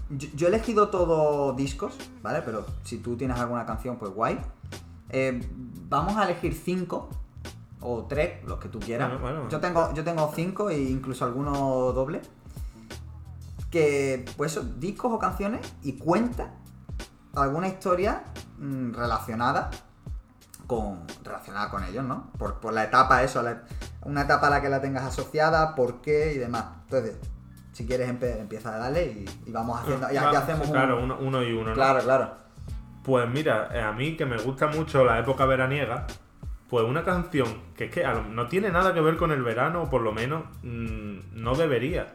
Yo, 0.10 0.28
yo 0.36 0.48
he 0.48 0.50
elegido 0.50 0.90
todos 0.90 1.56
discos, 1.56 1.98
¿vale? 2.22 2.42
Pero 2.42 2.66
si 2.84 2.98
tú 2.98 3.16
tienes 3.16 3.40
alguna 3.40 3.66
canción, 3.66 3.98
pues 3.98 4.12
guay. 4.12 4.38
Eh, 5.10 5.42
vamos 5.90 6.18
a 6.18 6.26
elegir 6.26 6.54
cinco 6.54 7.10
o 7.80 8.04
tres, 8.06 8.44
los 8.46 8.60
que 8.60 8.68
tú 8.68 8.80
quieras. 8.80 9.10
Bueno, 9.10 9.22
bueno. 9.22 9.50
Yo 9.50 9.62
tengo, 9.62 9.94
yo 9.94 10.04
tengo 10.04 10.30
cinco 10.36 10.70
e 10.70 10.82
incluso 10.82 11.24
alguno 11.24 11.94
doble. 11.94 12.22
Que, 13.70 14.26
pues 14.36 14.60
discos 14.82 15.14
o 15.14 15.18
canciones 15.18 15.62
y 15.82 15.94
cuenta 15.94 16.56
alguna 17.36 17.68
historia 17.68 18.24
mm, 18.60 18.94
relacionada 18.94 19.70
con 20.68 21.06
relacionada 21.24 21.70
con 21.70 21.84
ellos, 21.84 22.04
¿no? 22.06 22.32
Por, 22.38 22.60
por 22.60 22.74
la 22.74 22.84
etapa, 22.86 23.24
eso, 23.24 23.42
la- 23.42 23.64
una 24.04 24.22
etapa 24.24 24.48
a 24.48 24.50
la 24.50 24.62
que 24.62 24.70
la 24.70 24.82
tengas 24.82 25.04
asociada, 25.04 25.76
por 25.76 26.02
qué 26.02 26.34
y 26.34 26.38
demás. 26.38 26.66
Entonces, 26.84 27.18
si 27.74 27.86
quieres 27.86 28.10
empieza 28.10 28.76
a 28.76 28.78
darle 28.78 29.06
y, 29.06 29.50
y 29.50 29.52
vamos 29.52 29.80
haciendo. 29.80 30.12
Y 30.12 30.18
aquí 30.18 30.36
hacemos 30.36 30.68
un- 30.68 30.74
Claro, 30.74 31.04
uno, 31.04 31.18
uno 31.20 31.44
y 31.44 31.52
uno, 31.54 31.70
¿no? 31.70 31.74
Claro, 31.76 32.00
claro. 32.02 32.32
Pues 33.04 33.28
mira, 33.30 33.70
eh, 33.74 33.82
a 33.82 33.92
mí 33.92 34.16
que 34.16 34.26
me 34.26 34.38
gusta 34.38 34.68
mucho 34.68 35.04
la 35.04 35.20
época 35.20 35.46
veraniega, 35.46 36.06
Pues 36.70 36.86
una 36.86 37.04
canción 37.04 37.48
que 37.76 37.86
es 37.86 37.92
que 37.92 38.06
no 38.30 38.48
tiene 38.48 38.70
nada 38.72 38.94
que 38.94 39.02
ver 39.02 39.18
con 39.18 39.32
el 39.34 39.44
verano, 39.44 39.84
o 39.84 39.90
por 39.90 40.02
lo 40.02 40.14
menos 40.14 40.44
mm, 40.64 41.20
no 41.34 41.54
debería. 41.56 42.14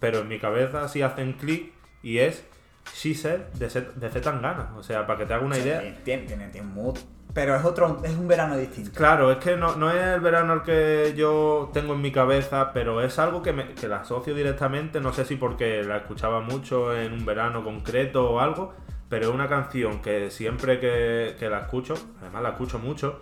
Pero 0.00 0.18
en 0.20 0.28
mi 0.28 0.40
cabeza 0.40 0.88
sí 0.88 1.00
hacen 1.02 1.34
clic 1.34 1.72
y 2.02 2.18
es 2.18 2.44
She 2.92 3.14
Said 3.14 3.40
de, 3.54 3.68
de 3.68 4.10
Z 4.10 4.72
O 4.76 4.82
sea, 4.82 5.06
para 5.06 5.18
que 5.18 5.26
te 5.26 5.34
haga 5.34 5.44
una 5.44 5.58
idea. 5.58 5.80
Tiene, 6.04 6.26
tiene, 6.26 6.48
tiene 6.48 6.66
mood 6.66 6.98
pero 7.34 7.56
es 7.56 7.64
otro, 7.64 8.00
es 8.04 8.12
un 8.12 8.28
verano 8.28 8.56
distinto. 8.56 8.92
Claro, 8.94 9.32
es 9.32 9.38
que 9.38 9.56
no, 9.56 9.90
es 9.90 10.02
el 10.02 10.20
verano 10.20 10.52
el 10.54 10.62
que 10.62 11.14
yo 11.16 11.68
tengo 11.74 11.94
en 11.94 12.00
mi 12.00 12.12
cabeza, 12.12 12.72
pero 12.72 13.02
es 13.02 13.18
algo 13.18 13.42
que, 13.42 13.52
me, 13.52 13.74
que 13.74 13.88
la 13.88 13.96
asocio 13.98 14.34
directamente, 14.34 15.00
no 15.00 15.12
sé 15.12 15.24
si 15.24 15.34
porque 15.34 15.82
la 15.82 15.98
escuchaba 15.98 16.40
mucho 16.40 16.96
en 16.96 17.12
un 17.12 17.26
verano 17.26 17.64
concreto 17.64 18.30
o 18.30 18.38
algo, 18.38 18.72
pero 19.08 19.28
es 19.28 19.34
una 19.34 19.48
canción 19.48 20.00
que 20.00 20.30
siempre 20.30 20.78
que, 20.78 21.34
que 21.36 21.50
la 21.50 21.62
escucho, 21.62 21.94
además 22.20 22.42
la 22.44 22.50
escucho 22.50 22.78
mucho, 22.78 23.18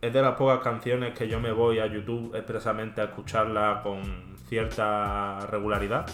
es 0.00 0.12
de 0.12 0.22
las 0.22 0.34
pocas 0.36 0.60
canciones 0.60 1.16
que 1.16 1.28
yo 1.28 1.38
me 1.38 1.52
voy 1.52 1.80
a 1.80 1.86
YouTube 1.86 2.34
expresamente 2.34 3.02
a 3.02 3.04
escucharla 3.04 3.80
con 3.82 4.36
cierta 4.48 5.38
regularidad. 5.50 6.06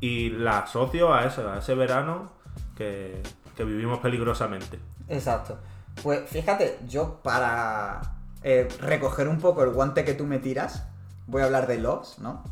Y 0.00 0.30
la 0.30 0.60
asocio 0.60 1.12
a 1.12 1.24
eso, 1.24 1.50
a 1.50 1.58
ese 1.58 1.74
verano 1.74 2.30
que, 2.76 3.22
que 3.56 3.64
vivimos 3.64 3.98
peligrosamente. 4.00 4.78
Exacto. 5.08 5.58
Pues 6.02 6.28
fíjate, 6.28 6.78
yo 6.86 7.20
para 7.22 8.16
eh, 8.42 8.68
recoger 8.80 9.28
un 9.28 9.40
poco 9.40 9.62
el 9.64 9.70
guante 9.70 10.04
que 10.04 10.14
tú 10.14 10.24
me 10.24 10.38
tiras, 10.38 10.84
voy 11.26 11.42
a 11.42 11.46
hablar 11.46 11.66
de 11.66 11.78
Loves, 11.78 12.18
¿no? 12.18 12.44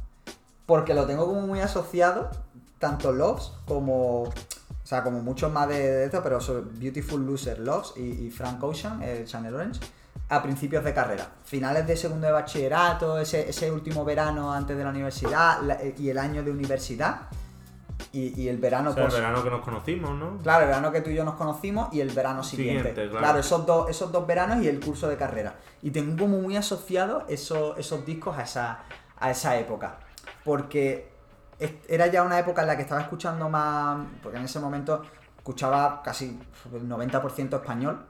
Porque 0.66 0.94
lo 0.94 1.06
tengo 1.06 1.26
como 1.26 1.42
muy 1.42 1.60
asociado, 1.60 2.30
tanto 2.78 3.12
Loves 3.12 3.52
como. 3.66 4.22
O 4.22 4.86
sea, 4.86 5.02
como 5.02 5.22
mucho 5.22 5.48
más 5.50 5.68
de, 5.68 6.04
esto, 6.04 6.22
pero 6.22 6.38
Beautiful 6.72 7.24
Loser 7.24 7.58
Loves 7.58 7.96
y, 7.96 8.30
Frank 8.30 8.62
Ocean, 8.62 9.02
el 9.02 9.26
Channel 9.26 9.54
Orange, 9.54 9.80
a 10.28 10.42
principios 10.42 10.84
de 10.84 10.94
carrera. 10.94 11.28
Finales 11.44 11.86
de 11.86 11.96
segundo 11.96 12.26
de 12.26 12.32
bachillerato, 12.32 13.18
ese, 13.18 13.48
ese 13.48 13.70
último 13.70 14.04
verano 14.04 14.52
antes 14.52 14.76
de 14.76 14.84
la 14.84 14.90
universidad 14.90 15.58
y 15.98 16.08
el 16.08 16.18
año 16.18 16.42
de 16.42 16.50
universidad 16.50 17.28
y, 18.12 18.48
el 18.48 18.58
verano... 18.58 18.90
O 18.90 19.00
el 19.00 19.10
verano 19.10 19.42
que 19.42 19.50
nos 19.50 19.60
conocimos, 19.60 20.10
¿no? 20.16 20.38
Claro, 20.38 20.62
el 20.62 20.68
verano 20.68 20.92
que 20.92 21.00
tú 21.00 21.10
y 21.10 21.14
yo 21.14 21.24
nos 21.24 21.34
conocimos 21.34 21.92
y 21.92 22.00
el 22.00 22.10
verano 22.10 22.42
siguiente. 22.42 22.92
claro. 23.10 23.38
esos, 23.38 23.66
dos, 23.66 23.90
esos 23.90 24.12
dos 24.12 24.26
veranos 24.26 24.62
y 24.62 24.68
el 24.68 24.80
curso 24.80 25.08
de 25.08 25.16
carrera. 25.16 25.56
Y 25.82 25.90
tengo 25.90 26.16
como 26.16 26.38
muy 26.38 26.56
asociado 26.56 27.24
esos, 27.28 27.76
esos 27.78 28.06
discos 28.06 28.38
a 28.38 28.42
esa, 28.42 28.84
a 29.18 29.30
esa 29.30 29.58
época. 29.58 29.98
Porque 30.44 31.12
era 31.88 32.06
ya 32.06 32.22
una 32.22 32.38
época 32.38 32.62
en 32.62 32.68
la 32.68 32.76
que 32.76 32.82
estaba 32.82 33.00
escuchando 33.00 33.48
más... 33.48 34.06
Porque 34.22 34.38
en 34.38 34.44
ese 34.44 34.60
momento 34.60 35.02
escuchaba 35.36 36.02
casi 36.02 36.38
el 36.72 36.88
90% 36.88 37.54
español. 37.56 38.06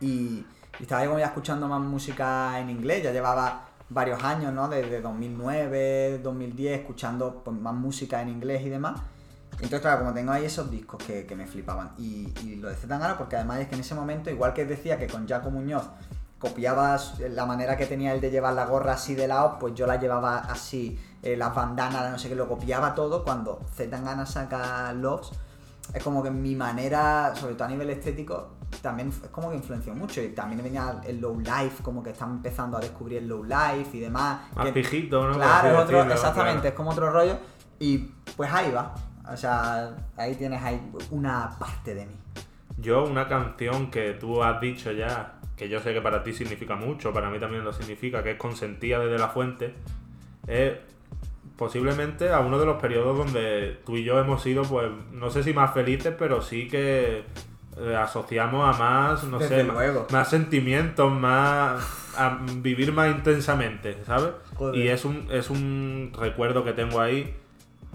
Y, 0.00 0.44
y 0.78 0.82
estaba 0.82 1.04
como 1.06 1.18
ya 1.18 1.26
escuchando 1.26 1.68
más 1.68 1.80
música 1.80 2.58
en 2.60 2.70
inglés. 2.70 3.02
Ya 3.02 3.12
llevaba 3.12 3.68
varios 3.88 4.22
años, 4.22 4.52
¿no? 4.52 4.68
Desde 4.68 5.00
2009, 5.00 6.20
2010, 6.22 6.80
escuchando 6.80 7.42
pues, 7.44 7.56
más 7.56 7.74
música 7.74 8.20
en 8.22 8.28
inglés 8.28 8.62
y 8.64 8.68
demás. 8.68 9.00
Entonces, 9.52 9.80
claro, 9.80 10.00
como 10.00 10.12
tengo 10.12 10.32
ahí 10.32 10.44
esos 10.44 10.70
discos 10.70 11.02
que, 11.02 11.34
me 11.34 11.46
flipaban. 11.46 11.92
Y, 11.98 12.56
lo 12.56 12.68
de 12.68 12.74
Zetangana, 12.74 13.16
porque 13.16 13.36
además 13.36 13.60
es 13.60 13.68
que 13.68 13.74
en 13.74 13.80
ese 13.80 13.94
momento, 13.94 14.30
igual 14.30 14.52
que 14.52 14.66
decía 14.66 14.98
que 14.98 15.06
con 15.06 15.26
Jaco 15.26 15.50
Muñoz 15.50 15.84
copiabas 16.38 17.18
la 17.30 17.46
manera 17.46 17.78
que 17.78 17.86
tenía 17.86 18.12
él 18.12 18.20
de 18.20 18.30
llevar 18.30 18.52
la 18.52 18.66
gorra 18.66 18.92
así 18.92 19.14
de 19.14 19.26
lado, 19.26 19.58
pues 19.58 19.74
yo 19.74 19.86
la 19.86 19.96
llevaba 19.96 20.40
así, 20.40 20.98
eh, 21.22 21.34
las 21.34 21.54
bandanas, 21.54 22.10
no 22.10 22.18
sé 22.18 22.28
qué, 22.28 22.34
lo 22.34 22.46
copiaba 22.46 22.94
todo. 22.94 23.24
Cuando 23.24 23.60
Zetangana 23.74 24.26
saca 24.26 24.92
Loves, 24.92 25.30
es 25.94 26.02
como 26.02 26.22
que 26.22 26.30
mi 26.30 26.54
manera, 26.54 27.34
sobre 27.34 27.54
todo 27.54 27.64
a 27.64 27.68
nivel 27.68 27.88
estético, 27.88 28.50
también 28.82 29.08
es 29.08 29.18
como 29.30 29.50
que 29.50 29.56
influenció 29.56 29.94
mucho. 29.94 30.22
Y 30.22 30.28
también 30.28 30.62
venía 30.62 31.00
el 31.06 31.20
low 31.20 31.38
life, 31.38 31.82
como 31.82 32.02
que 32.02 32.10
están 32.10 32.30
empezando 32.32 32.76
a 32.76 32.80
descubrir 32.80 33.18
el 33.18 33.28
low 33.28 33.44
life 33.44 33.96
y 33.96 34.00
demás. 34.00 34.40
Más 34.54 34.70
pijito, 34.70 35.28
¿no? 35.28 35.34
Claro, 35.34 35.68
es 35.68 35.84
otro, 35.84 36.02
exactamente, 36.02 36.68
es 36.68 36.74
como 36.74 36.90
otro 36.90 37.10
rollo. 37.10 37.38
Y 37.78 37.98
pues 38.36 38.52
ahí 38.52 38.70
va. 38.70 38.94
O 39.32 39.36
sea, 39.36 39.94
ahí 40.16 40.34
tienes 40.34 40.62
ahí 40.62 40.80
una 41.10 41.50
parte 41.58 41.94
de 41.94 42.06
mí. 42.06 42.14
Yo, 42.78 43.04
una 43.04 43.26
canción 43.26 43.90
que 43.90 44.12
tú 44.12 44.42
has 44.42 44.60
dicho 44.60 44.92
ya, 44.92 45.34
que 45.56 45.68
yo 45.68 45.80
sé 45.80 45.94
que 45.94 46.00
para 46.00 46.22
ti 46.22 46.32
significa 46.32 46.76
mucho, 46.76 47.12
para 47.12 47.30
mí 47.30 47.40
también 47.40 47.64
lo 47.64 47.72
significa, 47.72 48.22
que 48.22 48.32
es 48.32 48.38
Consentía 48.38 48.98
desde 48.98 49.18
la 49.18 49.28
Fuente, 49.28 49.74
es 50.46 50.74
posiblemente 51.56 52.30
a 52.30 52.40
uno 52.40 52.58
de 52.58 52.66
los 52.66 52.80
periodos 52.80 53.16
donde 53.16 53.80
tú 53.84 53.96
y 53.96 54.04
yo 54.04 54.20
hemos 54.20 54.42
sido, 54.42 54.62
pues, 54.62 54.90
no 55.10 55.30
sé 55.30 55.42
si 55.42 55.54
más 55.54 55.72
felices, 55.72 56.14
pero 56.18 56.42
sí 56.42 56.68
que 56.68 57.24
eh, 57.78 57.96
asociamos 57.96 58.74
a 58.74 58.78
más, 58.78 59.24
no 59.24 59.40
sé, 59.40 59.64
más, 60.10 60.28
sentimientos, 60.28 61.12
más 61.12 62.12
a 62.16 62.38
vivir 62.56 62.92
más 62.92 63.10
intensamente, 63.10 63.98
¿sabes? 64.04 64.30
Y 64.72 64.88
es 64.88 65.04
un, 65.04 65.28
es 65.30 65.50
un 65.50 66.12
recuerdo 66.18 66.64
que 66.64 66.72
tengo 66.72 67.00
ahí. 67.00 67.34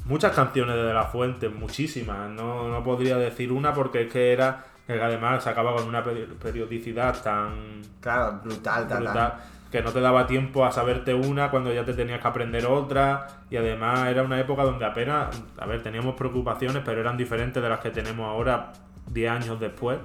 Muchas 0.05 0.35
canciones 0.35 0.75
de 0.75 0.93
La 0.93 1.05
Fuente, 1.05 1.49
muchísimas. 1.49 2.29
No, 2.29 2.69
no 2.69 2.83
podría 2.83 3.17
decir 3.17 3.51
una 3.51 3.73
porque 3.73 4.03
es 4.03 4.11
que 4.11 4.33
era 4.33 4.65
que 4.85 5.01
además 5.01 5.43
se 5.43 5.49
acaba 5.49 5.75
con 5.75 5.87
una 5.87 6.03
periodicidad 6.03 7.21
tan 7.21 7.81
claro, 8.01 8.41
brutal, 8.43 8.85
brutal 8.85 9.33
que 9.71 9.81
no 9.81 9.91
te 9.91 10.01
daba 10.01 10.27
tiempo 10.27 10.65
a 10.65 10.71
saberte 10.71 11.13
una 11.13 11.49
cuando 11.49 11.73
ya 11.73 11.85
te 11.85 11.93
tenías 11.93 12.19
que 12.19 12.27
aprender 12.27 12.65
otra 12.65 13.27
y 13.49 13.55
además 13.55 14.09
era 14.09 14.21
una 14.21 14.39
época 14.39 14.63
donde 14.63 14.85
apenas, 14.85 15.29
a 15.57 15.65
ver, 15.65 15.81
teníamos 15.81 16.15
preocupaciones, 16.15 16.83
pero 16.85 16.99
eran 16.99 17.15
diferentes 17.15 17.63
de 17.63 17.69
las 17.69 17.79
que 17.79 17.89
tenemos 17.89 18.27
ahora 18.27 18.73
10 19.11 19.31
años 19.31 19.59
después 19.59 19.99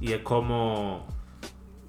y 0.00 0.12
es 0.12 0.22
como, 0.22 1.06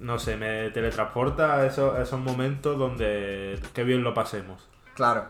no 0.00 0.18
sé, 0.18 0.36
me 0.36 0.70
teletransporta 0.70 1.54
a 1.54 1.66
esos, 1.66 1.98
esos 1.98 2.20
momentos 2.20 2.78
donde 2.78 3.60
qué 3.72 3.84
bien 3.84 4.02
lo 4.02 4.14
pasemos. 4.14 4.68
Claro, 4.94 5.26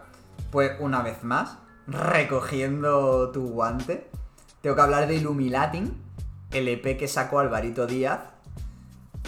pues 0.50 0.72
una 0.80 1.02
vez 1.02 1.22
más, 1.22 1.58
recogiendo 1.86 3.30
tu 3.30 3.48
guante, 3.50 4.10
tengo 4.60 4.76
que 4.76 4.82
hablar 4.82 5.06
de 5.06 5.16
Illuminating, 5.16 6.00
el 6.50 6.68
EP 6.68 6.98
que 6.98 7.08
sacó 7.08 7.38
Alvarito 7.38 7.86
Díaz 7.86 8.31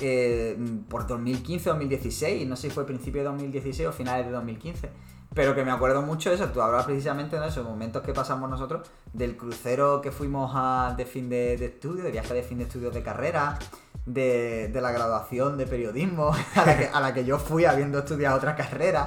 eh, 0.01 0.57
por 0.89 1.07
2015-2016, 1.07 2.47
no 2.47 2.57
sé 2.57 2.69
si 2.69 2.75
fue 2.75 2.87
principio 2.87 3.23
de 3.23 3.29
2016 3.29 3.89
o 3.89 3.93
finales 3.93 4.27
de 4.27 4.33
2015, 4.33 4.91
pero 5.35 5.55
que 5.55 5.65
me 5.65 5.73
acuerdo 5.73 6.03
mucho 6.03 6.31
de 6.31 6.37
eso, 6.37 6.47
tú 6.51 6.63
hablabas 6.63 6.87
precisamente 6.87 7.39
de 7.39 7.49
esos 7.49 7.65
momentos 7.65 8.03
que 8.03 8.13
pasamos 8.13 8.49
nosotros, 8.49 8.89
del 9.13 9.37
crucero 9.37 10.01
que 10.01 10.13
fuimos 10.13 10.53
a, 10.55 10.95
de 10.97 11.05
fin 11.07 11.29
de, 11.29 11.55
estudio, 11.55 12.05
de 12.05 12.13
viaje 12.13 12.35
de 12.35 12.43
fin 12.43 12.59
de 12.59 12.65
estudio 12.65 12.93
de 12.93 13.03
carrera, 13.03 13.59
de, 14.07 14.71
la 14.73 14.93
graduación 14.93 15.59
de 15.59 15.67
periodismo, 15.67 16.33
a 16.93 17.01
la, 17.01 17.13
que, 17.13 17.25
yo 17.25 17.39
fui 17.39 17.65
habiendo 17.65 17.99
estudiado 17.99 18.37
otra 18.37 18.55
carrera, 18.55 19.05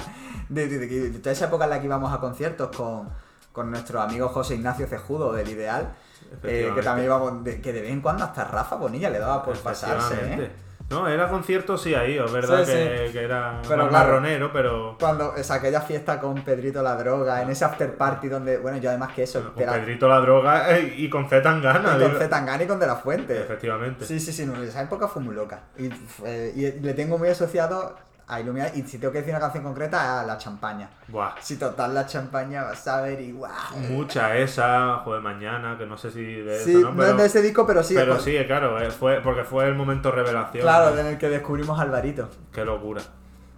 de, 0.50 1.10
toda 1.18 1.32
esa 1.32 1.46
época 1.46 1.64
en 1.64 1.70
la 1.70 1.80
que 1.80 1.86
íbamos 1.86 2.12
a 2.12 2.20
conciertos 2.20 2.76
con, 2.76 3.08
con 3.52 3.70
nuestro 3.70 4.00
amigo 4.02 4.28
José 4.28 4.56
Ignacio 4.56 4.86
Cejudo 4.86 5.32
del 5.32 5.48
Ideal. 5.48 5.94
Eh, 6.42 6.72
que 6.74 6.82
también 6.82 7.06
íbamos, 7.06 7.42
que 7.42 7.72
de 7.72 7.80
vez 7.80 7.90
en 7.90 8.02
cuando 8.02 8.24
hasta 8.24 8.44
Rafa 8.44 8.76
Bonilla 8.76 9.08
le 9.08 9.18
daba 9.18 9.42
por 9.42 9.56
pasarse. 9.58 10.14
¿eh? 10.14 10.50
No, 10.90 11.06
era 11.06 11.28
concierto 11.28 11.76
sí 11.76 11.94
ahí, 11.94 12.16
es 12.16 12.32
verdad 12.32 12.64
que, 12.64 13.22
era 13.22 13.60
pero 13.68 13.90
marronero, 13.90 14.50
pero... 14.52 14.96
Cuando 14.98 15.34
es 15.36 15.50
aquella 15.50 15.82
fiesta 15.82 16.18
con 16.18 16.42
Pedrito 16.42 16.82
la 16.82 16.96
droga, 16.96 17.42
en 17.42 17.50
ese 17.50 17.66
after 17.66 17.94
party 17.94 18.28
donde, 18.28 18.56
bueno, 18.56 18.78
yo 18.78 18.88
además 18.88 19.12
que 19.12 19.24
eso... 19.24 19.52
Con 19.52 19.66
Pedrito 19.66 20.08
la 20.08 20.20
droga 20.20 20.76
eh, 20.76 20.94
y 20.96 21.10
con 21.10 21.28
Z 21.28 21.42
Tangana. 21.42 21.96
Y 21.98 22.00
con 22.00 22.12
Z 22.12 22.28
Tangana 22.30 22.62
y 22.62 22.66
con 22.66 22.80
De 22.80 22.86
La 22.86 22.96
Fuente. 22.96 23.38
Efectivamente. 23.38 24.06
Sí, 24.06 24.18
sí, 24.18 24.32
sí, 24.32 24.50
esa 24.62 24.82
época 24.82 25.08
fue 25.08 25.20
muy 25.20 25.34
loca. 25.34 25.64
Y, 25.76 25.86
y 25.86 26.80
le 26.80 26.94
tengo 26.94 27.18
muy 27.18 27.28
asociado 27.28 27.94
a 28.28 28.40
iluminar. 28.40 28.70
Y 28.74 28.82
si 28.82 28.98
tengo 28.98 29.12
que 29.12 29.18
decir 29.18 29.32
una 29.32 29.40
canción 29.40 29.64
concreta, 29.64 30.20
a 30.20 30.24
la 30.24 30.36
champaña. 30.36 30.88
Buah. 31.08 31.34
Si 31.40 31.56
total 31.56 31.94
la 31.94 32.06
champaña 32.06 32.62
vas 32.62 32.86
a 32.86 33.00
ver 33.00 33.20
igual. 33.20 33.52
Mucha 33.90 34.36
esa, 34.36 34.98
Joder 34.98 35.22
Mañana, 35.22 35.76
que 35.78 35.86
no 35.86 35.96
sé 35.96 36.10
si 36.10 36.22
de 36.22 36.58
sí, 36.60 36.74
¿no? 36.74 36.94
Pero, 36.94 37.14
no 37.14 37.22
de 37.22 37.26
ese 37.26 37.42
disco, 37.42 37.66
pero 37.66 37.82
sí. 37.82 37.94
Pero 37.94 38.20
sí, 38.20 38.36
claro, 38.46 38.80
eh, 38.80 38.90
fue, 38.90 39.20
porque 39.22 39.44
fue 39.44 39.66
el 39.66 39.74
momento 39.74 40.10
revelación. 40.10 40.62
Claro, 40.62 40.96
en 40.98 41.06
el 41.06 41.18
que 41.18 41.28
descubrimos 41.28 41.78
a 41.78 41.82
Alvarito. 41.82 42.28
Qué 42.52 42.64
locura. 42.64 43.00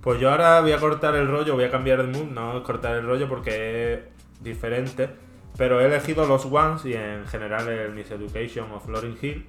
Pues 0.00 0.18
yo 0.18 0.30
ahora 0.30 0.60
voy 0.60 0.72
a 0.72 0.78
cortar 0.78 1.14
el 1.16 1.28
rollo, 1.28 1.54
voy 1.54 1.64
a 1.64 1.70
cambiar 1.70 2.00
el 2.00 2.08
mood, 2.08 2.30
no 2.30 2.62
cortar 2.62 2.94
el 2.94 3.06
rollo 3.06 3.28
porque 3.28 3.94
es 3.94 4.00
diferente. 4.40 5.10
Pero 5.58 5.80
he 5.80 5.86
elegido 5.86 6.24
los 6.26 6.46
Ones 6.46 6.84
y 6.86 6.94
en 6.94 7.26
general 7.26 7.68
el 7.68 7.92
Miss 7.92 8.10
Education 8.10 8.70
of 8.72 8.88
Lauryn 8.88 9.18
Hill. 9.20 9.46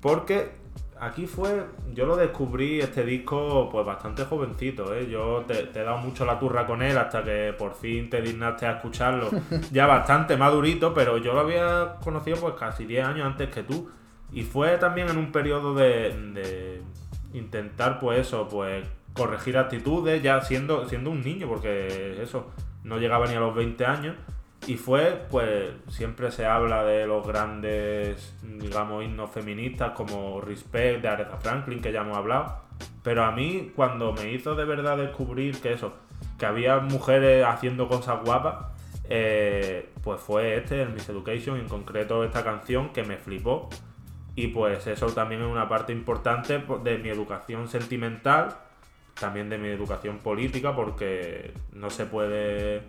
Porque 0.00 0.52
aquí 1.00 1.26
fue, 1.26 1.64
yo 1.92 2.06
lo 2.06 2.16
descubrí 2.16 2.80
este 2.80 3.04
disco 3.04 3.68
pues 3.70 3.84
bastante 3.84 4.24
jovencito, 4.24 4.94
¿eh? 4.94 5.08
yo 5.08 5.44
te, 5.46 5.70
he 5.74 5.84
dado 5.84 5.98
mucho 5.98 6.24
la 6.24 6.38
turra 6.38 6.66
con 6.66 6.82
él 6.82 6.96
hasta 6.96 7.22
que 7.22 7.54
por 7.58 7.74
fin 7.74 8.08
te 8.10 8.22
dignaste 8.22 8.66
a 8.66 8.72
escucharlo, 8.72 9.28
ya 9.72 9.86
bastante 9.86 10.36
madurito, 10.36 10.94
pero 10.94 11.18
yo 11.18 11.34
lo 11.34 11.40
había 11.40 11.96
conocido 12.02 12.38
pues 12.38 12.54
casi 12.54 12.84
10 12.84 13.06
años 13.06 13.26
antes 13.26 13.50
que 13.50 13.62
tú. 13.62 13.90
Y 14.32 14.42
fue 14.42 14.76
también 14.78 15.08
en 15.08 15.18
un 15.18 15.30
periodo 15.30 15.72
de, 15.72 16.10
de 16.34 16.82
intentar 17.32 18.00
pues 18.00 18.20
eso, 18.20 18.48
pues 18.48 18.86
corregir 19.12 19.56
actitudes 19.56 20.20
ya 20.22 20.40
siendo, 20.40 20.88
siendo 20.88 21.10
un 21.10 21.22
niño, 21.22 21.46
porque 21.46 22.20
eso, 22.20 22.50
no 22.82 22.98
llegaba 22.98 23.26
ni 23.26 23.34
a 23.34 23.40
los 23.40 23.54
20 23.54 23.86
años 23.86 24.16
y 24.66 24.76
fue, 24.76 25.26
pues, 25.30 25.70
siempre 25.88 26.30
se 26.32 26.44
habla 26.44 26.82
de 26.84 27.06
los 27.06 27.26
grandes, 27.26 28.34
digamos, 28.42 29.04
himnos 29.04 29.30
feministas 29.30 29.92
como 29.92 30.40
Respect 30.40 31.02
de 31.02 31.08
Aretha 31.08 31.36
Franklin, 31.36 31.80
que 31.80 31.92
ya 31.92 32.00
hemos 32.00 32.16
hablado. 32.16 32.62
Pero 33.02 33.24
a 33.24 33.30
mí, 33.30 33.72
cuando 33.76 34.12
me 34.12 34.32
hizo 34.32 34.56
de 34.56 34.64
verdad 34.64 34.96
descubrir 34.96 35.60
que 35.60 35.72
eso, 35.72 35.92
que 36.38 36.46
había 36.46 36.78
mujeres 36.78 37.44
haciendo 37.46 37.86
cosas 37.88 38.24
guapas, 38.24 38.66
eh, 39.08 39.88
pues 40.02 40.20
fue 40.20 40.56
este, 40.56 40.82
el 40.82 40.90
Miss 40.90 41.08
Education, 41.08 41.58
en 41.58 41.68
concreto 41.68 42.24
esta 42.24 42.42
canción 42.42 42.92
que 42.92 43.04
me 43.04 43.16
flipó. 43.18 43.68
Y 44.34 44.48
pues 44.48 44.86
eso 44.88 45.06
también 45.06 45.42
es 45.42 45.46
una 45.46 45.68
parte 45.68 45.92
importante 45.92 46.62
de 46.82 46.98
mi 46.98 47.08
educación 47.08 47.68
sentimental, 47.68 48.48
también 49.18 49.48
de 49.48 49.58
mi 49.58 49.68
educación 49.68 50.18
política, 50.18 50.74
porque 50.74 51.54
no 51.72 51.88
se 51.88 52.04
puede 52.04 52.82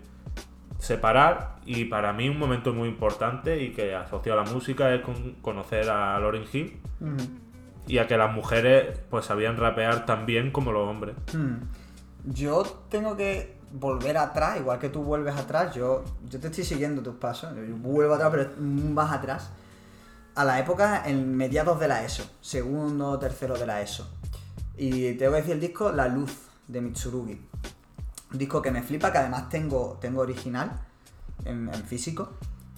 separar. 0.80 1.58
Y 1.66 1.86
para 1.86 2.14
mí 2.14 2.30
un 2.30 2.40
momento 2.40 2.74
muy 2.74 2.88
importante 2.88 3.62
y 3.62 3.72
que 3.72 3.96
asocio 3.96 4.34
a 4.34 4.36
la 4.36 4.44
música 4.44 4.94
es 4.94 5.02
conocer 5.42 5.90
a 5.90 6.20
Lauryn 6.20 6.46
Hill. 6.52 6.80
Y 7.88 8.00
a 8.00 8.08
que 8.08 8.18
las 8.18 8.34
mujeres 8.34 9.00
pues 9.10 9.26
sabían 9.26 9.58
rapear 9.58 10.06
tan 10.06 10.26
bien 10.26 10.52
como 10.52 10.72
los 10.72 10.88
hombres. 10.88 11.16
Yo 12.26 12.64
tengo 12.90 13.16
que 13.16 13.58
volver 13.72 14.18
atrás, 14.18 14.60
igual 14.60 14.80
que 14.80 14.90
tú 14.90 15.04
vuelves 15.04 15.36
atrás, 15.36 15.76
yo, 15.76 16.04
yo 16.30 16.40
te 16.40 16.48
estoy 16.48 16.64
siguiendo 16.64 17.02
tus 17.02 17.16
pasos, 17.16 17.54
yo 17.56 17.76
vuelvo 17.76 18.14
atrás, 18.14 18.32
pero 18.32 18.50
vas 18.58 19.12
atrás, 19.12 19.52
a 20.36 20.46
la 20.46 20.60
época 20.60 21.04
en 21.06 21.36
mediados 21.36 21.80
de 21.80 21.88
la 21.88 22.04
ESO, 22.04 22.30
segundo 22.42 23.10
o 23.10 23.20
tercero 23.20 23.58
de 23.58 23.66
la 23.66 23.82
ESO. 23.82 24.08
Y 24.78 25.14
tengo 25.14 25.34
que 25.34 25.38
decir 25.38 25.54
el 25.54 25.60
disco 25.60 25.92
La 25.92 26.08
Luz 26.08 26.38
de 26.68 26.82
Mitsurugi. 26.82 27.42
Un 28.32 28.38
disco 28.38 28.62
que 28.62 28.72
me 28.72 28.84
flipa, 28.84 29.12
que 29.12 29.18
además 29.20 29.50
tengo, 29.50 29.98
tengo 30.02 30.22
original 30.22 30.72
en, 31.46 31.72
físico. 31.86 32.34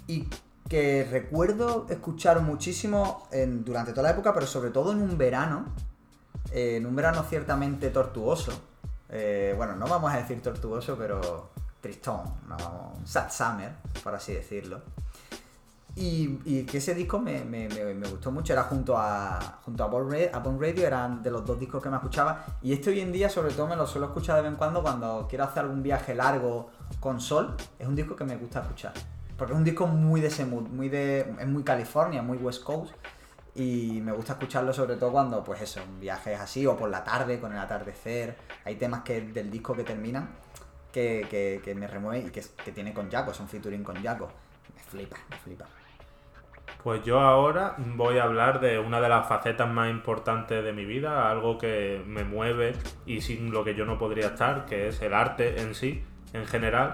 Y 0.08 0.28
que 0.68 1.08
recuerdo 1.10 1.88
escuchar 1.90 2.42
muchísimo 2.42 3.28
durante 3.66 3.92
toda 3.92 4.04
la 4.04 4.12
época, 4.12 4.34
pero 4.34 4.46
sobre 4.46 4.70
todo 4.70 4.92
en 4.92 5.02
un 5.02 5.18
verano. 5.18 5.66
en 6.52 6.86
un 6.86 6.96
verano 6.96 7.24
ciertamente 7.28 7.90
tortuoso 7.90 8.70
eh, 9.10 9.54
bueno, 9.58 9.76
no 9.76 9.88
vamos 9.88 10.14
a 10.14 10.18
decir 10.18 10.42
tortuoso, 10.42 10.96
pero 10.98 11.50
tristón, 11.82 12.22
no, 12.48 12.94
sad 13.06 13.32
summer, 13.32 13.74
por 14.04 14.14
así 14.14 14.34
decirlo. 14.34 14.82
Y, 16.02 16.64
que 16.64 16.78
ese 16.78 16.96
disco 16.96 17.20
me, 17.20 17.68
gustó 18.10 18.32
mucho, 18.32 18.54
era 18.54 18.64
junto 18.64 18.98
a 18.98 19.60
junto 19.66 19.84
a 19.84 19.88
Bon, 19.88 20.10
Radio, 20.10 20.88
eran 20.88 21.22
de 21.22 21.30
los 21.30 21.46
dos 21.46 21.60
discos 21.60 21.84
que 21.84 21.90
me 21.90 21.98
escuchaba. 21.98 22.46
Y 22.62 22.72
este 22.72 22.92
hoy 22.92 23.02
en 23.02 23.12
día, 23.12 23.30
sobre 23.30 23.54
todo, 23.54 23.68
me 23.68 23.76
lo 23.76 23.86
suelo 23.86 24.08
escuchar 24.08 24.38
de 24.38 24.44
vez 24.44 24.52
en 24.52 24.58
cuando 24.58 24.82
cuando 24.82 25.28
quiero 25.30 25.44
hacer 25.44 25.64
algún 25.64 25.84
viaje 25.84 26.16
largo 26.16 26.70
con 27.02 27.20
sol. 27.20 27.58
Es 27.78 27.86
un 27.86 27.96
disco 27.98 28.16
que 28.16 28.24
me 28.24 28.38
gusta 28.38 28.62
escuchar. 28.62 28.94
Porque 29.38 29.52
es 29.52 29.58
un 29.58 29.66
disco 29.66 29.88
muy 29.88 30.22
de 30.22 30.28
ese 30.28 30.46
mood, 30.46 30.70
muy 30.70 30.88
de, 30.88 31.36
es 31.38 31.48
muy 31.48 31.64
California, 31.64 32.22
muy 32.22 32.38
West 32.38 32.64
Coast 32.64 32.94
y 33.56 34.00
me 34.02 34.14
gusta 34.14 34.34
escucharlo 34.34 34.72
sobre 34.72 34.96
todo 34.96 35.12
cuando, 35.12 35.44
pues 35.44 35.62
eso, 35.62 35.82
un 35.84 36.00
viaje 36.00 36.34
es 36.34 36.40
así 36.40 36.66
o 36.66 36.78
por 36.78 36.90
la 36.90 37.04
tarde, 37.04 37.40
con 37.42 37.52
el 37.52 37.58
atardecer. 37.58 38.38
Hay 38.64 38.76
temas 38.76 39.02
que 39.02 39.20
del 39.20 39.52
disco 39.52 39.76
que 39.76 39.84
terminan 39.84 40.30
que, 40.94 41.62
que, 41.64 41.76
me 41.76 41.88
remueven 41.88 42.28
y 42.28 42.30
que, 42.30 42.42
que, 42.64 42.72
tiene 42.72 42.94
con 42.94 43.12
Jaco, 43.12 43.34
son 43.34 43.48
featuring 43.48 43.84
con 43.84 44.02
Jaco. 44.02 44.30
Me 44.76 44.82
flipa, 44.82 45.18
me 45.30 45.38
flipa. 45.38 45.66
Pues 46.84 47.04
yo 47.04 47.20
ahora 47.20 47.76
voy 47.78 48.20
a 48.20 48.24
hablar 48.24 48.62
de 48.62 48.80
una 48.80 49.02
de 49.02 49.10
las 49.10 49.28
facetas 49.28 49.70
más 49.70 49.90
importantes 49.90 50.64
de 50.64 50.72
mi 50.72 50.86
vida, 50.86 51.30
algo 51.30 51.58
que 51.58 52.02
me 52.08 52.24
mueve 52.24 52.74
y 53.06 53.20
sin 53.20 53.52
lo 53.52 53.66
que 53.66 53.76
yo 53.76 53.86
no 53.86 53.98
podría 53.98 54.28
estar, 54.28 54.66
que 54.66 54.88
es 54.88 55.02
el 55.02 55.14
arte 55.14 55.60
en 55.60 55.76
sí, 55.76 56.02
en 56.32 56.46
general, 56.46 56.94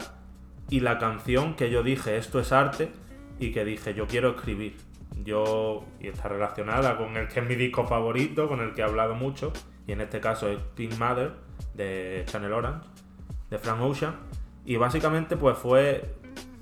y 0.69 0.79
la 0.79 0.97
canción 0.97 1.55
que 1.55 1.69
yo 1.69 1.83
dije, 1.83 2.17
esto 2.17 2.39
es 2.39 2.51
arte, 2.51 2.91
y 3.37 3.51
que 3.51 3.63
dije, 3.63 3.93
yo 3.93 4.07
quiero 4.07 4.29
escribir 4.29 4.75
yo, 5.23 5.85
y 5.99 6.07
está 6.07 6.29
relacionada 6.29 6.97
con 6.97 7.15
el 7.15 7.27
que 7.27 7.41
es 7.41 7.47
mi 7.47 7.55
disco 7.55 7.85
favorito, 7.85 8.47
con 8.47 8.61
el 8.61 8.73
que 8.73 8.81
he 8.81 8.83
hablado 8.83 9.13
mucho, 9.13 9.53
y 9.85 9.91
en 9.91 10.01
este 10.01 10.19
caso 10.19 10.49
es 10.49 10.57
Pink 10.75 10.97
Mother 10.97 11.33
de 11.75 12.23
Channel 12.25 12.53
Orange, 12.53 12.87
de 13.51 13.59
Frank 13.59 13.81
Ocean, 13.81 14.15
y 14.65 14.77
básicamente 14.77 15.37
pues 15.37 15.55
fue 15.59 16.15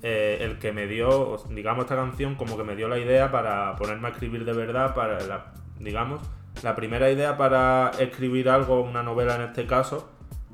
eh, 0.04 0.40
el 0.42 0.60
que 0.60 0.74
me 0.74 0.86
dio, 0.86 1.38
digamos, 1.50 1.86
esta 1.86 1.96
canción 1.96 2.36
como 2.36 2.58
que 2.58 2.64
me 2.64 2.76
dio 2.76 2.90
la 2.90 3.00
idea 3.00 3.32
para 3.32 3.76
ponerme 3.78 4.10
a 4.10 4.12
escribir 4.12 4.44
de 4.44 4.52
verdad, 4.52 4.94
para, 4.94 5.54
digamos, 5.80 6.22
la 6.62 6.76
primera 6.76 7.10
idea 7.10 7.38
para 7.38 7.92
escribir 8.00 8.50
algo, 8.50 8.82
una 8.82 9.02
novela 9.02 9.36
en 9.36 9.44
este 9.44 9.66
caso, 9.66 10.12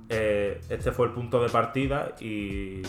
eh, 0.07 0.61
este 0.69 0.91
fue 0.91 1.07
el 1.07 1.13
punto 1.13 1.41
de 1.41 1.49
partida 1.49 2.13
y 2.19 2.83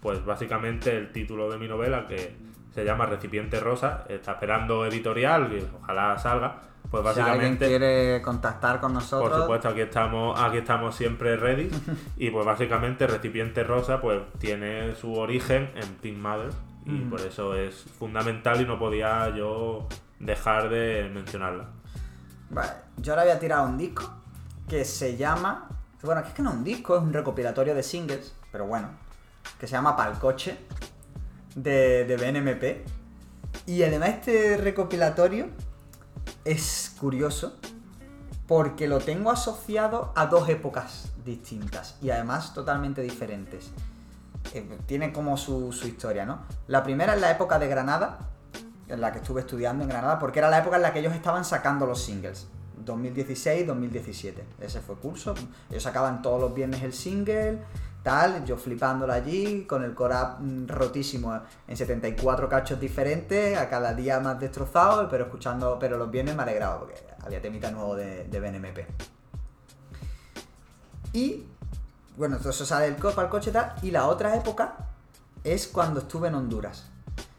pues 0.00 0.24
básicamente 0.24 0.96
el 0.96 1.12
título 1.12 1.48
de 1.48 1.58
mi 1.58 1.68
novela 1.68 2.06
que 2.08 2.34
se 2.74 2.84
llama 2.84 3.06
Recipiente 3.06 3.60
Rosa, 3.60 4.04
está 4.08 4.32
esperando 4.32 4.86
editorial, 4.86 5.48
que 5.48 5.66
ojalá 5.82 6.18
salga. 6.18 6.60
Pues 6.90 7.04
básicamente. 7.04 7.66
Si 7.68 7.74
alguien 7.74 7.80
quiere 7.80 8.22
contactar 8.22 8.80
con 8.80 8.94
nosotros. 8.94 9.30
Por 9.30 9.40
supuesto, 9.40 9.68
aquí 9.68 9.80
estamos, 9.80 10.40
aquí 10.40 10.58
estamos 10.58 10.94
siempre 10.94 11.36
ready. 11.36 11.70
y 12.16 12.30
pues 12.30 12.44
básicamente 12.44 13.06
Recipiente 13.06 13.62
Rosa, 13.62 14.00
pues 14.00 14.20
tiene 14.38 14.94
su 14.96 15.14
origen 15.14 15.70
en 15.76 15.94
Pink 15.96 16.18
Mother. 16.18 16.50
Y 16.86 16.98
por 17.02 17.20
eso 17.20 17.54
es 17.54 17.84
fundamental 17.98 18.60
y 18.60 18.64
no 18.64 18.78
podía 18.78 19.28
yo 19.36 19.86
dejar 20.18 20.70
de 20.70 21.08
mencionarla. 21.12 21.66
Vale, 22.48 22.70
yo 22.96 23.12
ahora 23.12 23.24
voy 23.24 23.32
a 23.32 23.38
tirar 23.38 23.64
un 23.64 23.78
disco 23.78 24.10
que 24.66 24.84
se 24.84 25.16
llama. 25.16 25.68
Bueno, 26.02 26.22
es 26.22 26.32
que 26.32 26.42
no 26.42 26.50
es 26.50 26.56
un 26.56 26.64
disco, 26.64 26.96
es 26.96 27.02
un 27.02 27.12
recopilatorio 27.12 27.74
de 27.74 27.82
singles, 27.82 28.34
pero 28.50 28.66
bueno. 28.66 28.88
Que 29.58 29.68
se 29.68 29.72
llama 29.74 29.94
Palcoche 29.94 30.58
de, 31.54 32.04
de 32.04 32.16
BNMP. 32.16 32.86
Y 33.66 33.82
además 33.82 34.10
este 34.10 34.56
recopilatorio 34.56 35.48
es 36.44 36.94
curioso 36.98 37.58
porque 38.46 38.88
lo 38.88 38.98
tengo 38.98 39.30
asociado 39.30 40.12
a 40.16 40.26
dos 40.26 40.48
épocas 40.48 41.12
distintas 41.24 41.96
y 42.02 42.10
además 42.10 42.52
totalmente 42.52 43.00
diferentes. 43.02 43.70
Eh, 44.54 44.78
tiene 44.86 45.12
como 45.12 45.36
su, 45.36 45.72
su, 45.72 45.86
historia, 45.86 46.24
¿no? 46.24 46.40
La 46.66 46.82
primera 46.82 47.14
es 47.14 47.20
la 47.20 47.30
época 47.30 47.58
de 47.58 47.68
Granada, 47.68 48.30
en 48.88 49.00
la 49.00 49.12
que 49.12 49.18
estuve 49.18 49.42
estudiando 49.42 49.84
en 49.84 49.90
Granada, 49.90 50.18
porque 50.18 50.40
era 50.40 50.50
la 50.50 50.58
época 50.58 50.76
en 50.76 50.82
la 50.82 50.92
que 50.92 50.98
ellos 50.98 51.14
estaban 51.14 51.44
sacando 51.44 51.86
los 51.86 52.02
singles. 52.02 52.48
2016-2017. 52.84 54.34
Ese 54.60 54.80
fue 54.80 54.96
curso. 54.96 55.34
Ellos 55.70 55.82
sacaban 55.82 56.22
todos 56.22 56.40
los 56.40 56.54
viernes 56.54 56.82
el 56.82 56.92
single, 56.92 57.58
tal, 58.02 58.44
yo 58.44 58.56
flipándolo 58.56 59.12
allí, 59.12 59.64
con 59.64 59.82
el 59.82 59.94
core 59.94 60.14
mm, 60.38 60.66
rotísimo 60.66 61.40
en 61.66 61.76
74 61.76 62.48
cachos 62.48 62.80
diferentes, 62.80 63.56
a 63.58 63.68
cada 63.68 63.94
día 63.94 64.20
más 64.20 64.38
destrozado, 64.38 65.08
pero 65.08 65.24
escuchando, 65.24 65.78
pero 65.78 65.98
los 65.98 66.10
viernes 66.10 66.36
me 66.36 66.42
alegraba 66.42 66.78
porque 66.80 66.94
había 67.22 67.40
temita 67.40 67.70
nuevo 67.70 67.96
de, 67.96 68.24
de 68.24 68.40
BNMP. 68.40 68.78
Y, 71.12 71.46
bueno, 72.16 72.38
todo 72.38 72.50
eso 72.50 72.64
sale 72.64 72.86
del 72.86 72.96
core 72.96 73.14
para 73.14 73.28
coche 73.28 73.50
tal, 73.50 73.74
y 73.82 73.90
la 73.90 74.06
otra 74.06 74.36
época 74.36 74.76
es 75.44 75.66
cuando 75.66 76.00
estuve 76.00 76.28
en 76.28 76.34
Honduras. 76.34 76.90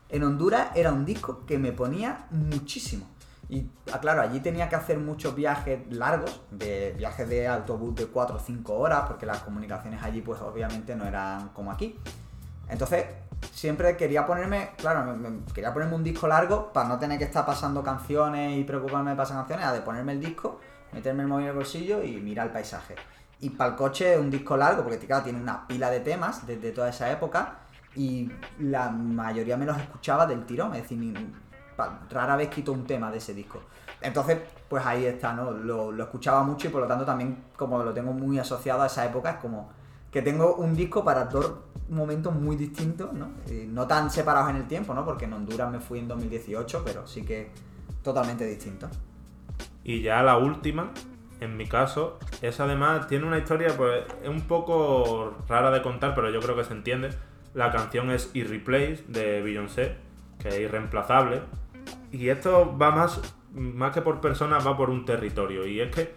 En 0.09 0.23
Honduras 0.23 0.71
era 0.75 0.91
un 0.91 1.05
disco 1.05 1.45
que 1.45 1.57
me 1.57 1.71
ponía 1.71 2.25
muchísimo. 2.31 3.07
Y 3.51 3.69
ah, 3.91 3.99
claro, 3.99 4.21
allí 4.21 4.39
tenía 4.39 4.69
que 4.69 4.77
hacer 4.77 4.97
muchos 4.97 5.35
viajes 5.35 5.81
largos, 5.89 6.41
de 6.51 6.95
viajes 6.97 7.27
de 7.27 7.49
autobús 7.49 7.93
de 7.95 8.07
4 8.07 8.37
o 8.37 8.39
5 8.39 8.73
horas, 8.73 9.03
porque 9.09 9.25
las 9.25 9.39
comunicaciones 9.39 10.01
allí 10.01 10.21
pues 10.21 10.39
obviamente 10.39 10.95
no 10.95 11.05
eran 11.05 11.49
como 11.49 11.69
aquí. 11.69 11.99
Entonces, 12.69 13.07
siempre 13.51 13.97
quería 13.97 14.25
ponerme, 14.25 14.69
claro, 14.77 15.17
quería 15.53 15.73
ponerme 15.73 15.95
un 15.95 16.03
disco 16.05 16.29
largo 16.29 16.71
para 16.71 16.87
no 16.87 16.97
tener 16.97 17.17
que 17.17 17.25
estar 17.25 17.45
pasando 17.45 17.83
canciones 17.83 18.57
y 18.57 18.63
preocuparme 18.63 19.11
de 19.11 19.17
pasar 19.17 19.35
canciones, 19.35 19.65
a 19.65 19.73
de 19.73 19.81
ponerme 19.81 20.13
el 20.13 20.21
disco, 20.21 20.61
meterme 20.93 21.23
el 21.23 21.27
móvil 21.27 21.47
en 21.47 21.49
el 21.49 21.55
bolsillo 21.57 22.01
y 22.01 22.21
mirar 22.21 22.47
el 22.47 22.53
paisaje. 22.53 22.95
Y 23.41 23.49
para 23.49 23.71
el 23.71 23.75
coche 23.75 24.17
un 24.17 24.31
disco 24.31 24.55
largo, 24.55 24.83
porque 24.83 24.97
claro, 24.99 25.25
tiene 25.25 25.41
una 25.41 25.67
pila 25.67 25.89
de 25.89 25.99
temas 25.99 26.47
desde 26.47 26.71
toda 26.71 26.87
esa 26.87 27.11
época 27.11 27.57
y 27.97 28.31
la 28.59 28.89
mayoría 28.91 29.57
me 29.57 29.65
los 29.65 29.77
escuchaba 29.77 30.25
del 30.25 30.45
tirón, 30.45 30.73
es 30.73 30.83
decir, 30.83 30.97
rara 32.09 32.35
vez 32.35 32.49
quito 32.49 32.71
un 32.71 32.85
tema 32.85 33.11
de 33.11 33.17
ese 33.17 33.33
disco. 33.33 33.61
Entonces, 34.01 34.39
pues 34.67 34.85
ahí 34.85 35.05
está, 35.05 35.33
¿no? 35.33 35.51
Lo, 35.51 35.95
escuchaba 36.03 36.43
mucho 36.43 36.67
y 36.67 36.71
por 36.71 36.81
lo 36.81 36.87
tanto 36.87 37.05
también 37.05 37.43
como 37.55 37.83
lo 37.83 37.93
tengo 37.93 38.13
muy 38.13 38.39
asociado 38.39 38.81
a 38.81 38.87
esa 38.87 39.05
época, 39.05 39.31
es 39.31 39.37
como 39.37 39.69
que 40.11 40.21
tengo 40.21 40.55
un 40.55 40.75
disco 40.75 41.03
para 41.03 41.25
dos 41.25 41.53
momentos 41.89 42.33
muy 42.33 42.55
distintos, 42.55 43.13
¿no? 43.13 43.29
no 43.67 43.87
tan 43.87 44.09
separados 44.09 44.49
en 44.49 44.57
el 44.57 44.67
tiempo, 44.67 44.93
¿no? 44.93 45.05
Porque 45.05 45.25
en 45.25 45.33
Honduras 45.33 45.71
me 45.71 45.79
fui 45.79 45.99
en 45.99 46.07
2018, 46.07 46.81
pero 46.83 47.07
sí 47.07 47.23
que 47.23 47.51
totalmente 48.03 48.45
distinto. 48.45 48.89
Y 49.83 50.01
ya 50.01 50.21
la 50.21 50.37
última, 50.37 50.91
en 51.39 51.57
mi 51.57 51.67
caso, 51.67 52.19
es 52.41 52.59
además, 52.59 53.07
tiene 53.07 53.25
una 53.25 53.37
historia, 53.37 53.75
pues, 53.75 54.03
es 54.21 54.29
un 54.29 54.41
poco 54.41 55.35
rara 55.47 55.71
de 55.71 55.81
contar, 55.81 56.13
pero 56.13 56.29
yo 56.29 56.39
creo 56.39 56.55
que 56.55 56.63
se 56.63 56.73
entiende. 56.73 57.09
La 57.53 57.71
canción 57.71 58.11
es 58.11 58.29
Irreplace 58.33 59.03
de 59.07 59.41
Beyoncé, 59.41 59.95
que 60.39 60.49
es 60.49 60.59
irreemplazable. 60.59 61.41
Y 62.11 62.29
esto 62.29 62.77
va 62.77 62.91
más, 62.91 63.21
más 63.53 63.93
que 63.93 64.01
por 64.01 64.19
personas, 64.19 64.65
va 64.65 64.75
por 64.75 64.89
un 64.89 65.05
territorio. 65.05 65.65
Y 65.65 65.79
es 65.79 65.95
que 65.95 66.13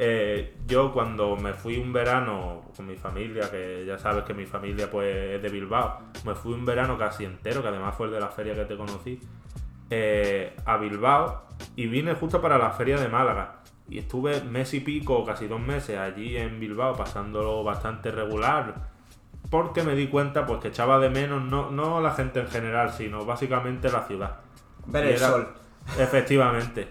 eh, 0.00 0.54
yo 0.66 0.92
cuando 0.92 1.36
me 1.36 1.54
fui 1.54 1.76
un 1.76 1.92
verano 1.92 2.62
con 2.76 2.86
mi 2.86 2.94
familia, 2.94 3.50
que 3.50 3.84
ya 3.84 3.98
sabes 3.98 4.22
que 4.22 4.32
mi 4.32 4.46
familia 4.46 4.88
pues 4.88 5.34
es 5.34 5.42
de 5.42 5.48
Bilbao, 5.48 6.00
me 6.24 6.36
fui 6.36 6.52
un 6.52 6.64
verano 6.64 6.96
casi 6.96 7.24
entero, 7.24 7.62
que 7.62 7.68
además 7.68 7.96
fue 7.96 8.06
el 8.06 8.12
de 8.12 8.20
la 8.20 8.28
feria 8.28 8.54
que 8.54 8.64
te 8.64 8.76
conocí, 8.76 9.18
eh, 9.90 10.54
a 10.66 10.76
Bilbao 10.76 11.46
y 11.74 11.86
vine 11.86 12.14
justo 12.14 12.40
para 12.40 12.58
la 12.58 12.70
feria 12.70 12.98
de 12.98 13.08
Málaga. 13.08 13.62
Y 13.88 13.98
estuve 13.98 14.42
mes 14.42 14.72
y 14.74 14.80
pico, 14.80 15.24
casi 15.24 15.48
dos 15.48 15.60
meses 15.60 15.98
allí 15.98 16.36
en 16.36 16.60
Bilbao, 16.60 16.94
pasándolo 16.94 17.64
bastante 17.64 18.12
regular, 18.12 18.90
porque 19.50 19.82
me 19.82 19.96
di 19.96 20.06
cuenta 20.06 20.46
pues 20.46 20.60
que 20.60 20.68
echaba 20.68 21.00
de 21.00 21.10
menos 21.10 21.42
no, 21.42 21.70
no 21.70 22.00
la 22.00 22.12
gente 22.12 22.38
en 22.38 22.48
general, 22.48 22.92
sino 22.92 23.24
básicamente 23.24 23.90
la 23.90 24.02
ciudad. 24.02 24.40
Ver 24.88 25.04
el 25.04 25.16
era- 25.16 25.28
sol. 25.28 25.48
Efectivamente. 25.98 26.88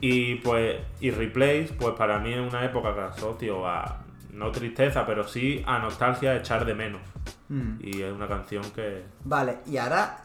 Y 0.00 0.36
pues, 0.36 0.76
y 1.00 1.10
Replace, 1.10 1.70
pues 1.78 1.94
para 1.94 2.18
mí 2.18 2.32
es 2.32 2.40
una 2.40 2.64
época 2.64 2.94
que 2.94 3.00
asocio 3.00 3.66
a, 3.66 4.02
no 4.32 4.50
tristeza, 4.50 5.06
pero 5.06 5.26
sí 5.26 5.62
a 5.66 5.78
nostalgia, 5.78 6.36
echar 6.36 6.64
de 6.66 6.74
menos. 6.74 7.00
Mm. 7.48 7.78
Y 7.80 8.02
es 8.02 8.12
una 8.12 8.28
canción 8.28 8.62
que... 8.72 9.04
Vale, 9.24 9.60
y 9.66 9.78
ahora, 9.78 10.24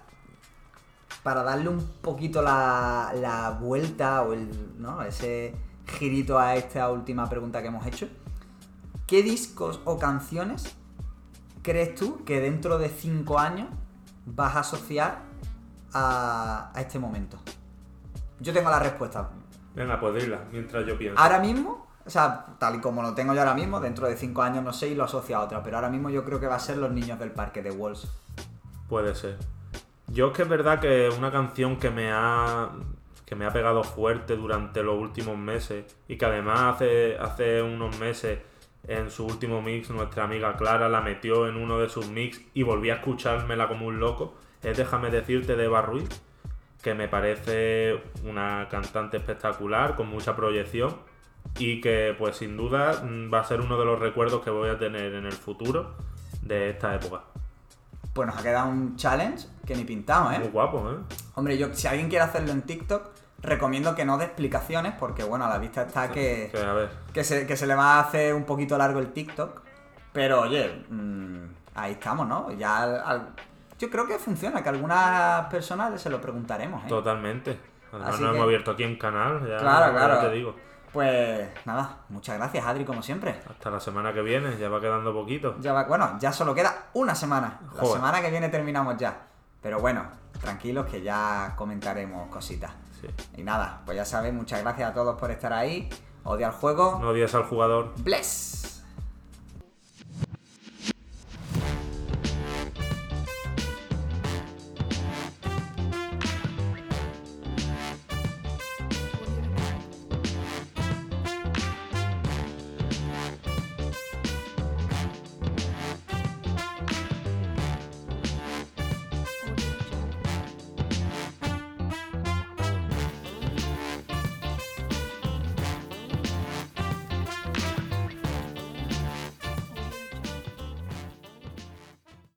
para 1.24 1.44
darle 1.44 1.70
un 1.70 1.88
poquito 2.02 2.42
la, 2.42 3.14
la 3.16 3.52
vuelta 3.52 4.24
o 4.24 4.34
el, 4.34 4.50
¿no? 4.78 5.02
ese 5.04 5.56
girito 5.98 6.38
a 6.38 6.56
esta 6.56 6.90
última 6.92 7.30
pregunta 7.30 7.62
que 7.62 7.68
hemos 7.70 7.86
hecho, 7.86 8.08
¿qué 9.08 9.24
discos 9.24 9.80
o 9.86 9.98
canciones 9.98 10.76
crees 11.62 11.96
tú 11.96 12.24
que 12.26 12.42
dentro 12.42 12.78
de 12.78 12.90
5 12.90 13.40
años 13.40 13.70
vas 14.26 14.56
a 14.56 14.60
asociar 14.62 15.31
a, 15.94 16.72
a 16.74 16.82
este 16.82 17.00
momento? 17.00 17.38
Yo 18.40 18.54
tengo 18.54 18.70
la 18.70 18.80
respuesta. 18.80 19.30
Venga, 19.76 20.00
pues 20.00 20.24
dila, 20.24 20.42
mientras 20.52 20.86
yo 20.86 20.98
pienso. 20.98 21.20
Ahora 21.20 21.40
mismo, 21.40 21.88
o 22.06 22.10
sea, 22.10 22.46
tal 22.60 22.76
y 22.76 22.80
como 22.80 23.02
lo 23.02 23.14
tengo 23.14 23.34
yo 23.34 23.40
ahora 23.40 23.54
mismo, 23.54 23.80
dentro 23.80 24.08
de 24.08 24.18
5 24.18 24.42
años 24.42 24.64
no 24.64 24.74
sé 24.74 24.90
y 24.90 24.96
lo 24.96 25.04
asocio 25.04 25.38
a 25.38 25.42
otra, 25.42 25.64
pero 25.64 25.78
ahora 25.78 25.90
mismo 25.90 26.10
yo 26.10 26.26
creo 26.26 26.40
que 26.40 26.48
va 26.48 26.56
a 26.56 26.60
ser 26.60 26.78
Los 26.78 26.92
Niños 26.92 27.20
del 27.20 27.32
Parque 27.32 27.62
de 27.62 27.72
Walls. 27.72 28.08
Puede 28.90 29.16
ser. 29.16 29.38
Yo 30.08 30.28
es 30.28 30.34
que 30.34 30.42
es 30.42 30.50
verdad 30.50 30.80
que 30.80 31.10
una 31.18 31.32
canción 31.32 31.78
que 31.78 31.90
me 31.90 32.12
ha 32.12 32.70
que 33.26 33.36
me 33.36 33.46
ha 33.46 33.54
pegado 33.54 33.82
fuerte 33.86 34.36
durante 34.36 34.84
los 34.84 34.98
últimos 35.00 35.38
meses 35.38 35.86
y 36.10 36.18
que 36.18 36.26
además 36.26 36.76
hace, 36.76 37.18
hace 37.18 37.62
unos 37.62 37.98
meses 37.98 38.40
en 38.86 39.10
su 39.10 39.26
último 39.26 39.62
mix 39.62 39.90
nuestra 39.90 40.26
amiga 40.26 40.58
Clara 40.58 40.90
la 40.90 41.00
metió 41.00 41.48
en 41.48 41.56
uno 41.56 41.80
de 41.80 41.88
sus 41.88 42.10
mix 42.10 42.42
y 42.54 42.64
volví 42.64 42.90
a 42.90 42.96
escuchármela 42.96 43.70
como 43.70 43.86
un 43.86 44.02
loco. 44.02 44.34
Es 44.64 44.78
Déjame 44.78 45.10
decirte 45.10 45.56
de 45.56 45.66
Eva 45.66 45.82
Ruiz, 45.82 46.08
que 46.82 46.94
me 46.94 47.08
parece 47.08 48.02
una 48.24 48.68
cantante 48.70 49.18
espectacular, 49.18 49.96
con 49.96 50.08
mucha 50.08 50.36
proyección 50.36 50.96
y 51.58 51.82
que 51.82 52.16
pues 52.18 52.38
sin 52.38 52.56
duda 52.58 53.02
mm, 53.04 53.34
va 53.34 53.40
a 53.40 53.44
ser 53.44 53.62
uno 53.62 53.78
de 53.78 53.86
los 53.86 54.00
recuerdos 54.00 54.42
que 54.44 54.50
voy 54.50 54.70
a 54.70 54.78
tener 54.78 55.14
en 55.16 55.26
el 55.26 55.32
futuro 55.34 55.96
de 56.42 56.70
esta 56.70 56.96
época. 56.96 57.22
Pues 58.14 58.28
nos 58.28 58.38
ha 58.38 58.44
quedado 58.44 58.70
un 58.70 58.96
challenge 58.98 59.48
que 59.66 59.76
ni 59.76 59.84
pintamos, 59.84 60.38
Muy 60.38 60.48
¿eh? 60.48 60.50
guapo, 60.52 60.92
¿eh? 60.92 60.96
Hombre, 61.36 61.58
yo 61.58 61.74
si 61.74 61.88
alguien 61.88 62.10
quiere 62.10 62.26
hacerlo 62.26 62.52
en 62.52 62.62
TikTok, 62.64 63.10
recomiendo 63.42 63.96
que 63.96 64.06
no 64.06 64.18
dé 64.18 64.26
explicaciones, 64.26 64.94
porque 65.00 65.24
bueno, 65.24 65.46
a 65.46 65.50
la 65.50 65.58
vista 65.58 65.84
está 65.84 66.12
que, 66.12 66.50
Que, 66.52 66.60
a 66.62 66.74
ver, 66.74 66.90
que, 67.14 67.24
se, 67.24 67.48
que 67.48 67.56
se 67.58 67.66
le 67.68 67.74
va 67.76 67.96
a 67.96 68.00
hacer 68.02 68.34
un 68.34 68.44
poquito 68.44 68.78
largo 68.78 69.00
el 69.00 69.12
TikTok. 69.14 69.62
Pero 70.14 70.42
oye, 70.42 70.84
mm, 70.90 71.46
ahí 71.76 71.94
estamos, 71.94 72.28
¿no? 72.28 72.52
Ya 72.52 72.84
al- 72.84 73.02
al- 73.04 73.28
yo 73.82 73.90
creo 73.90 74.08
que 74.08 74.18
funciona, 74.20 74.62
que 74.64 74.70
a 74.70 74.72
algunas 74.72 75.48
personas 75.48 76.00
se 76.02 76.10
lo 76.10 76.22
preguntaremos, 76.22 76.84
¿eh? 76.86 76.88
totalmente. 76.88 77.60
Además 77.92 78.14
Así 78.14 78.22
nos 78.22 78.30
que- 78.32 78.36
hemos 78.38 78.46
abierto 78.48 78.72
aquí 78.72 78.84
en 78.84 78.96
canal, 78.98 79.40
ya, 79.48 79.58
Claro, 79.58 79.92
claro. 79.94 80.20
te 80.22 80.32
digo. 80.32 80.56
Pues 80.94 81.50
nada, 81.66 82.00
muchas 82.10 82.38
gracias, 82.38 82.66
Adri, 82.66 82.84
como 82.86 83.02
siempre. 83.02 83.40
Hasta 83.50 83.70
la 83.70 83.80
semana 83.80 84.14
que 84.14 84.22
viene, 84.22 84.58
ya 84.58 84.70
va 84.70 84.80
quedando 84.82 85.14
poquito. 85.14 85.56
Ya 85.60 85.74
va- 85.74 85.86
bueno, 85.86 86.18
ya 86.20 86.32
solo 86.34 86.54
queda 86.54 86.88
una 86.94 87.16
semana. 87.16 87.60
La 87.76 87.86
semana 87.86 88.22
que 88.22 88.30
viene 88.30 88.50
terminamos 88.50 88.98
ya. 88.98 89.28
Pero 89.62 89.80
bueno, 89.80 90.06
tranquilos 90.42 90.86
que 90.88 91.02
ya 91.02 91.54
comentaremos 91.56 92.28
cositas. 92.30 92.72
Sí. 93.00 93.08
Y 93.38 93.44
nada, 93.44 93.82
pues 93.86 93.96
ya 93.98 94.06
sabéis, 94.06 94.34
muchas 94.34 94.62
gracias 94.62 94.92
a 94.92 94.94
todos 94.94 95.18
por 95.20 95.32
estar 95.32 95.54
ahí. 95.54 95.90
Odia 96.24 96.48
al 96.48 96.54
juego. 96.54 97.00
No 97.02 97.10
odies 97.10 97.34
al 97.36 97.44
jugador. 97.46 97.94
Bless. 98.00 98.81